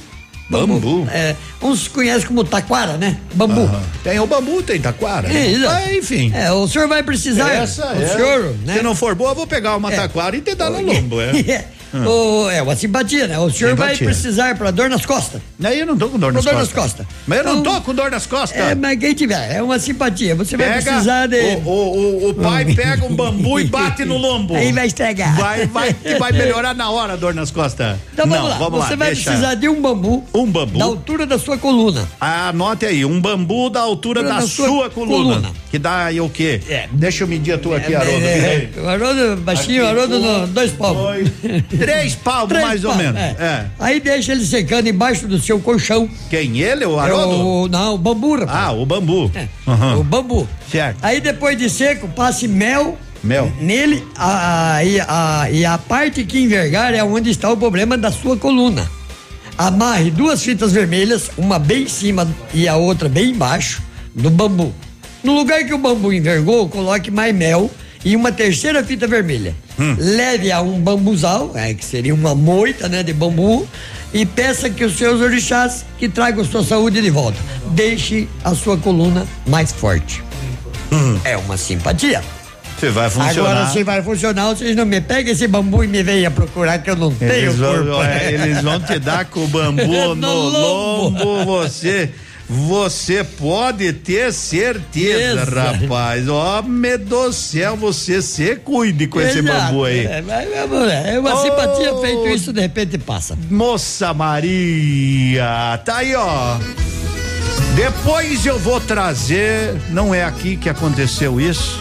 [0.49, 1.07] Bambu.
[1.09, 3.17] É, uns conhecem como taquara, né?
[3.35, 3.61] Bambu.
[3.61, 3.81] Aham.
[4.03, 5.29] Tem o bambu, tem taquara.
[5.31, 5.65] É, né?
[5.67, 6.29] Ah, enfim.
[6.35, 7.53] É, o senhor vai precisar.
[7.53, 8.07] Essa o é.
[8.07, 8.75] senhor, né?
[8.77, 11.31] Se não for boa, vou pegar uma taquara e te dar no lombo, é.
[11.93, 12.05] Hum.
[12.07, 13.37] O- é uma simpatia, né?
[13.39, 14.07] O senhor vai Simpatia.
[14.07, 15.41] precisar pra dor nas costas.
[15.63, 16.73] Aí eu não tô com dor nas dor costas.
[16.75, 17.05] nas costas.
[17.27, 18.59] Mas eu não Então, tô com dor nas costas.
[18.61, 20.33] É, mas quem tiver, é uma simpatia.
[20.35, 21.39] Você vai Pega precisar de.
[21.65, 24.55] o, o, o, pai pega um bambu e bate no lombo.
[24.55, 25.35] Aí vai estragar.
[25.37, 27.97] Vai, vai, que vai melhorar na hora a dor nas costas.
[28.13, 28.57] Então vamos não, lá.
[28.57, 29.29] vamos Você lá, vai deixa.
[29.29, 30.23] precisar de um bambu.
[30.33, 30.79] Um bambu.
[30.79, 32.07] Da altura da sua coluna.
[32.19, 35.33] Anote aí, um bambu da altura da, da sua, sua coluna.
[35.35, 35.51] coluna.
[35.69, 36.61] Que dá aí o quê?
[36.69, 36.87] É.
[36.91, 38.25] Deixa eu medir a tua aqui, É, Haroldo.
[38.25, 41.31] é, é, o Haroldo, baixinho, Aqui, Haroldo, um, no, dois palmos.
[41.85, 43.39] Três palmos, Três mais ou palmos, menos.
[43.39, 43.43] é.
[43.43, 43.65] É.
[43.79, 46.09] Aí deixa ele secando embaixo do seu colchão.
[46.29, 46.59] Quem?
[46.59, 47.47] Ele, o É Haroldo?
[47.47, 48.49] o, não, o bambu, rapaz.
[48.67, 49.31] Ah, o bambu.
[49.35, 49.97] É, Aham.
[49.97, 50.47] O bambu.
[50.71, 50.97] Certo.
[51.01, 52.97] Aí depois de seco, passe mel.
[53.23, 53.51] Mel.
[53.59, 57.97] Nele, a, a- e, a, e a parte que envergar é onde está o problema
[57.97, 58.89] da sua coluna.
[59.57, 63.81] Amarre duas fitas vermelhas, uma bem em cima e a outra bem embaixo
[64.15, 64.73] do bambu.
[65.23, 67.69] No lugar que o bambu envergou, coloque mais mel
[68.03, 69.55] e uma terceira fita vermelha.
[69.97, 73.67] Leve a um bambuzal, é, que seria uma moita né, de bambu,
[74.13, 77.37] e peça que os seus orixás que tragam sua saúde de volta.
[77.71, 80.21] Deixe a sua coluna mais forte.
[81.23, 82.21] É uma simpatia.
[82.77, 83.51] Você vai funcionar.
[83.51, 86.89] Agora se vai funcionar, vocês não me peguem esse bambu e me venham procurar que
[86.89, 87.83] eu não tenho Eles corpo.
[87.85, 91.23] vão, é, eles vão te dar com o bambu no, No lombo.
[91.23, 92.09] lombo, você.
[92.53, 95.55] Você pode ter certeza, Isso.
[95.55, 96.27] rapaz.
[96.27, 99.67] Ó, meu do céu, você se cuide com esse Exato.
[99.67, 100.05] bambu aí.
[100.05, 101.41] É, mas, é uma Oh.
[101.41, 103.37] simpatia feito isso, de repente passa.
[103.49, 106.57] Moça Maria, tá aí, ó.
[107.75, 111.79] Depois eu vou trazer, não é aqui que aconteceu isso,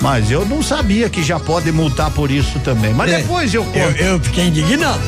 [0.00, 2.94] mas eu não sabia que já pode multar por isso também.
[2.94, 3.76] Mas É, depois eu conto.
[3.78, 5.00] Eu, eu fiquei indignado.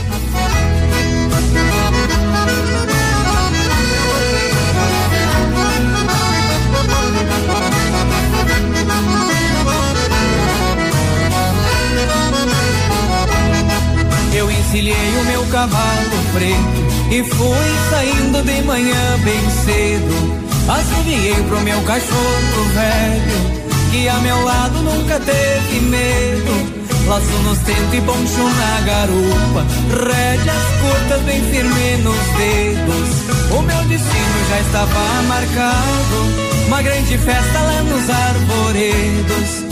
[14.76, 20.36] Encilhei o meu cavalo preto e fui saindo de manhã bem cedo.
[20.68, 26.76] Assoviei pro meu cachorro velho, que a meu lado nunca teve medo.
[27.08, 29.64] Laço nos tentos e poncho na garupa,
[30.04, 33.56] rédeas curtas bem firme nos dedos.
[33.56, 39.66] O meu destino já estava marcado, uma grande festa lá nos arvoredos.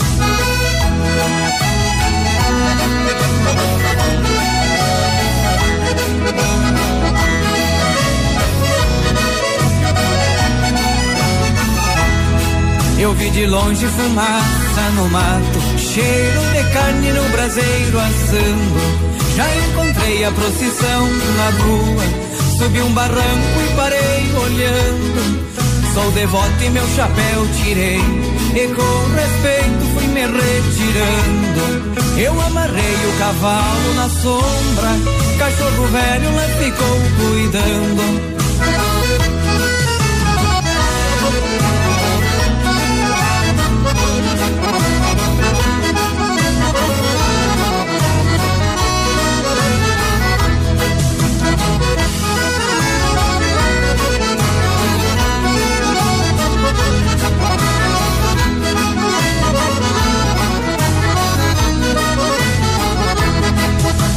[13.05, 18.79] Eu vi de longe fumaça no mato, cheiro de carne no braseiro assando.
[19.35, 21.07] Já encontrei a procissão
[21.37, 22.03] na rua,
[22.57, 25.93] subi um barranco e parei olhando.
[25.93, 27.99] Sou devoto e meu chapéu tirei,
[28.55, 32.17] e com respeito fui me retirando.
[32.17, 34.89] Eu amarrei o cavalo na sombra,
[35.37, 38.94] cachorro velho lá ficou cuidando.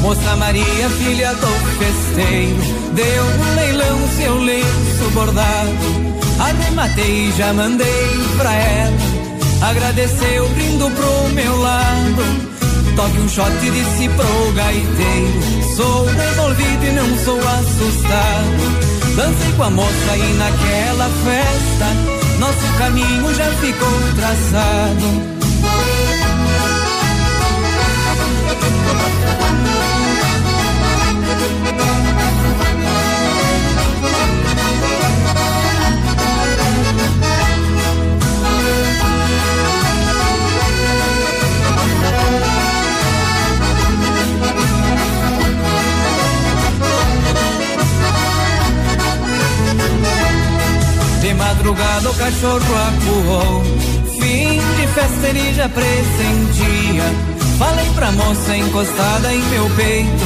[0.09, 2.57] Moça Maria, filha do festeiro,
[2.95, 6.19] deu um leilão seu lenço bordado.
[6.39, 7.87] Arrematei e já mandei
[8.39, 8.97] pra ela.
[9.69, 12.23] Agradeceu rindo pro meu lado.
[12.97, 15.77] Toque um shot e disse pro gaiteiro.
[15.77, 19.15] Sou resolvido e não sou assustado.
[19.15, 22.39] Dancei com a moça e naquela festa.
[22.39, 25.38] Nosso caminho já ficou traçado.
[51.59, 53.63] Madrugada o cachorro acuou.
[54.21, 60.25] Fim de festa ele já pressentia Falei pra moça encostada em meu peito.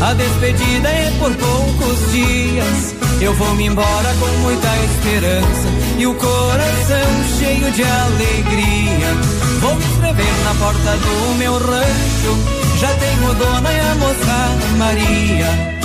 [0.00, 2.94] A despedida é por poucos dias.
[3.20, 5.68] Eu vou me embora com muita esperança.
[5.98, 9.08] E o coração cheio de alegria.
[9.60, 12.78] Vou me inscrever na porta do meu rancho.
[12.78, 15.79] Já tenho dona e a moça Maria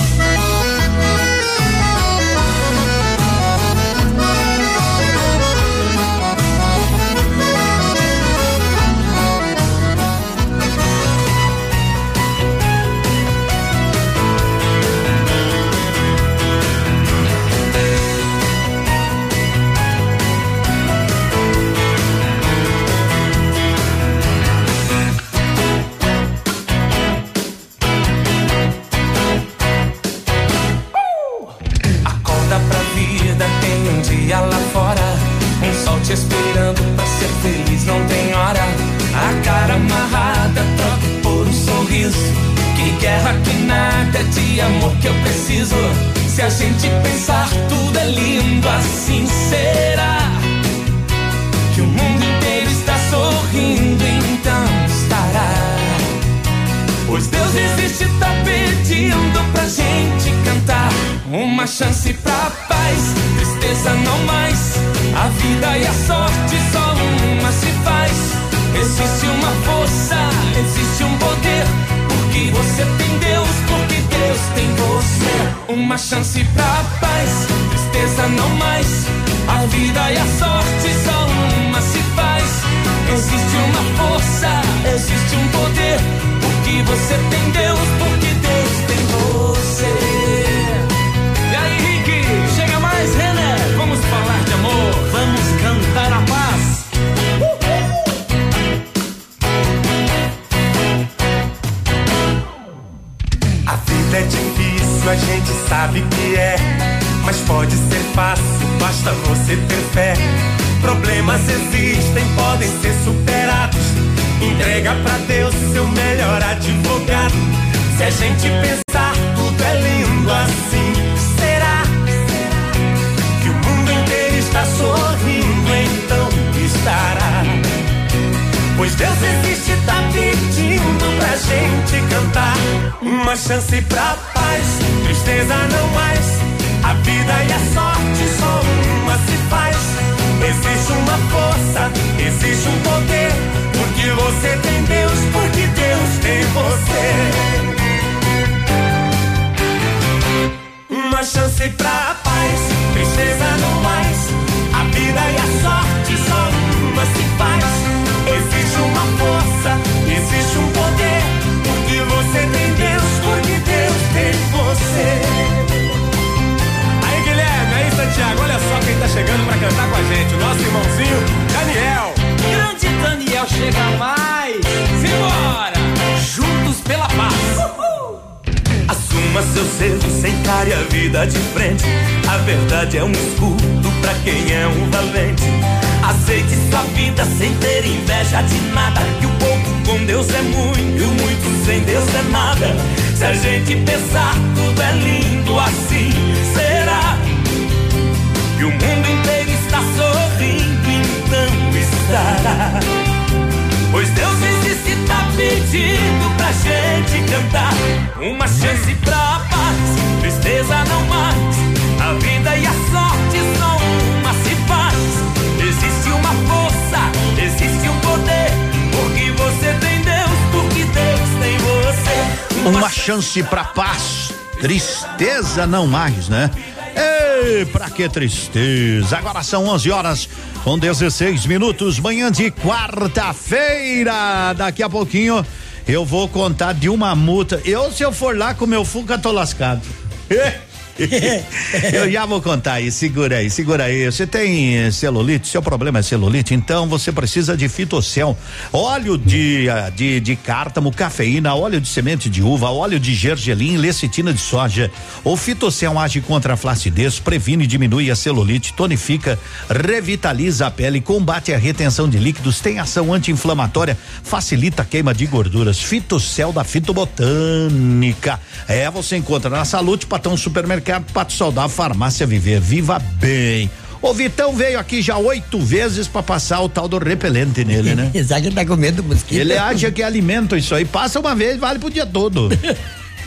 [225.66, 226.50] Não mais, né?
[226.96, 229.18] Ei, pra que tristeza?
[229.18, 230.28] Agora são 11 horas
[230.64, 234.54] com 16 minutos, manhã de quarta-feira.
[234.56, 235.44] Daqui a pouquinho
[235.86, 237.60] eu vou contar de uma multa.
[237.64, 239.82] Eu, se eu for lá com meu Fuca, tô lascado.
[241.92, 244.06] Eu já vou contar aí, segura aí, segura aí.
[244.06, 248.36] Você tem eh, celulite, seu problema é celulite, então você precisa de fitocel,
[248.72, 253.76] óleo de, ah, de, de cártamo, cafeína, óleo de semente de uva, óleo de gergelim,
[253.76, 254.90] lecitina de soja.
[255.24, 259.38] O fitocel age contra a flacidez, previne e diminui a celulite, tonifica,
[259.68, 265.26] revitaliza a pele, combate a retenção de líquidos, tem ação anti-inflamatória, facilita a queima de
[265.26, 265.80] gorduras.
[265.80, 268.40] Fitocel da Fitobotânica.
[268.68, 273.70] É, você encontra na Salute, Patão Supermercado, Pato Saudável, Farmácia Viver, Viva Bem.
[274.02, 278.10] O Vitão veio aqui já oito vezes pra passar o tal do repelente nele, né?
[278.24, 279.38] Será que ele tá com medo do mosquito?
[279.40, 280.84] Ele acha que é alimento isso aí.
[280.84, 282.48] Passa uma vez, vale pro dia todo.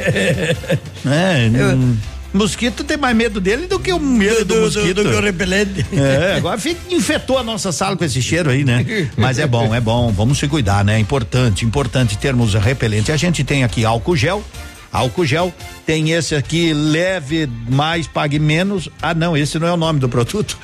[1.05, 1.97] é, hum,
[2.33, 5.03] mosquito tem mais medo dele do que o medo do, do- mosquito.
[5.03, 5.85] do que o repelente.
[5.93, 8.85] É, agora fica- infetou a nossa sala com esse cheiro aí, né?
[9.17, 10.11] Mas é bom, é bom.
[10.11, 10.95] Vamos se cuidar, né?
[10.95, 13.11] É importante, importante termos repelente.
[13.11, 14.43] A gente tem aqui álcool gel.
[14.91, 15.53] Álcool gel,
[15.85, 18.89] tem esse aqui leve mais, pague menos.
[19.01, 20.57] Ah, não, esse não é o nome do produto.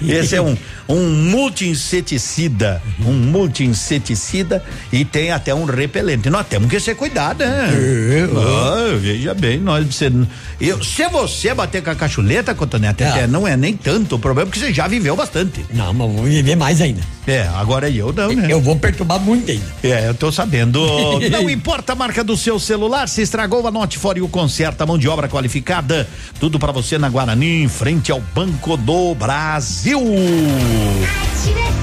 [0.08, 0.56] Esse é um,
[0.88, 4.62] um multi-inseticida, um multi-inseticida
[4.92, 6.30] e tem até um repelente.
[6.30, 7.68] Nós temos que ser cuidado, né?
[8.36, 10.10] Ah, veja bem, nós você,
[10.60, 14.48] eu, se você bater com a cachuleta, Cotonete, até não é nem tanto o problema,
[14.50, 15.64] porque você já viveu bastante.
[15.72, 17.00] Não, mas vou viver mais ainda.
[17.26, 18.46] É, agora eu não, né?
[18.50, 19.64] Eu vou perturbar muito ainda.
[19.82, 20.80] É, eu tô sabendo.
[21.30, 24.98] Não importa a marca do seu celular, se estragou, anote fora e o conserta, mão
[24.98, 26.08] de obra qualificada.
[26.40, 29.89] Tudo pra você na Guarani, em frente ao Banco do Brasil.
[29.92, 31.79] Ativa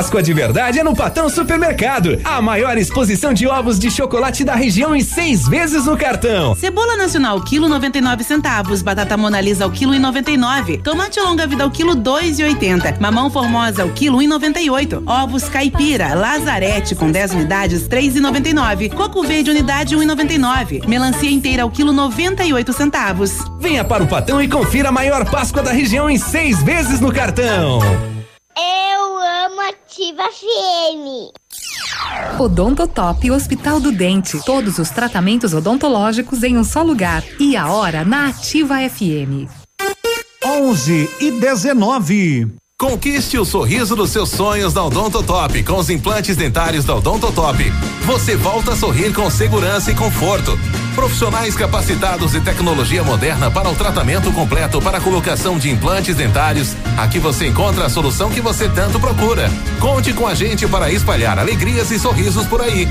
[0.00, 2.18] Páscoa de verdade é no Patão Supermercado.
[2.24, 6.54] A maior exposição de ovos de chocolate da região em seis vezes no cartão.
[6.54, 8.80] Cebola nacional, quilo 99 centavos.
[8.80, 10.78] Batata monalisa, ao quilo e 99.
[10.78, 12.98] Tomate longa vida, ao quilo 2,80.
[12.98, 15.02] Mamão formosa, ao quilo e 98.
[15.04, 18.94] Ovos caipira, lazarete, com 10 unidades, 3,99.
[18.94, 20.88] Coco verde, unidade, 1,99.
[20.88, 23.32] Melancia inteira, ao quilo 98 centavos.
[23.58, 27.12] Venha para o Patão e confira a maior Páscoa da região em seis vezes no
[27.12, 27.80] cartão.
[28.56, 31.32] Eu amo Ativa FM.
[32.38, 34.38] Odontotop Hospital do Dente.
[34.44, 37.22] Todos os tratamentos odontológicos em um só lugar.
[37.38, 39.48] E a hora na Ativa FM.
[40.44, 42.52] 11 e 19.
[42.78, 47.58] Conquiste o sorriso dos seus sonhos da Odontotop com os implantes dentários da Odontotop.
[48.06, 50.58] Você volta a sorrir com segurança e conforto.
[50.94, 56.76] Profissionais capacitados e tecnologia moderna para o tratamento completo para a colocação de implantes dentários.
[56.96, 59.50] Aqui você encontra a solução que você tanto procura.
[59.78, 62.88] Conte com a gente para espalhar alegrias e sorrisos por aí.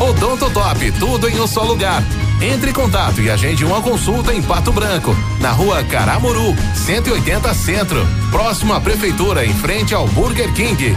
[0.00, 2.02] Odontotop, tudo em um só lugar.
[2.40, 8.04] Entre em contato e agende uma consulta em Pato Branco, na rua Caramuru, 180 Centro,
[8.30, 10.96] próximo à Prefeitura, em frente ao Burger King.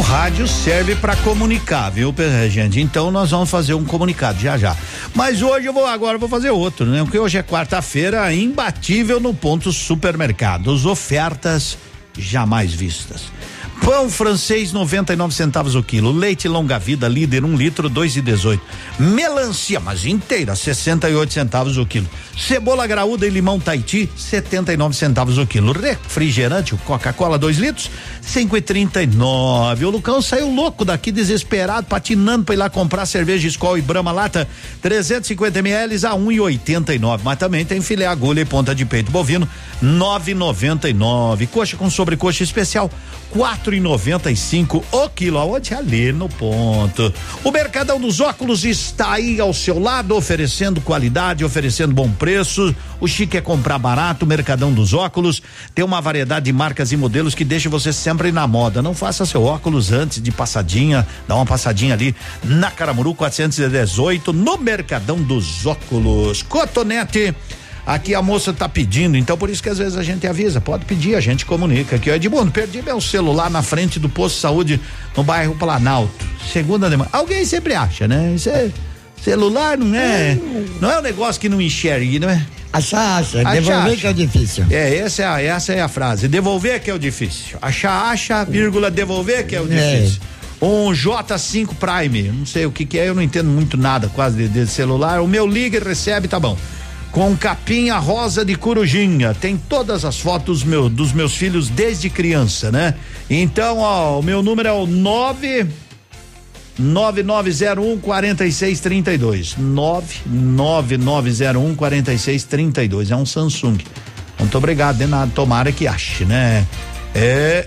[0.00, 2.14] Rádio serve para comunicar, viu,
[2.48, 2.80] gente?
[2.80, 4.76] Então nós vamos fazer um comunicado já já.
[5.14, 7.02] Mas hoje eu vou agora vou fazer outro, né?
[7.02, 11.76] Porque hoje é quarta-feira, imbatível no ponto supermercados, ofertas
[12.16, 13.24] jamais vistas.
[13.84, 16.12] Pão francês 99 centavos o quilo.
[16.12, 18.62] Leite longa vida líder um litro dois e dezoito.
[18.98, 22.08] Melancia mas inteira 68 centavos o quilo.
[22.38, 25.72] Cebola graúda e limão Tahiti 79 centavos o quilo.
[25.72, 27.90] Refrigerante Coca-Cola 2 litros
[28.22, 29.84] cinco e trinta e nove.
[29.84, 34.12] O Lucão saiu louco daqui desesperado patinando para ir lá comprar cerveja Skol e Brahma
[34.12, 34.46] lata
[34.82, 36.60] 350 ml a um e.
[37.24, 39.48] Mas também tem filé agulha e ponta de peito bovino
[39.80, 41.46] nove noventa e nove.
[41.46, 42.90] Coxa com sobrecoxa especial
[43.70, 45.38] quatro e noventa e cinco o quilo.
[45.38, 47.12] Aonde ali no ponto.
[47.44, 52.74] O Mercadão dos Óculos está aí ao seu lado, oferecendo qualidade, oferecendo bom preço.
[53.00, 54.26] O chique é comprar barato.
[54.26, 55.40] Mercadão dos Óculos
[55.74, 58.82] tem uma variedade de marcas e modelos que deixa você sempre na moda.
[58.82, 64.58] Não faça seu óculos antes de passadinha, dá uma passadinha ali na Caramuru 418 no
[64.58, 66.42] Mercadão dos Óculos.
[66.42, 67.34] Cotonete
[67.90, 70.84] Aqui a moça tá pedindo, então por isso que às vezes a gente avisa, pode
[70.84, 71.96] pedir, a gente comunica.
[71.96, 74.80] Aqui, ó, Edmundo, perdi meu celular na frente do posto de saúde
[75.16, 76.24] no bairro Planalto.
[76.52, 77.10] Segunda demanda.
[77.12, 78.32] Alguém sempre acha, né?
[78.36, 78.70] Isso é,
[79.20, 80.38] celular não é,
[80.80, 82.46] não é um negócio que não enxergue, não é?
[82.72, 83.42] Achar, acha.
[83.42, 84.64] Devolver que é o difícil.
[84.70, 86.28] É, essa é, a, essa é a frase.
[86.28, 87.58] Devolver que é o difícil.
[87.60, 90.20] Achar, acha, vírgula, devolver que é o difícil.
[90.62, 94.36] Um J5 Prime, não sei o que que é, eu não entendo muito nada quase
[94.36, 95.20] de, de celular.
[95.20, 96.56] O meu liga e recebe, tá bom
[97.12, 99.34] com capinha rosa de corujinha.
[99.34, 102.94] Tem todas as fotos meu, dos meus filhos desde criança, né?
[103.28, 105.66] Então, ó, o meu número é o 9
[106.78, 109.56] 9901 4632.
[109.58, 113.10] 99901 4632.
[113.10, 113.78] É um Samsung.
[114.38, 115.30] Muito obrigado, de nada.
[115.34, 116.66] Tomara que ache, né?
[117.14, 117.66] É.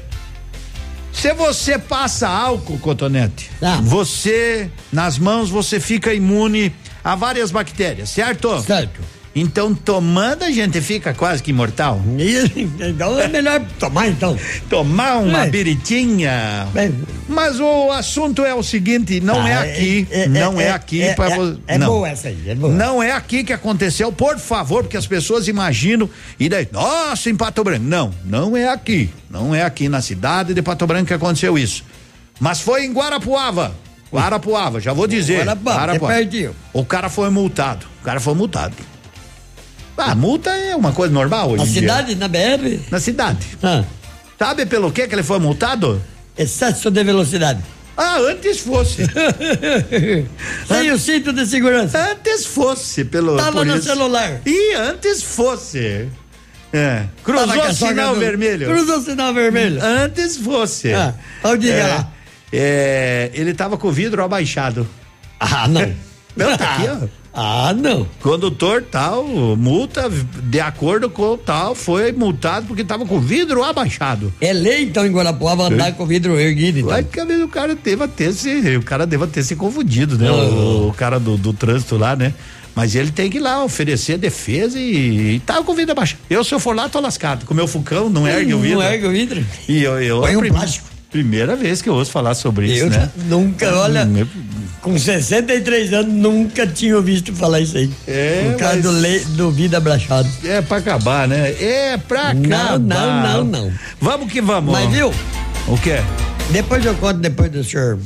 [1.12, 3.80] Se você passa álcool, Cotonete, Ah.
[3.84, 8.60] você, nas mãos, você fica imune a várias bactérias, certo?
[8.64, 9.00] Certo.
[9.36, 12.00] Então, tomando, a gente fica quase que imortal.
[12.80, 14.38] Então é melhor tomar, então.
[14.70, 15.50] Tomar uma É.
[15.50, 16.68] biritinha.
[17.28, 20.72] Mas o assunto é o seguinte, não é Ah, aqui, é- é- não é, é-
[20.72, 21.58] aqui é- para é- você.
[21.68, 21.88] é não.
[21.88, 22.72] boa essa aí, é boa.
[22.72, 26.08] Não é aqui que aconteceu, por favor, porque as pessoas imaginam
[26.40, 27.84] e daí, nossa, em Pato Branco.
[27.84, 29.10] Não, não é aqui.
[29.32, 31.84] Não é aqui na cidade de Pato Branco que aconteceu isso.
[32.40, 33.74] Mas foi em Guarapuava.
[34.14, 35.38] Guarapuava, já vou dizer.
[35.40, 36.56] Guarapuava, é pertinho.
[36.72, 37.88] O cara foi multado.
[38.00, 38.76] O cara foi multado.
[39.98, 41.82] Ah, multa é uma coisa normal hoje Na em dia.
[41.82, 42.80] cidade, na BR?
[42.92, 43.46] Na cidade.
[43.62, 43.84] Ah.
[44.40, 46.02] Sabe pelo que que ele foi multado?
[46.38, 47.62] Excesso de velocidade.
[47.96, 49.04] Ah, antes fosse.
[50.68, 52.12] Sem o cinto de segurança.
[52.12, 53.86] Antes fosse, pelo Tava no isso.
[53.88, 54.42] celular.
[54.46, 56.08] E antes fosse.
[56.74, 57.04] É.
[57.24, 58.68] Cruzou a o sinal do- vermelho.
[58.68, 59.80] Cruzou o sinal vermelho.
[59.84, 60.92] Antes fosse.
[60.92, 61.14] Ah,
[61.56, 62.12] diga é, lá.
[62.52, 64.88] é, ele tava com o vidro abaixado.
[65.40, 65.94] Ah, não.
[66.36, 67.08] Não, tá aqui, ó.
[67.34, 68.06] Ah, não.
[68.22, 69.26] Condutor tal,
[69.58, 70.10] multa
[70.44, 74.32] de acordo com tal, foi multado porque tava com o vidro abaixado.
[74.40, 76.92] É lei, então, em Guarapuava andar com o vidro erguido, então.
[76.92, 80.30] Vai que o cara deva ter se, o cara deva ter se confundido, né?
[80.30, 82.34] O, o cara do, do trânsito lá, né?
[82.76, 86.22] Mas ele tem que ir lá oferecer defesa e, e tá com o vidro abaixado.
[86.30, 87.46] Eu, se eu for lá, tô lascado.
[87.46, 88.80] Com o meu fucão, não ergue o vidro.
[88.80, 89.46] Não ergue o vidro.
[89.68, 90.93] E eu, eu Põe é um plástico.
[91.14, 93.10] Primeira vez que eu ouço falar sobre isso, Eu né?
[93.30, 94.26] nunca, olha, Hum,
[94.82, 97.90] com 63 anos, nunca tinha ouvido falar isso aí.
[98.06, 100.28] É, Por causa mas- do, le, do vidro abrachado.
[100.44, 101.52] É pra acabar, né?
[101.62, 102.80] É pra Não, acabar.
[102.80, 103.72] não, não, não.
[104.02, 104.74] Vamos que vamos.
[104.74, 105.14] Mas viu?
[105.68, 106.02] O quê?
[106.50, 107.98] Depois eu conto depois do senhor.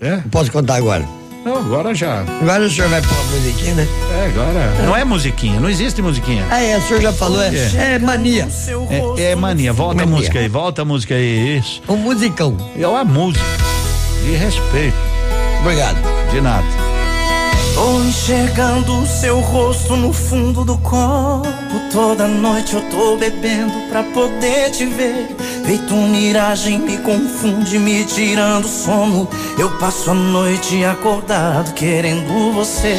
[0.00, 0.16] É?
[0.16, 1.04] Não posso contar agora.
[1.44, 2.20] Não, agora já.
[2.20, 3.88] Agora o senhor vai pôr a musiquinha, né?
[4.20, 4.84] É, agora.
[4.86, 6.46] Não é musiquinha, não existe musiquinha.
[6.50, 7.94] Ah, é, o senhor já falou, é, É.
[7.94, 8.48] é mania.
[9.18, 10.14] É, é mania, volta Mania.
[10.14, 11.82] a música aí, volta a música aí, isso.
[11.88, 12.56] Um musicão.
[12.78, 13.44] É uma música.
[14.24, 14.96] De respeito.
[15.60, 15.96] Obrigado.
[16.30, 16.81] De nada.
[17.74, 21.48] Tô enxergando o seu rosto no fundo do copo.
[21.90, 25.34] Toda noite eu tô bebendo pra poder te ver.
[25.64, 29.28] Feito miragem, me confunde, me tirando sono.
[29.58, 32.98] Eu passo a noite acordado, querendo você.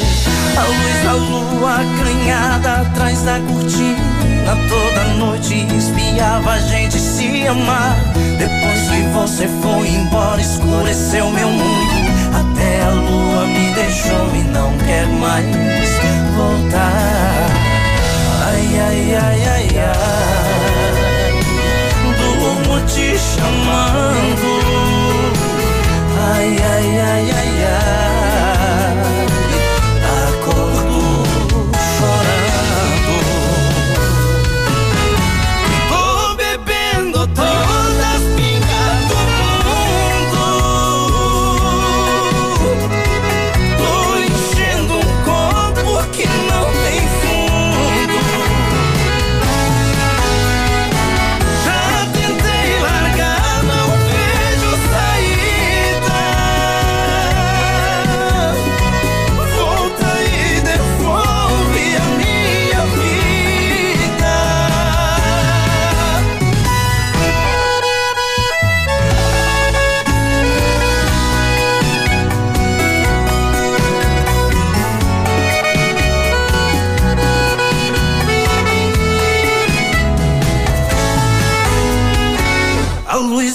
[0.57, 4.23] A luz da lua acanhada atrás da cortina.
[4.69, 7.95] Toda noite espiava a gente se amar.
[8.37, 11.92] Depois que você foi embora, escureceu meu mundo.
[12.63, 15.45] Até a lua me deixou e não quer mais
[16.33, 17.49] voltar.
[18.41, 21.43] Ai, ai, ai, ai, ai.
[22.17, 24.51] Durmo te chamando.
[26.35, 27.32] Ai, ai, ai, ai.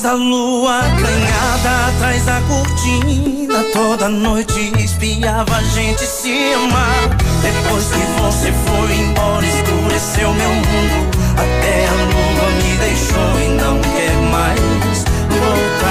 [0.00, 3.64] Nossa lua canhada atrás da cortina.
[3.72, 7.08] Toda noite espiava a gente se amar
[7.42, 11.10] Depois que você foi embora escureceu meu mundo.
[11.32, 15.90] Até a lua me deixou e não quer mais voltar.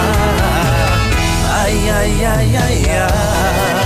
[1.51, 3.76] Ai, ai, ai, ai, ai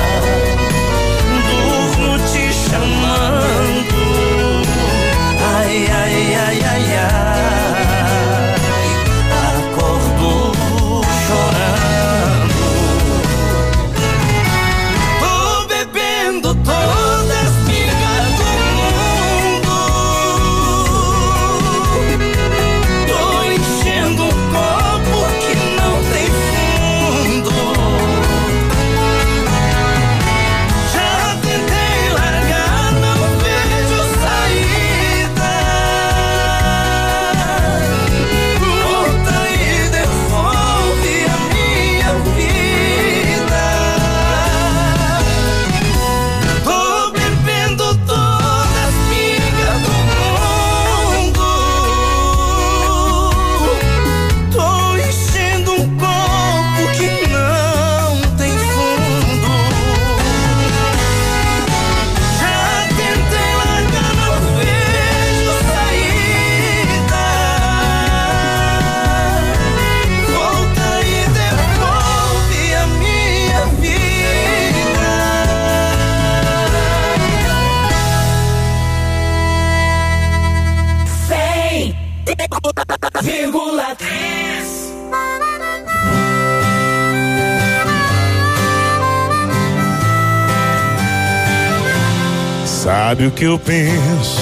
[93.21, 94.41] Sabe o que eu penso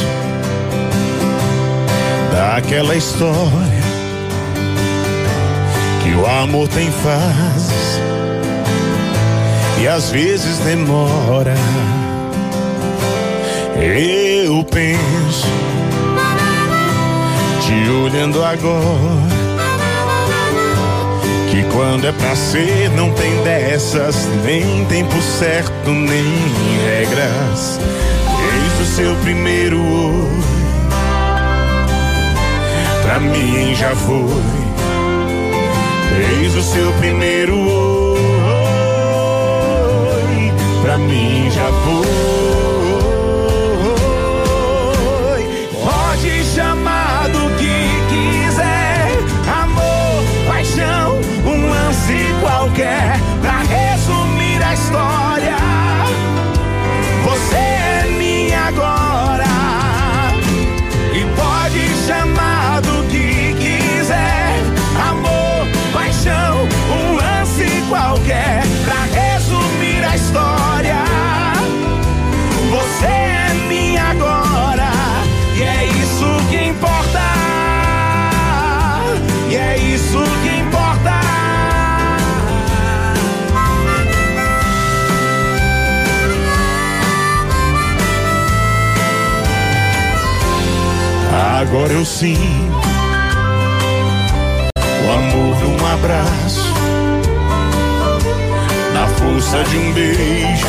[2.32, 3.84] daquela história
[6.02, 8.00] que o amor tem fases
[9.82, 11.56] e às vezes demora.
[13.76, 15.48] Eu penso
[17.60, 19.28] te olhando agora
[21.52, 24.16] que quando é pra ser não tem dessas,
[24.46, 26.24] nem tempo certo, nem
[26.86, 27.78] regras.
[29.00, 30.44] Seu primeiro oi,
[33.02, 34.44] pra mim já foi.
[36.18, 38.12] Desde o seu primeiro oi,
[40.82, 42.10] pra mim já foi.
[45.82, 49.18] Pode chamar do que quiser,
[49.64, 55.29] amor, paixão, um lance qualquer, pra resumir a história.
[91.60, 92.40] Agora eu sinto
[95.06, 96.74] o amor num abraço,
[98.94, 100.66] na força de um beijo,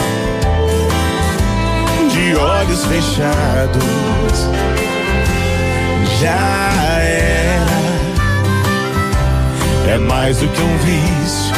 [2.11, 4.49] de olhos fechados.
[6.21, 7.67] Já era,
[9.95, 11.55] é mais do que um vício.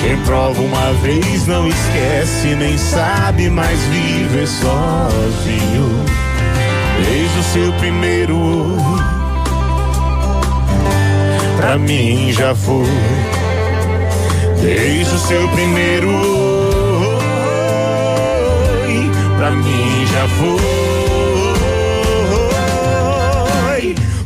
[0.00, 6.29] Quem prova uma vez não esquece, nem sabe mais viver sozinho.
[7.04, 8.78] Desde o seu primeiro oi,
[11.56, 12.86] pra mim já foi.
[14.60, 16.20] Desde o seu primeiro oi,
[19.36, 20.80] pra mim já foi.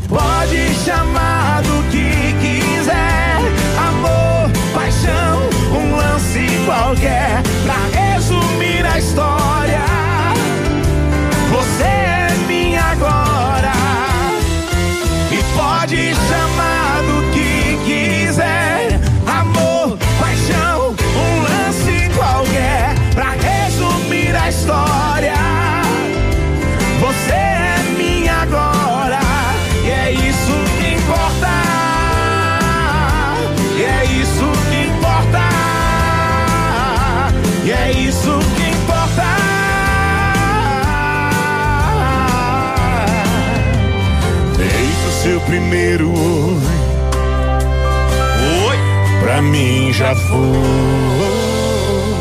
[0.09, 3.37] Pode chamar do que quiser,
[3.89, 7.43] amor, paixão, um lance qualquer,
[45.47, 46.61] Primeiro oi,
[49.43, 51.05] mim já foi.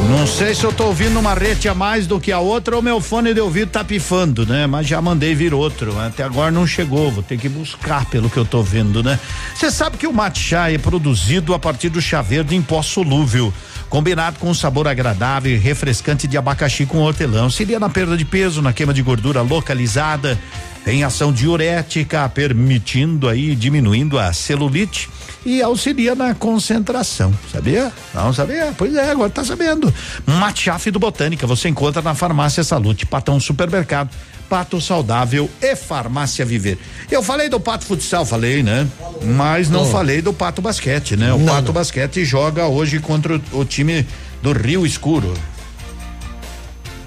[0.09, 2.81] Não sei se eu tô ouvindo uma rede a mais do que a outra ou
[2.81, 4.67] meu fone de ouvido tá pifando, né?
[4.67, 5.99] Mas já mandei vir outro.
[5.99, 9.19] Até agora não chegou, vou ter que buscar pelo que eu tô vendo, né?
[9.55, 13.53] Você sabe que o matcha é produzido a partir do chá verde em pó solúvel,
[13.89, 17.43] combinado com um sabor agradável e refrescante de abacaxi com hortelã.
[17.43, 20.39] Auxilia na perda de peso, na queima de gordura localizada,
[20.83, 25.09] tem ação diurética, permitindo aí, diminuindo a celulite
[25.45, 27.33] e auxilia na concentração.
[27.51, 27.91] Sabia?
[28.13, 28.73] Não sabia?
[28.77, 29.93] Pois é, agora tá sabendo.
[30.25, 34.09] Matchaf do Botânica, você encontra na Farmácia Salute, Patão Supermercado,
[34.49, 36.77] Pato Saudável e Farmácia Viver.
[37.09, 38.87] Eu falei do Pato Futsal, falei, né?
[39.23, 39.85] Mas não Oh.
[39.85, 41.33] falei do Pato Basquete, né?
[41.33, 41.73] O Não, Pato não.
[41.73, 44.05] Basquete joga hoje contra o, o time
[44.41, 45.33] do Rio Escuro.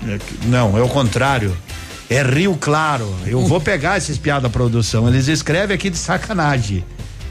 [0.08, 1.56] É Não, é o contrário.
[2.08, 3.12] É Rio Claro.
[3.26, 5.08] Eu vou pegar esses piada produção.
[5.08, 6.84] Eles escrevem aqui de sacanagem.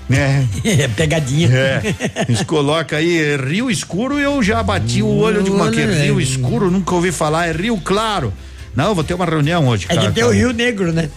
[0.07, 0.47] Né?
[0.63, 1.49] É pegadinha.
[1.49, 1.81] É.
[2.27, 6.19] Eles colocam aí é Rio Escuro eu já bati o olho de uma que Rio
[6.19, 6.23] é.
[6.23, 8.33] Escuro, nunca ouvi falar, é Rio Claro.
[8.75, 9.85] Não, vou ter uma reunião hoje.
[9.87, 10.37] É cara, que tem o cara.
[10.37, 11.09] Rio Negro, né?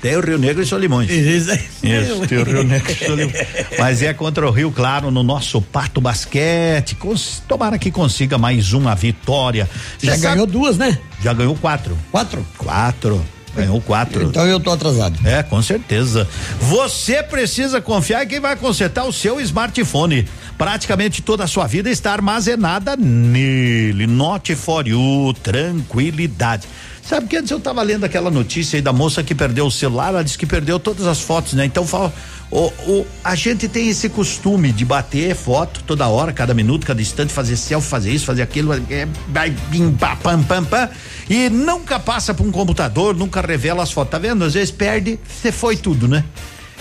[0.00, 1.10] Tem o Rio Negro e Solimões.
[1.10, 1.50] Isso,
[1.82, 3.46] Isso, tem o Rio Negro e Solimões.
[3.78, 6.94] Mas é contra o Rio Claro no nosso Pato Basquete.
[6.94, 9.68] Cons- Tomara que consiga mais uma vitória.
[10.00, 10.96] Já ganhou duas, né?
[11.22, 11.98] Já ganhou quatro.
[12.12, 12.46] Quatro?
[12.56, 13.24] Quatro.
[13.56, 14.22] Ganhou quatro.
[14.22, 15.18] Então eu tô atrasado.
[15.26, 16.28] É, com certeza.
[16.60, 20.28] Você precisa confiar em quem vai consertar o seu smartphone.
[20.56, 24.06] Praticamente toda a sua vida está armazenada nele.
[24.06, 26.68] Note for you, tranquilidade.
[27.08, 30.08] Sabe que antes eu tava lendo aquela notícia aí da moça que perdeu o celular,
[30.08, 31.64] ela disse que perdeu todas as fotos, né?
[31.64, 32.12] Então fala,
[32.50, 37.00] o, o, a gente tem esse costume de bater foto toda hora, cada minuto, cada
[37.00, 39.90] instante, fazer selfie, fazer isso, fazer aquilo, é, vai, bim,
[40.22, 40.90] pam, pam, pam,
[41.30, 44.44] e nunca passa para um computador, nunca revela as fotos, tá vendo?
[44.44, 46.22] Às vezes perde, você foi tudo, né?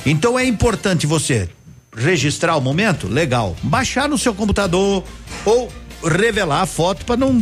[0.06, 1.48] Então é importante você
[1.96, 5.06] registrar o momento, legal, baixar no seu computador
[5.46, 5.72] ou
[6.04, 7.42] revelar a foto para não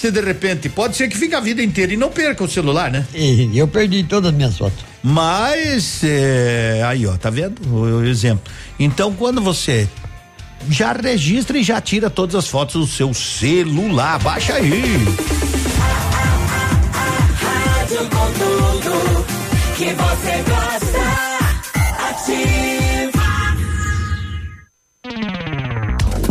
[0.00, 2.90] se de repente pode ser que fique a vida inteira e não perca o celular,
[2.90, 3.06] né?
[3.14, 4.84] E eu perdi todas as minhas fotos.
[5.02, 8.52] Mas é, aí ó, tá vendo o, o exemplo?
[8.78, 9.88] Então quando você
[10.68, 14.82] já registra e já tira todas as fotos do seu celular, baixa aí.
[17.40, 19.24] Rádio com tudo
[19.76, 20.63] que você gosta.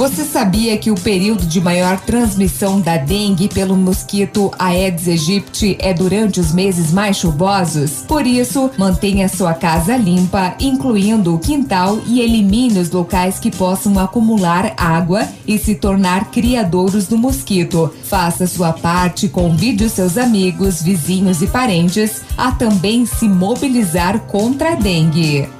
[0.00, 5.92] Você sabia que o período de maior transmissão da dengue pelo mosquito Aedes aegypti é
[5.92, 8.02] durante os meses mais chuvosos?
[8.08, 13.98] Por isso, mantenha sua casa limpa, incluindo o quintal, e elimine os locais que possam
[13.98, 17.92] acumular água e se tornar criadouros do mosquito.
[18.04, 24.72] Faça sua parte, convide os seus amigos, vizinhos e parentes a também se mobilizar contra
[24.72, 25.59] a dengue.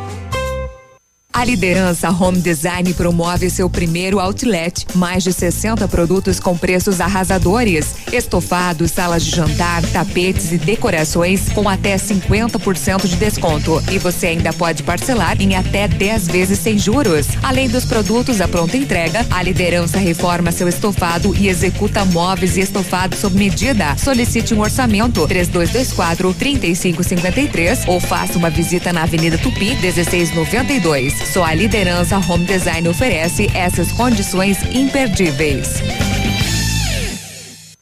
[1.33, 4.85] A liderança Home Design promove seu primeiro outlet.
[4.95, 7.95] Mais de 60 produtos com preços arrasadores.
[8.11, 13.81] Estofados, salas de jantar, tapetes e decorações com até 50% de desconto.
[13.89, 17.27] E você ainda pode parcelar em até 10 vezes sem juros.
[17.41, 22.61] Além dos produtos à pronta entrega, a liderança reforma seu estofado e executa móveis e
[22.61, 23.95] estofados sob medida.
[23.97, 31.20] Solicite um orçamento 3224 3553 ou faça uma visita na Avenida Tupi 1692.
[31.25, 35.81] Só a liderança Home Design oferece essas condições imperdíveis.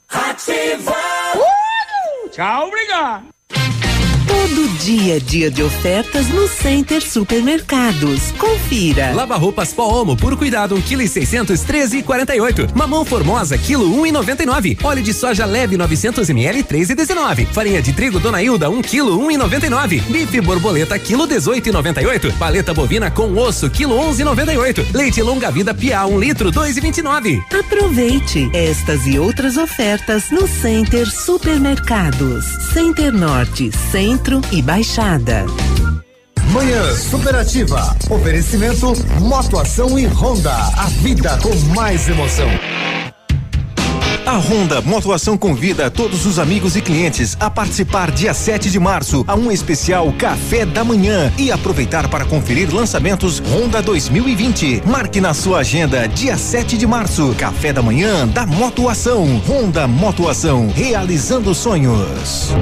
[0.08, 0.96] Ativa.
[2.32, 3.39] Tchau, obrigado.
[4.40, 8.32] Todo dia dia de ofertas no Center Supermercados.
[8.38, 9.12] Confira.
[9.14, 12.70] Lava roupas pó Omo, puro cuidado, 1 kg e 613 e 48.
[12.74, 14.78] Mamão formosa, quilo 1 e 99.
[14.82, 17.48] Óleo de soja leve 900 ml, 3 e 19.
[17.48, 20.00] Farinha de trigo Dona Hilda, 1 kg, 1 e 99.
[20.08, 22.34] Bife borboleta, quilo 18 e 98.
[22.40, 24.88] Paleta bovina com osso, quilo 11 e 98.
[24.94, 27.44] Leite longa vida Pia, 1 litro, 2 e 29.
[27.60, 32.46] Aproveite estas e outras ofertas no Center Supermercados.
[32.72, 35.46] Center Norte, Centro e Baixada.
[36.52, 37.96] Manhã Superativa.
[38.10, 40.54] Oferecimento Motoação e Honda.
[40.54, 42.50] A vida com mais emoção.
[44.26, 49.24] A Honda Motoação convida todos os amigos e clientes a participar dia 7 de março
[49.28, 54.84] a um especial Café da Manhã e aproveitar para conferir lançamentos Honda 2020.
[54.86, 59.42] Marque na sua agenda dia 7 de março, Café da Manhã da Motoação.
[59.48, 62.54] Honda Motoação, realizando sonhos.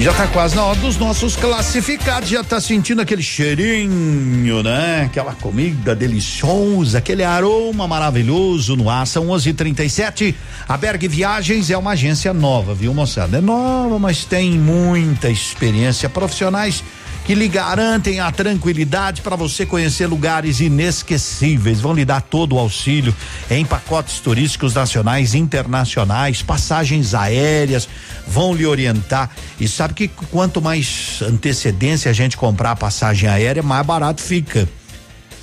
[0.00, 5.02] Já tá quase na hora dos nossos classificados, já tá sentindo aquele cheirinho, né?
[5.04, 9.06] Aquela comida deliciosa, aquele aroma maravilhoso no ar.
[9.06, 10.34] São 11:37.
[10.66, 13.36] A Berg Viagens é uma agência nova, viu, moçada?
[13.36, 16.82] É nova, mas tem muita experiência, profissionais
[17.24, 21.80] que lhe garantem a tranquilidade para você conhecer lugares inesquecíveis.
[21.80, 23.14] Vão lhe dar todo o auxílio
[23.50, 27.88] em pacotes turísticos nacionais e internacionais, passagens aéreas,
[28.26, 29.30] vão lhe orientar.
[29.60, 34.68] E sabe que quanto mais antecedência a gente comprar a passagem aérea, mais barato fica.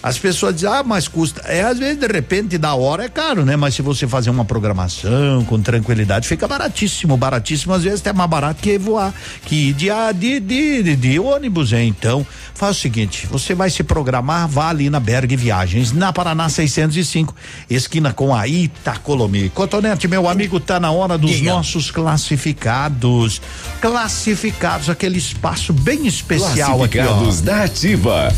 [0.07, 1.41] As pessoas dizem, ah, mas custa.
[1.41, 3.57] É, às vezes, de repente, da hora é caro, né?
[3.57, 7.17] Mas se você fazer uma programação com tranquilidade, fica baratíssimo.
[7.17, 9.13] Baratíssimo, às vezes, até mais barato que voar,
[9.45, 11.93] que ir de, de, de, de, de ônibus, hein?
[11.97, 16.47] Então, faz o seguinte: você vai se programar, vá ali na Berg Viagens, na Paraná
[16.47, 17.35] 605,
[17.69, 19.49] esquina com a Itacolomi.
[19.49, 23.41] Cotonete, meu amigo, tá na hora dos nossos classificados.
[23.81, 27.03] Classificados, aquele espaço bem especial aqui, ó.
[27.03, 28.33] Classificados da Ativa.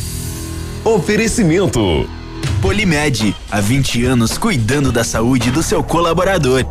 [0.84, 2.10] Oferecimento.
[2.62, 6.66] Polimed, há 20 anos cuidando da saúde do seu colaborador.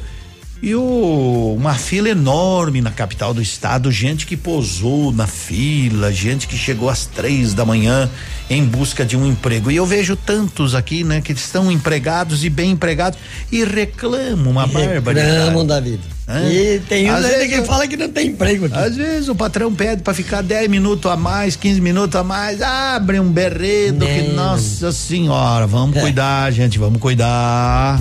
[0.62, 6.46] e o, uma fila enorme na capital do estado, gente que posou na fila, gente
[6.46, 8.08] que chegou às três da manhã
[8.48, 9.70] em busca de um emprego.
[9.70, 13.18] E eu vejo tantos aqui, né, que estão empregados e bem empregados
[13.52, 15.36] e reclamam uma barbaridade.
[15.36, 16.16] Reclamam da vida.
[16.50, 18.74] E tem uns ainda vezes que fala que não tem emprego aqui.
[18.76, 22.62] Às vezes o patrão pede para ficar 10 minutos a mais, 15 minutos a mais,
[22.62, 28.00] abre um berredo que nossa senhora, vamos cuidar, gente, vamos cuidar.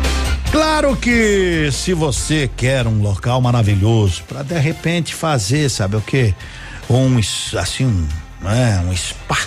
[0.51, 6.35] Claro que se você quer um local maravilhoso para de repente fazer, sabe o que?
[6.89, 7.17] Um
[7.57, 8.07] assim, um,
[8.41, 9.37] né, um spa,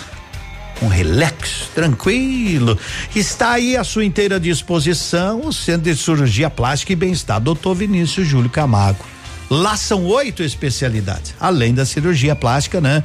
[0.81, 2.75] um relax, tranquilo.
[3.15, 7.73] Está aí à sua inteira disposição o Centro de Cirurgia Plástica e Bem-Estar, Dr.
[7.75, 9.05] Vinícius Júlio Camargo.
[9.47, 13.03] Lá são oito especialidades, além da cirurgia plástica, né?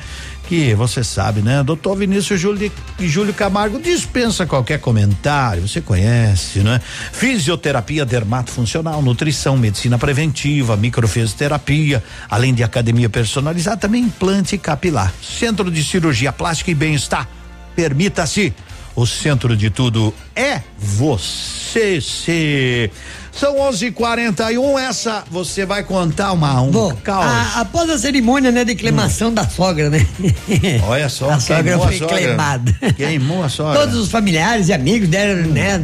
[0.50, 1.62] Que você sabe, né?
[1.62, 6.80] Doutor Vinícius Júlio, Júlio Camargo dispensa qualquer comentário, você conhece, né?
[7.12, 15.14] Fisioterapia dermatofuncional, nutrição, medicina preventiva, microfisioterapia, além de academia personalizada, também implante capilar.
[15.22, 17.28] Centro de Cirurgia Plástica e Bem-Estar.
[17.76, 18.52] Permita-se
[18.96, 22.00] o centro de tudo é você.
[22.00, 22.90] Se.
[23.40, 24.78] São 11:41.
[24.78, 29.48] Essa você vai contar uma um Bom, a- após a cerimônia, né, de clemação da
[29.48, 30.06] sogra, né?
[30.86, 32.16] Olha só, a sogra queimou a foi sogra.
[32.18, 32.72] clemada.
[32.94, 33.80] Queimou a sogra.
[33.80, 35.82] Todos os familiares e amigos deram, né,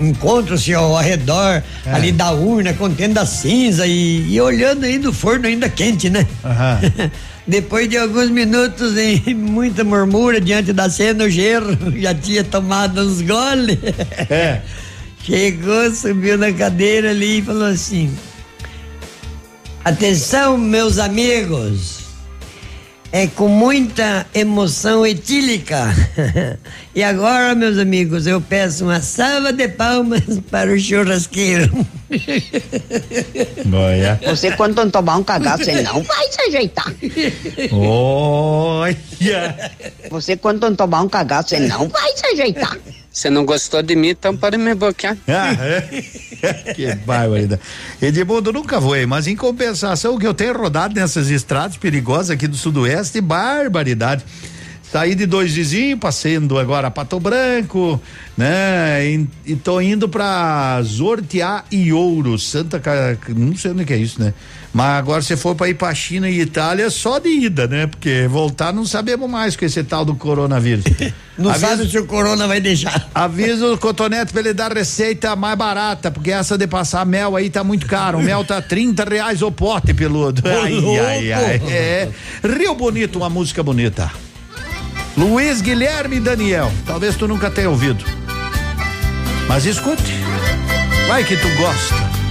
[0.00, 1.92] en- encontram-se ao, ao redor É.
[1.92, 6.26] ali da urna, contendo a cinza e, e olhando ainda o forno ainda quente, né?
[7.46, 13.02] Depois de alguns minutos em muita murmura diante da cena, o gerro já tinha tomado
[13.02, 13.76] uns goles.
[14.30, 14.62] É.
[15.24, 18.14] Chegou, subiu na cadeira ali e falou assim:
[19.82, 22.04] Atenção, meus amigos.
[23.10, 25.86] É com muita emoção etílica.
[26.94, 30.20] e agora, meus amigos, eu peço uma salva de palmas
[30.50, 31.86] para o churrasqueiro.
[33.72, 34.20] Olha.
[34.26, 36.92] Você quando não tomar um cagaço, você não vai se ajeitar.
[37.72, 38.96] Olha.
[40.10, 42.76] Você quando não tomar um cagaço, você não vai se ajeitar.
[43.14, 45.16] Você não gostou de mim, então pode me bloquear.
[45.28, 46.72] Ah, é?
[46.74, 47.62] que barbaridade.
[48.02, 52.48] Edmundo, nunca voei, mas em compensação, o que eu tenho rodado nessas estradas perigosas aqui
[52.48, 54.24] do Sudoeste, barbaridade.
[54.90, 58.00] Saí de dois vizinhos, passando agora Pato Branco,
[58.36, 59.06] né?
[59.06, 63.16] E, e tô indo pra Zortear e Ouro, Santa Ca...
[63.28, 64.34] não sei onde que é isso, né?
[64.74, 67.86] Mas agora se for pra ir pra China e Itália, só de ida, né?
[67.86, 70.84] Porque voltar não sabemos mais com esse tal do coronavírus.
[71.38, 73.08] Não Avisa- sabe se o corona vai deixar.
[73.12, 77.50] Avisa o cotonete pra ele dar receita mais barata, porque essa de passar mel aí
[77.50, 78.18] tá muito caro.
[78.18, 80.42] O mel tá 30 reais o pote, peludo.
[80.46, 81.62] Ai, ai, ai.
[81.68, 82.08] É.
[82.46, 84.12] Rio Bonito, uma música bonita.
[85.16, 86.70] Luiz Guilherme Daniel.
[86.86, 88.04] Talvez tu nunca tenha ouvido.
[89.48, 90.12] Mas escute.
[91.08, 92.23] Vai que tu gosta.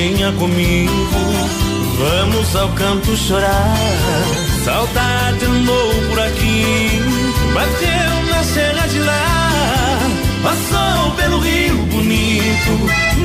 [0.00, 0.92] Venha comigo,
[1.98, 3.76] vamos ao canto chorar.
[4.64, 7.02] Saudade andou por aqui,
[7.52, 9.98] bateu na serra de lá.
[10.42, 12.72] Passou pelo rio bonito,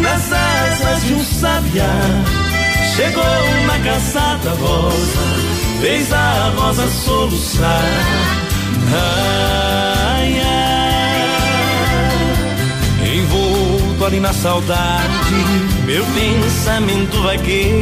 [0.01, 1.95] nas asas de um sabiá.
[2.95, 3.23] Chegou
[3.67, 5.25] na caçada rosa,
[5.79, 7.83] fez a rosa soluçar.
[8.91, 10.64] Ai, ai.
[14.05, 15.33] Ali na saudade,
[15.83, 17.81] meu pensamento vagueia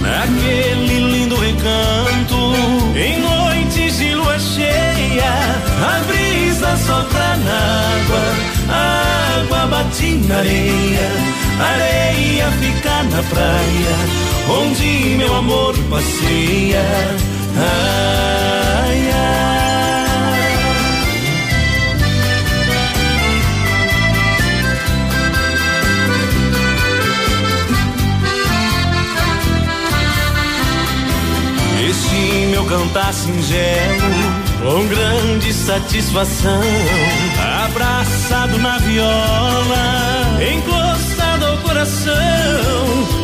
[0.00, 2.54] naquele lindo recanto.
[2.96, 5.32] Em noites de lua cheia,
[5.80, 7.56] a brisa sopra na
[7.94, 8.24] água,
[8.68, 11.08] a água bate na areia,
[11.60, 13.96] a areia fica na praia,
[14.60, 16.82] onde meu amor passeia.
[17.56, 19.57] Ai, ai.
[32.68, 34.12] Cantar singelo,
[34.62, 36.60] com grande satisfação,
[37.64, 42.14] abraçado na viola, encostado ao coração,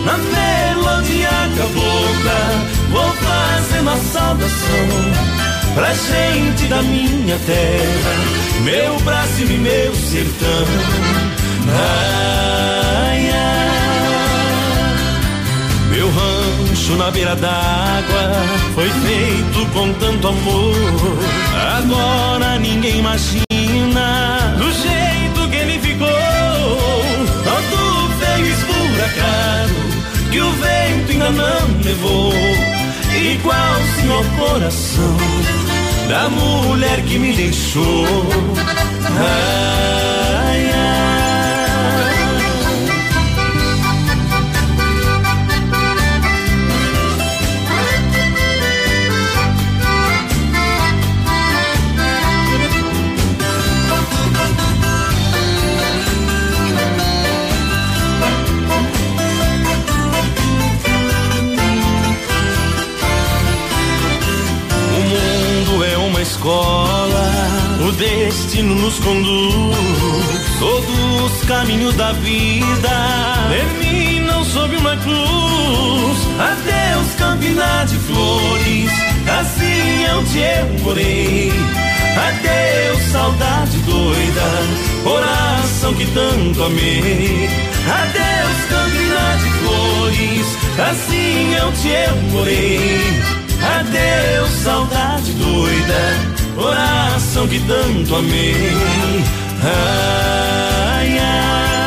[0.07, 2.41] na melodia cabocla,
[2.91, 5.35] vou fazendo a saudação.
[5.75, 8.15] Pra gente da minha terra,
[8.63, 10.67] meu Brasil e meu sertão.
[11.69, 12.84] Ai,
[16.85, 18.33] rancho na beira d'água
[18.75, 20.75] foi feito com tanto amor.
[21.79, 26.09] Agora ninguém imagina do jeito que ele ficou.
[27.45, 29.75] Todo feio esburacado
[30.31, 32.33] que o vento ainda não levou.
[33.15, 35.17] Igual sim ao coração
[36.09, 38.07] da mulher que me deixou.
[39.17, 41.04] Ai, ai.
[66.45, 67.33] Escola,
[67.89, 69.77] o destino nos conduz.
[70.59, 72.91] Todos os caminhos da vida
[73.49, 76.19] terminam sob uma cruz.
[76.39, 78.91] Adeus, Campina de Flores,
[79.41, 81.53] assim eu te morei.
[82.15, 87.49] Adeus, saudade doida, coração que tanto amei.
[87.89, 93.44] Adeus, Campina de Flores, assim eu te morei.
[93.81, 96.03] Adeus, saudade doida,
[96.55, 98.73] coração que tanto amei.
[99.63, 101.84] Ai, É,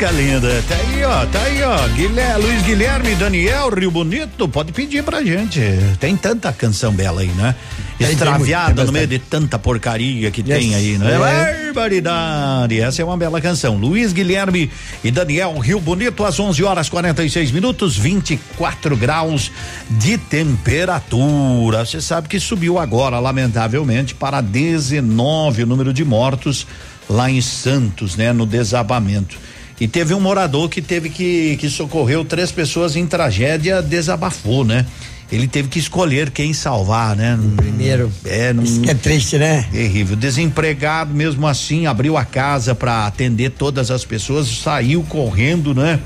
[0.00, 0.62] música linda.
[0.66, 1.88] Tá aí, ó, tá aí, ó.
[1.88, 5.60] Guilherme, Luiz Guilherme, Daniel, Rio Bonito, pode pedir pra gente.
[5.98, 7.54] Tem tanta canção bela aí, né?
[7.98, 10.58] Tem, Extraviada tem no meio de tanta porcaria que Yes.
[10.58, 11.14] tem aí, né?
[11.14, 11.64] É.
[11.66, 12.80] Barbaridade.
[12.80, 13.76] Essa é uma bela canção.
[13.76, 14.70] Luiz Guilherme
[15.04, 19.52] e Daniel, Rio Bonito, às 11 horas 46 minutos, 24 graus
[19.90, 21.84] de temperatura.
[21.84, 26.66] Você sabe que subiu agora, lamentavelmente, para 19 o número de mortos
[27.08, 29.36] lá em Santos, né, no desabamento.
[29.80, 34.84] E teve um morador que teve que que socorreu três pessoas em tragédia, desabafou, né?
[35.32, 37.38] Ele teve que escolher quem salvar, né?
[37.56, 38.12] Primeiro.
[38.24, 39.64] É, não, Isso que é triste, né?
[39.70, 40.16] Terrível.
[40.16, 46.00] Desempregado, mesmo assim, abriu a casa para atender todas as pessoas, saiu correndo, né?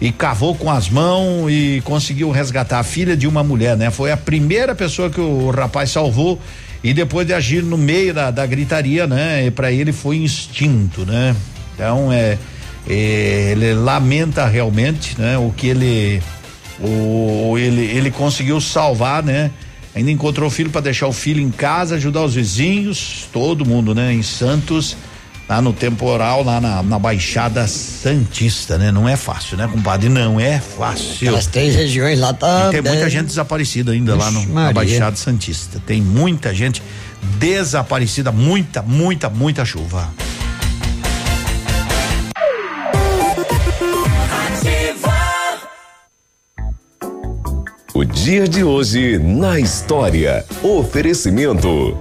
[0.00, 3.90] E cavou com as mãos e conseguiu resgatar a filha de uma mulher, né?
[3.90, 6.40] Foi a primeira pessoa que o rapaz salvou
[6.82, 9.48] e depois de agir no meio da, da gritaria, né?
[9.52, 11.36] Para ele foi instinto, né?
[11.74, 12.36] Então é,
[12.86, 15.36] ele lamenta realmente, né?
[15.38, 16.22] O que ele
[16.80, 19.50] o ele ele conseguiu salvar, né?
[19.94, 23.94] Ainda encontrou o filho para deixar o filho em casa, ajudar os vizinhos, todo mundo,
[23.94, 24.12] né?
[24.12, 24.94] Em Santos,
[25.48, 28.92] lá no temporal, lá na, na Baixada Santista, né?
[28.92, 30.10] Não é fácil, né, compadre?
[30.10, 31.34] Não é fácil.
[31.34, 32.66] As três regiões lá tá.
[32.68, 34.72] E tem muita bem- gente desaparecida ainda lá no, Ixi, na.
[34.72, 35.80] Baixada Santista.
[35.86, 36.82] Tem muita gente
[37.38, 40.08] desaparecida, muita, muita, muita chuva.
[47.96, 50.44] O dia de hoje na história.
[50.62, 51.96] Oferecimento.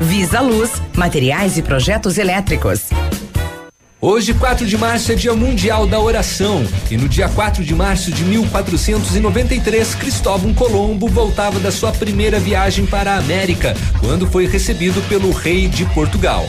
[0.00, 2.90] Visa Luz, materiais e projetos elétricos.
[4.00, 6.66] Hoje, 4 de março, é Dia Mundial da Oração.
[6.90, 12.84] E no dia 4 de março de 1493, Cristóvão Colombo voltava da sua primeira viagem
[12.84, 16.48] para a América, quando foi recebido pelo rei de Portugal.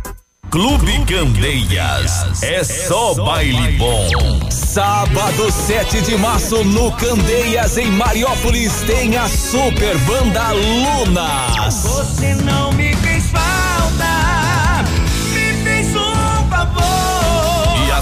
[0.51, 2.43] Clube Candeias.
[2.43, 4.49] É só baile bom.
[4.49, 11.83] Sábado 7 de março no Candeias, em Mariópolis, tem a Super Banda Lunas.
[11.83, 14.30] Você não me fez falta,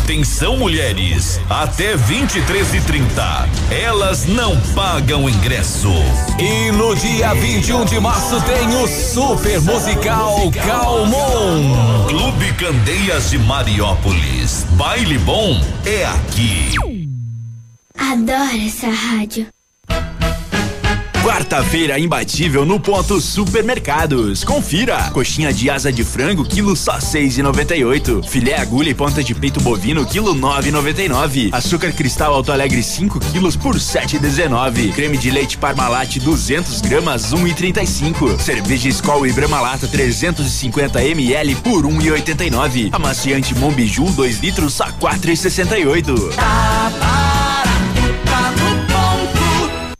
[0.09, 5.91] atenção, mulheres, até 23 e 30 elas não pagam ingresso.
[6.39, 12.07] E no dia 21 de março tem o super musical Calmon.
[12.07, 14.65] Clube Candeias de Mariópolis.
[14.71, 16.73] Baile bom é aqui.
[17.95, 19.45] Adoro essa rádio.
[21.23, 24.43] Quarta-feira imbatível no ponto supermercados.
[24.43, 25.11] Confira.
[25.11, 28.23] Coxinha de asa de frango, quilo só seis e noventa e oito.
[28.23, 31.49] Filé agulha e ponta de peito bovino, quilo nove e noventa e nove.
[31.51, 34.93] Açúcar cristal Alto Alegre 5 quilos por sete e dezenove.
[34.93, 38.39] Creme de leite Parmalat 200 gramas, um e trinta e cinco.
[38.39, 42.89] Cerveja Skol e Brahma Lata 350 ml por um e oitenta e nove.
[42.93, 46.15] Amaciante Monbiju 2 litros só quatro e sessenta e oito.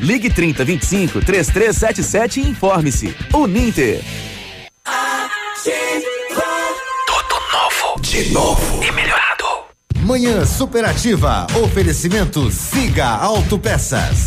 [0.00, 3.14] Ligue 30 25 3377 e informe-se.
[3.32, 4.02] Uninter.
[7.06, 8.00] Tudo novo.
[8.00, 8.82] De novo.
[8.82, 9.44] E melhorado.
[9.98, 11.46] Manhã Superativa.
[11.62, 14.26] Oferecimento Siga Autopeças.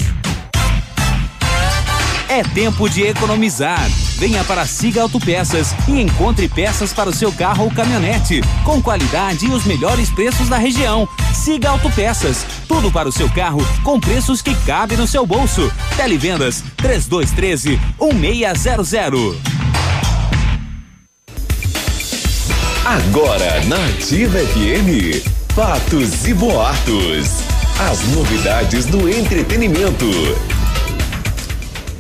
[2.30, 3.90] É tempo de economizar.
[4.24, 9.48] Venha para Siga Autopeças e encontre peças para o seu carro ou caminhonete, com qualidade
[9.48, 11.06] e os melhores preços da região.
[11.34, 15.70] Siga Autopeças, tudo para o seu carro com preços que cabem no seu bolso.
[15.98, 19.36] Televendas 3213 1600.
[22.86, 25.22] Agora na Ativa FM,
[25.54, 27.44] fatos e boatos.
[27.78, 30.06] As novidades do entretenimento.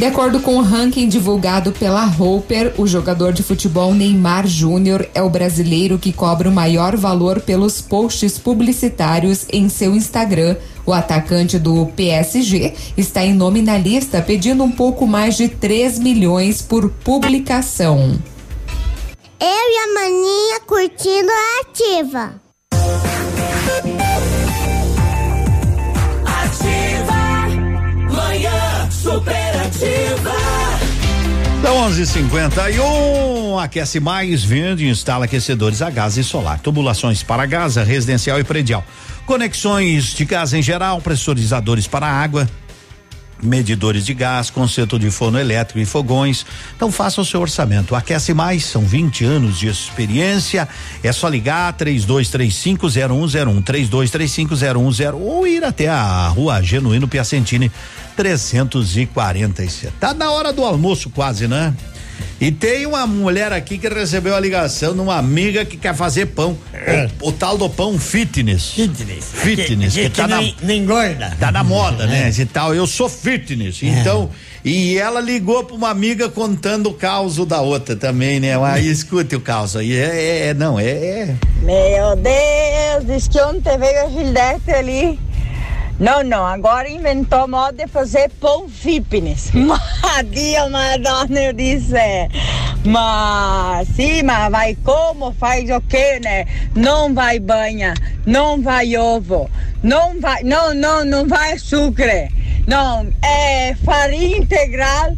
[0.03, 5.21] De acordo com o ranking divulgado pela Roper, o jogador de futebol Neymar Júnior é
[5.21, 10.57] o brasileiro que cobra o maior valor pelos posts publicitários em seu Instagram.
[10.85, 15.99] O atacante do PSG está em nome na lista, pedindo um pouco mais de 3
[15.99, 18.19] milhões por publicação.
[19.39, 22.42] Eu e a maninha curtindo a ativa.
[31.83, 33.59] São 11:51.
[33.61, 36.59] Aquece mais, vende e instala aquecedores a gás e solar.
[36.59, 38.85] Tubulações para gás, residencial e predial.
[39.25, 42.47] Conexões de gás em geral, pressurizadores para água,
[43.43, 46.45] medidores de gás, conserto de forno elétrico e fogões.
[46.75, 47.95] Então faça o seu orçamento.
[47.95, 50.67] Aquece mais, são 20 anos de experiência.
[51.03, 57.71] É só ligar 32350101, 32350101 ou ir até a Rua Genuíno Piacentini
[58.15, 59.93] 347.
[59.99, 61.73] Tá na hora do almoço quase, né?
[62.39, 66.27] E tem uma mulher aqui que recebeu a ligação de uma amiga que quer fazer
[66.27, 66.57] pão.
[67.21, 68.71] O, o tal do pão fitness.
[68.71, 69.25] Fitness.
[69.33, 69.93] Fitness.
[69.93, 71.37] Que, que tá não, na, não engorda.
[71.39, 72.25] tá na moda, né?
[72.25, 72.29] É.
[72.29, 72.75] Esse tal.
[72.75, 73.81] Eu sou fitness.
[73.81, 74.29] Então,
[74.65, 78.57] e ela ligou pra uma amiga contando o caos da outra também, né?
[78.63, 79.95] Aí escute o caos aí.
[79.95, 81.35] É, é, é, não, é, é.
[81.61, 85.19] Meu Deus, diz que ontem veio a Gildete ali.
[85.99, 89.51] Não, não, agora inventou moda de fazer pão fitness.
[90.01, 91.95] Madia Madonna, eu disse.
[91.95, 92.27] é.
[92.85, 95.31] Mas sim, mas vai como?
[95.33, 96.45] Faz o quê, né?
[96.75, 97.93] Não vai banha,
[98.25, 99.49] não vai ovo,
[99.81, 102.27] não vai, não, não, não vai açúcar.
[102.67, 105.15] Não, é farinha integral,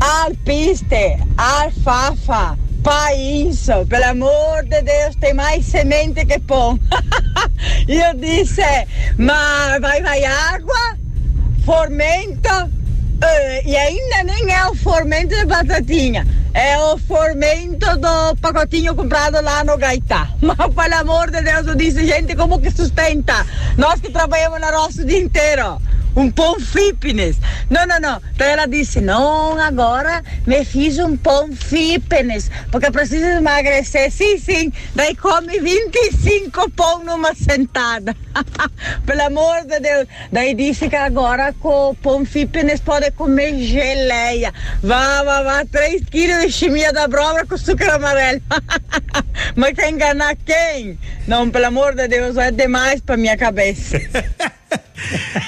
[0.00, 6.78] alpiste, alfafa, painço, pelo amor de Deus, tem mais semente que pão.
[7.88, 8.60] e eu disse,
[9.16, 10.96] mas vai, vai água,
[11.64, 12.70] formento,
[13.22, 19.40] eh, e ainda nem é o formento de batatinha, é o formento do pacotinho comprado
[19.40, 20.28] lá no Gaitá.
[20.40, 23.46] Mas pelo amor de Deus, eu disse, gente, como que sustenta?
[23.76, 25.80] Nós que trabalhamos na roça o dia inteiro.
[26.16, 27.36] Um pão fitness.
[27.68, 28.22] Não, não, não.
[28.34, 34.10] Então ela disse: não, agora me fiz um pão fitness, porque eu preciso emagrecer.
[34.10, 34.72] Sim, sim.
[34.94, 38.14] Daí come 25 pão numa sentada.
[39.06, 40.06] Pelo amor de Deus.
[40.30, 44.52] Daí disse que agora com o pão fitness pode comer geleia.
[44.82, 45.64] Vá, vá, vá.
[45.64, 48.40] 3 quilos de chimia da broma com açúcar amarelo.
[49.56, 50.98] Mas quer enganar quem?
[51.26, 53.98] Não, pelo amor de Deus, é demais pra minha cabeça.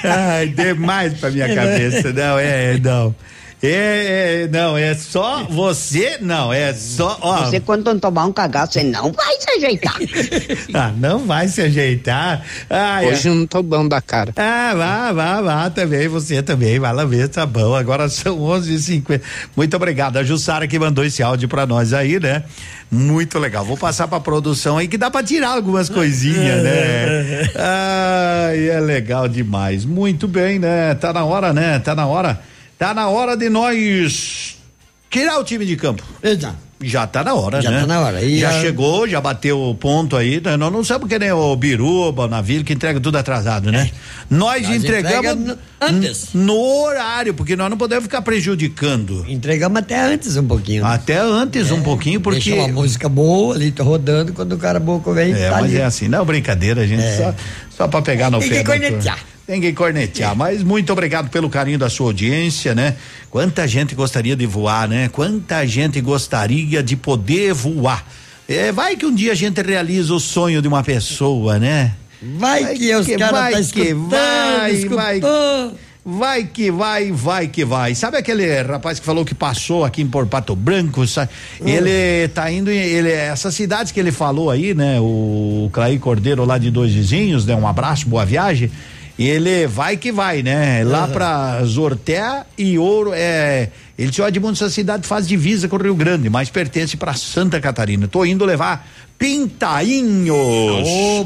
[0.05, 2.13] Ai, demais pra minha cabeça.
[2.13, 3.15] Não, é, não.
[3.63, 7.45] É, é, não, é só você, não, é só, ó.
[7.45, 9.97] Você quando tomar um cagaço, você não vai se ajeitar.
[10.75, 12.45] ah, não vai se ajeitar.
[12.69, 14.33] Ai, Hoje eu não tô bom da cara.
[14.37, 17.75] Ah, vá, vá, vá também, você também, vai lá ver, tá bom.
[17.75, 19.23] Agora são 11h50.
[19.57, 20.19] Muito obrigado.
[20.19, 22.45] A Jussara que mandou esse áudio pra nós aí, né?
[22.91, 23.65] Muito legal.
[23.65, 27.51] Vou passar pra produção aí que dá pra tirar algumas coisinhas, né?
[28.49, 29.87] Ai, é legal demais.
[29.87, 30.95] Muito bem, né?
[30.95, 31.79] Tá na hora, né?
[31.79, 32.39] Tá na hora.
[32.79, 34.57] Tá na hora de nós
[35.11, 36.03] tirar o time de campo.
[36.23, 36.67] Exato.
[36.79, 37.81] Já tá na hora, Já né?
[37.81, 38.21] tá na hora.
[38.23, 40.43] E já a- chegou, já bateu o ponto aí.
[40.45, 40.59] né?
[40.59, 43.91] Nós não somos que nem o Biruba, o Navio, que entrega tudo atrasado, né?
[44.29, 46.29] Nós, Nós entregamos entrega antes.
[46.35, 49.25] no horário, porque nós não podemos ficar prejudicando.
[49.27, 50.85] Entregamos até antes um pouquinho.
[50.85, 50.91] né?
[50.93, 52.51] Até antes um pouquinho, porque.
[52.51, 55.65] Deixa uma música boa ali, tá rodando, quando o cara boco vem, É, tá mas
[55.65, 55.79] ali.
[55.79, 57.03] é assim, não, brincadeira, gente.
[57.03, 57.17] É.
[57.17, 57.35] Só,
[57.75, 58.57] só pra pegar no Tem pé.
[58.59, 58.87] que do outro.
[58.91, 59.19] cornetear.
[59.47, 62.97] Tem que cornetear, mas muito obrigado pelo carinho da sua audiência, né?
[63.31, 65.09] Quanta gente gostaria de voar, né?
[65.09, 68.05] Quanta gente gostaria de poder voar.
[68.49, 71.95] É, vai que um dia a gente realiza o sonho de uma pessoa, né?
[72.39, 75.79] Vai que os caras vai tá que escutando, vai, vai, escutou.
[76.05, 77.95] vai que vai, vai que vai.
[77.95, 81.07] Sabe aquele rapaz que falou que passou aqui em Por Pato Branco?
[81.07, 81.29] sa-
[81.61, 81.69] Hum.
[81.69, 84.99] Ele tá indo, ele essas cidades que ele falou aí, né?
[85.01, 87.55] O Clay Cordeiro lá de Dois Vizinhos, né?
[87.55, 88.71] Um abraço, boa viagem.
[89.19, 90.85] E ele vai que vai, né?
[90.85, 93.71] Lá pra Zorté e Ouro, é.
[93.99, 97.15] Ele disse, ó, Edmundo, essa cidade faz divisa com o Rio Grande, mas pertence pra
[97.15, 98.07] Santa Catarina.
[98.07, 98.87] Tô indo levar
[99.19, 100.37] pintainhos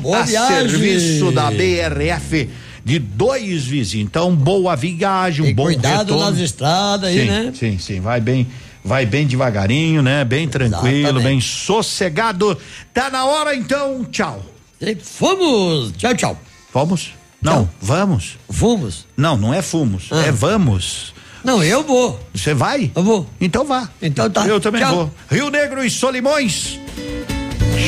[0.01, 0.69] boa a viagem.
[0.71, 2.49] serviço da BRF
[2.85, 4.07] de dois vizinhos.
[4.09, 6.31] Então, boa viagem, um bom cuidado retorno.
[6.31, 7.53] nas estradas aí, sim, né?
[7.55, 8.47] Sim, sim, vai bem,
[8.85, 10.25] vai bem devagarinho, né?
[10.25, 11.25] Bem tranquilo, Exatamente.
[11.25, 12.57] bem sossegado.
[12.95, 14.45] Tá na hora então, tchau.
[14.81, 16.41] E fomos, tchau, tchau.
[16.73, 17.20] Fomos?
[17.43, 18.39] Não, vamos.
[18.51, 19.07] Fomos?
[19.17, 20.23] Não, não é fomos, Ah.
[20.27, 21.15] é vamos.
[21.43, 22.21] Não, eu vou.
[22.35, 22.91] Você vai?
[22.95, 23.27] Eu vou.
[23.41, 23.89] Então vá.
[24.03, 24.47] Então tá.
[24.47, 24.95] Eu também Tchau.
[24.95, 25.11] vou.
[25.31, 26.79] Rio Negro e Solimões.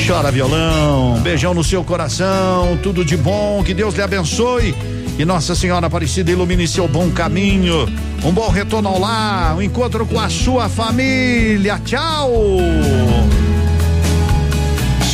[0.07, 4.73] Chora violão, beijão no seu coração, tudo de bom, que Deus lhe abençoe
[5.19, 7.87] e Nossa Senhora Aparecida ilumine seu bom caminho.
[8.23, 11.79] Um bom retorno ao lar, um encontro com a sua família.
[11.85, 12.31] Tchau!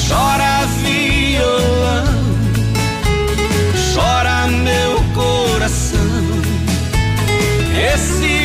[0.08, 2.19] Chora violão,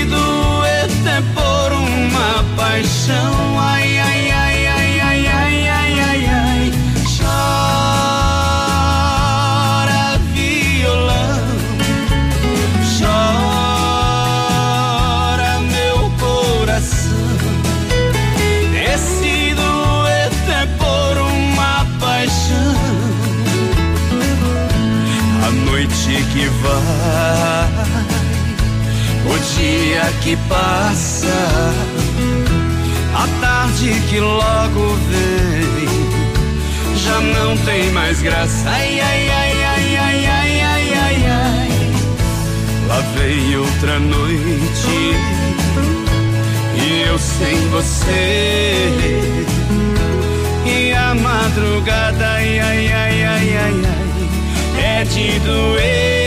[0.07, 3.59] Dueto é por uma paixão.
[3.59, 6.73] Ai, ai, ai, ai, ai, ai, ai, ai, ai.
[8.45, 11.47] Chora violão,
[14.55, 17.29] chora meu coração.
[19.55, 22.77] Dueto é por uma paixão.
[25.47, 28.04] A noite que vai,
[29.35, 31.27] o dia que passa,
[33.15, 35.89] a tarde que logo vem,
[36.97, 38.69] já não tem mais graça.
[38.69, 41.69] Ai, ai, ai, ai, ai, ai, ai, ai, ai.
[42.87, 45.17] Lá vem outra noite
[46.77, 48.93] e eu sem você.
[50.65, 56.24] E a madrugada, ai, ai, ai, ai, ai, ai, é de doer.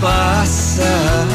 [0.00, 1.26] Passa,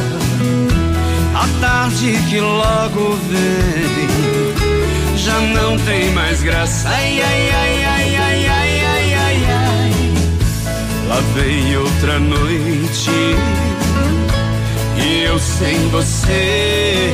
[1.36, 6.90] a tarde que logo vem, já não tem mais graça.
[6.90, 10.14] Ai, ai, ai, ai, ai, ai, ai, ai, ai.
[11.08, 13.12] Lá vem outra noite
[14.98, 17.14] e eu sem você.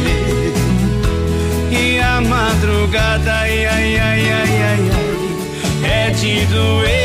[1.71, 4.91] E a madrugada, ai, ai, ai, ai, ai,
[5.83, 6.98] ai, é de doer.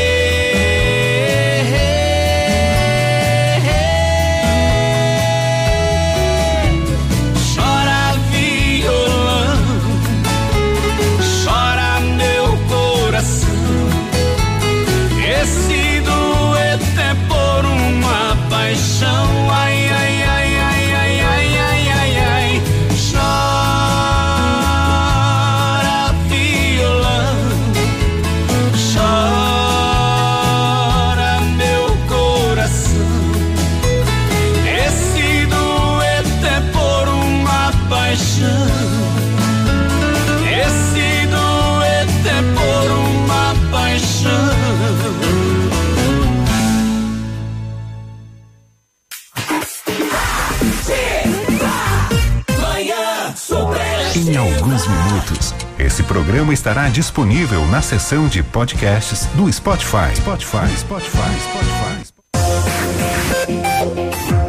[55.95, 60.13] Esse programa estará disponível na seção de podcasts do Spotify.
[60.13, 62.13] Spotify, Spotify, Spotify.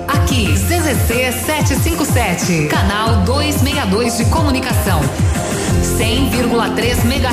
[0.08, 5.00] Aqui, CZC 757, canal 262 de comunicação.
[5.96, 7.22] 100,3 MHz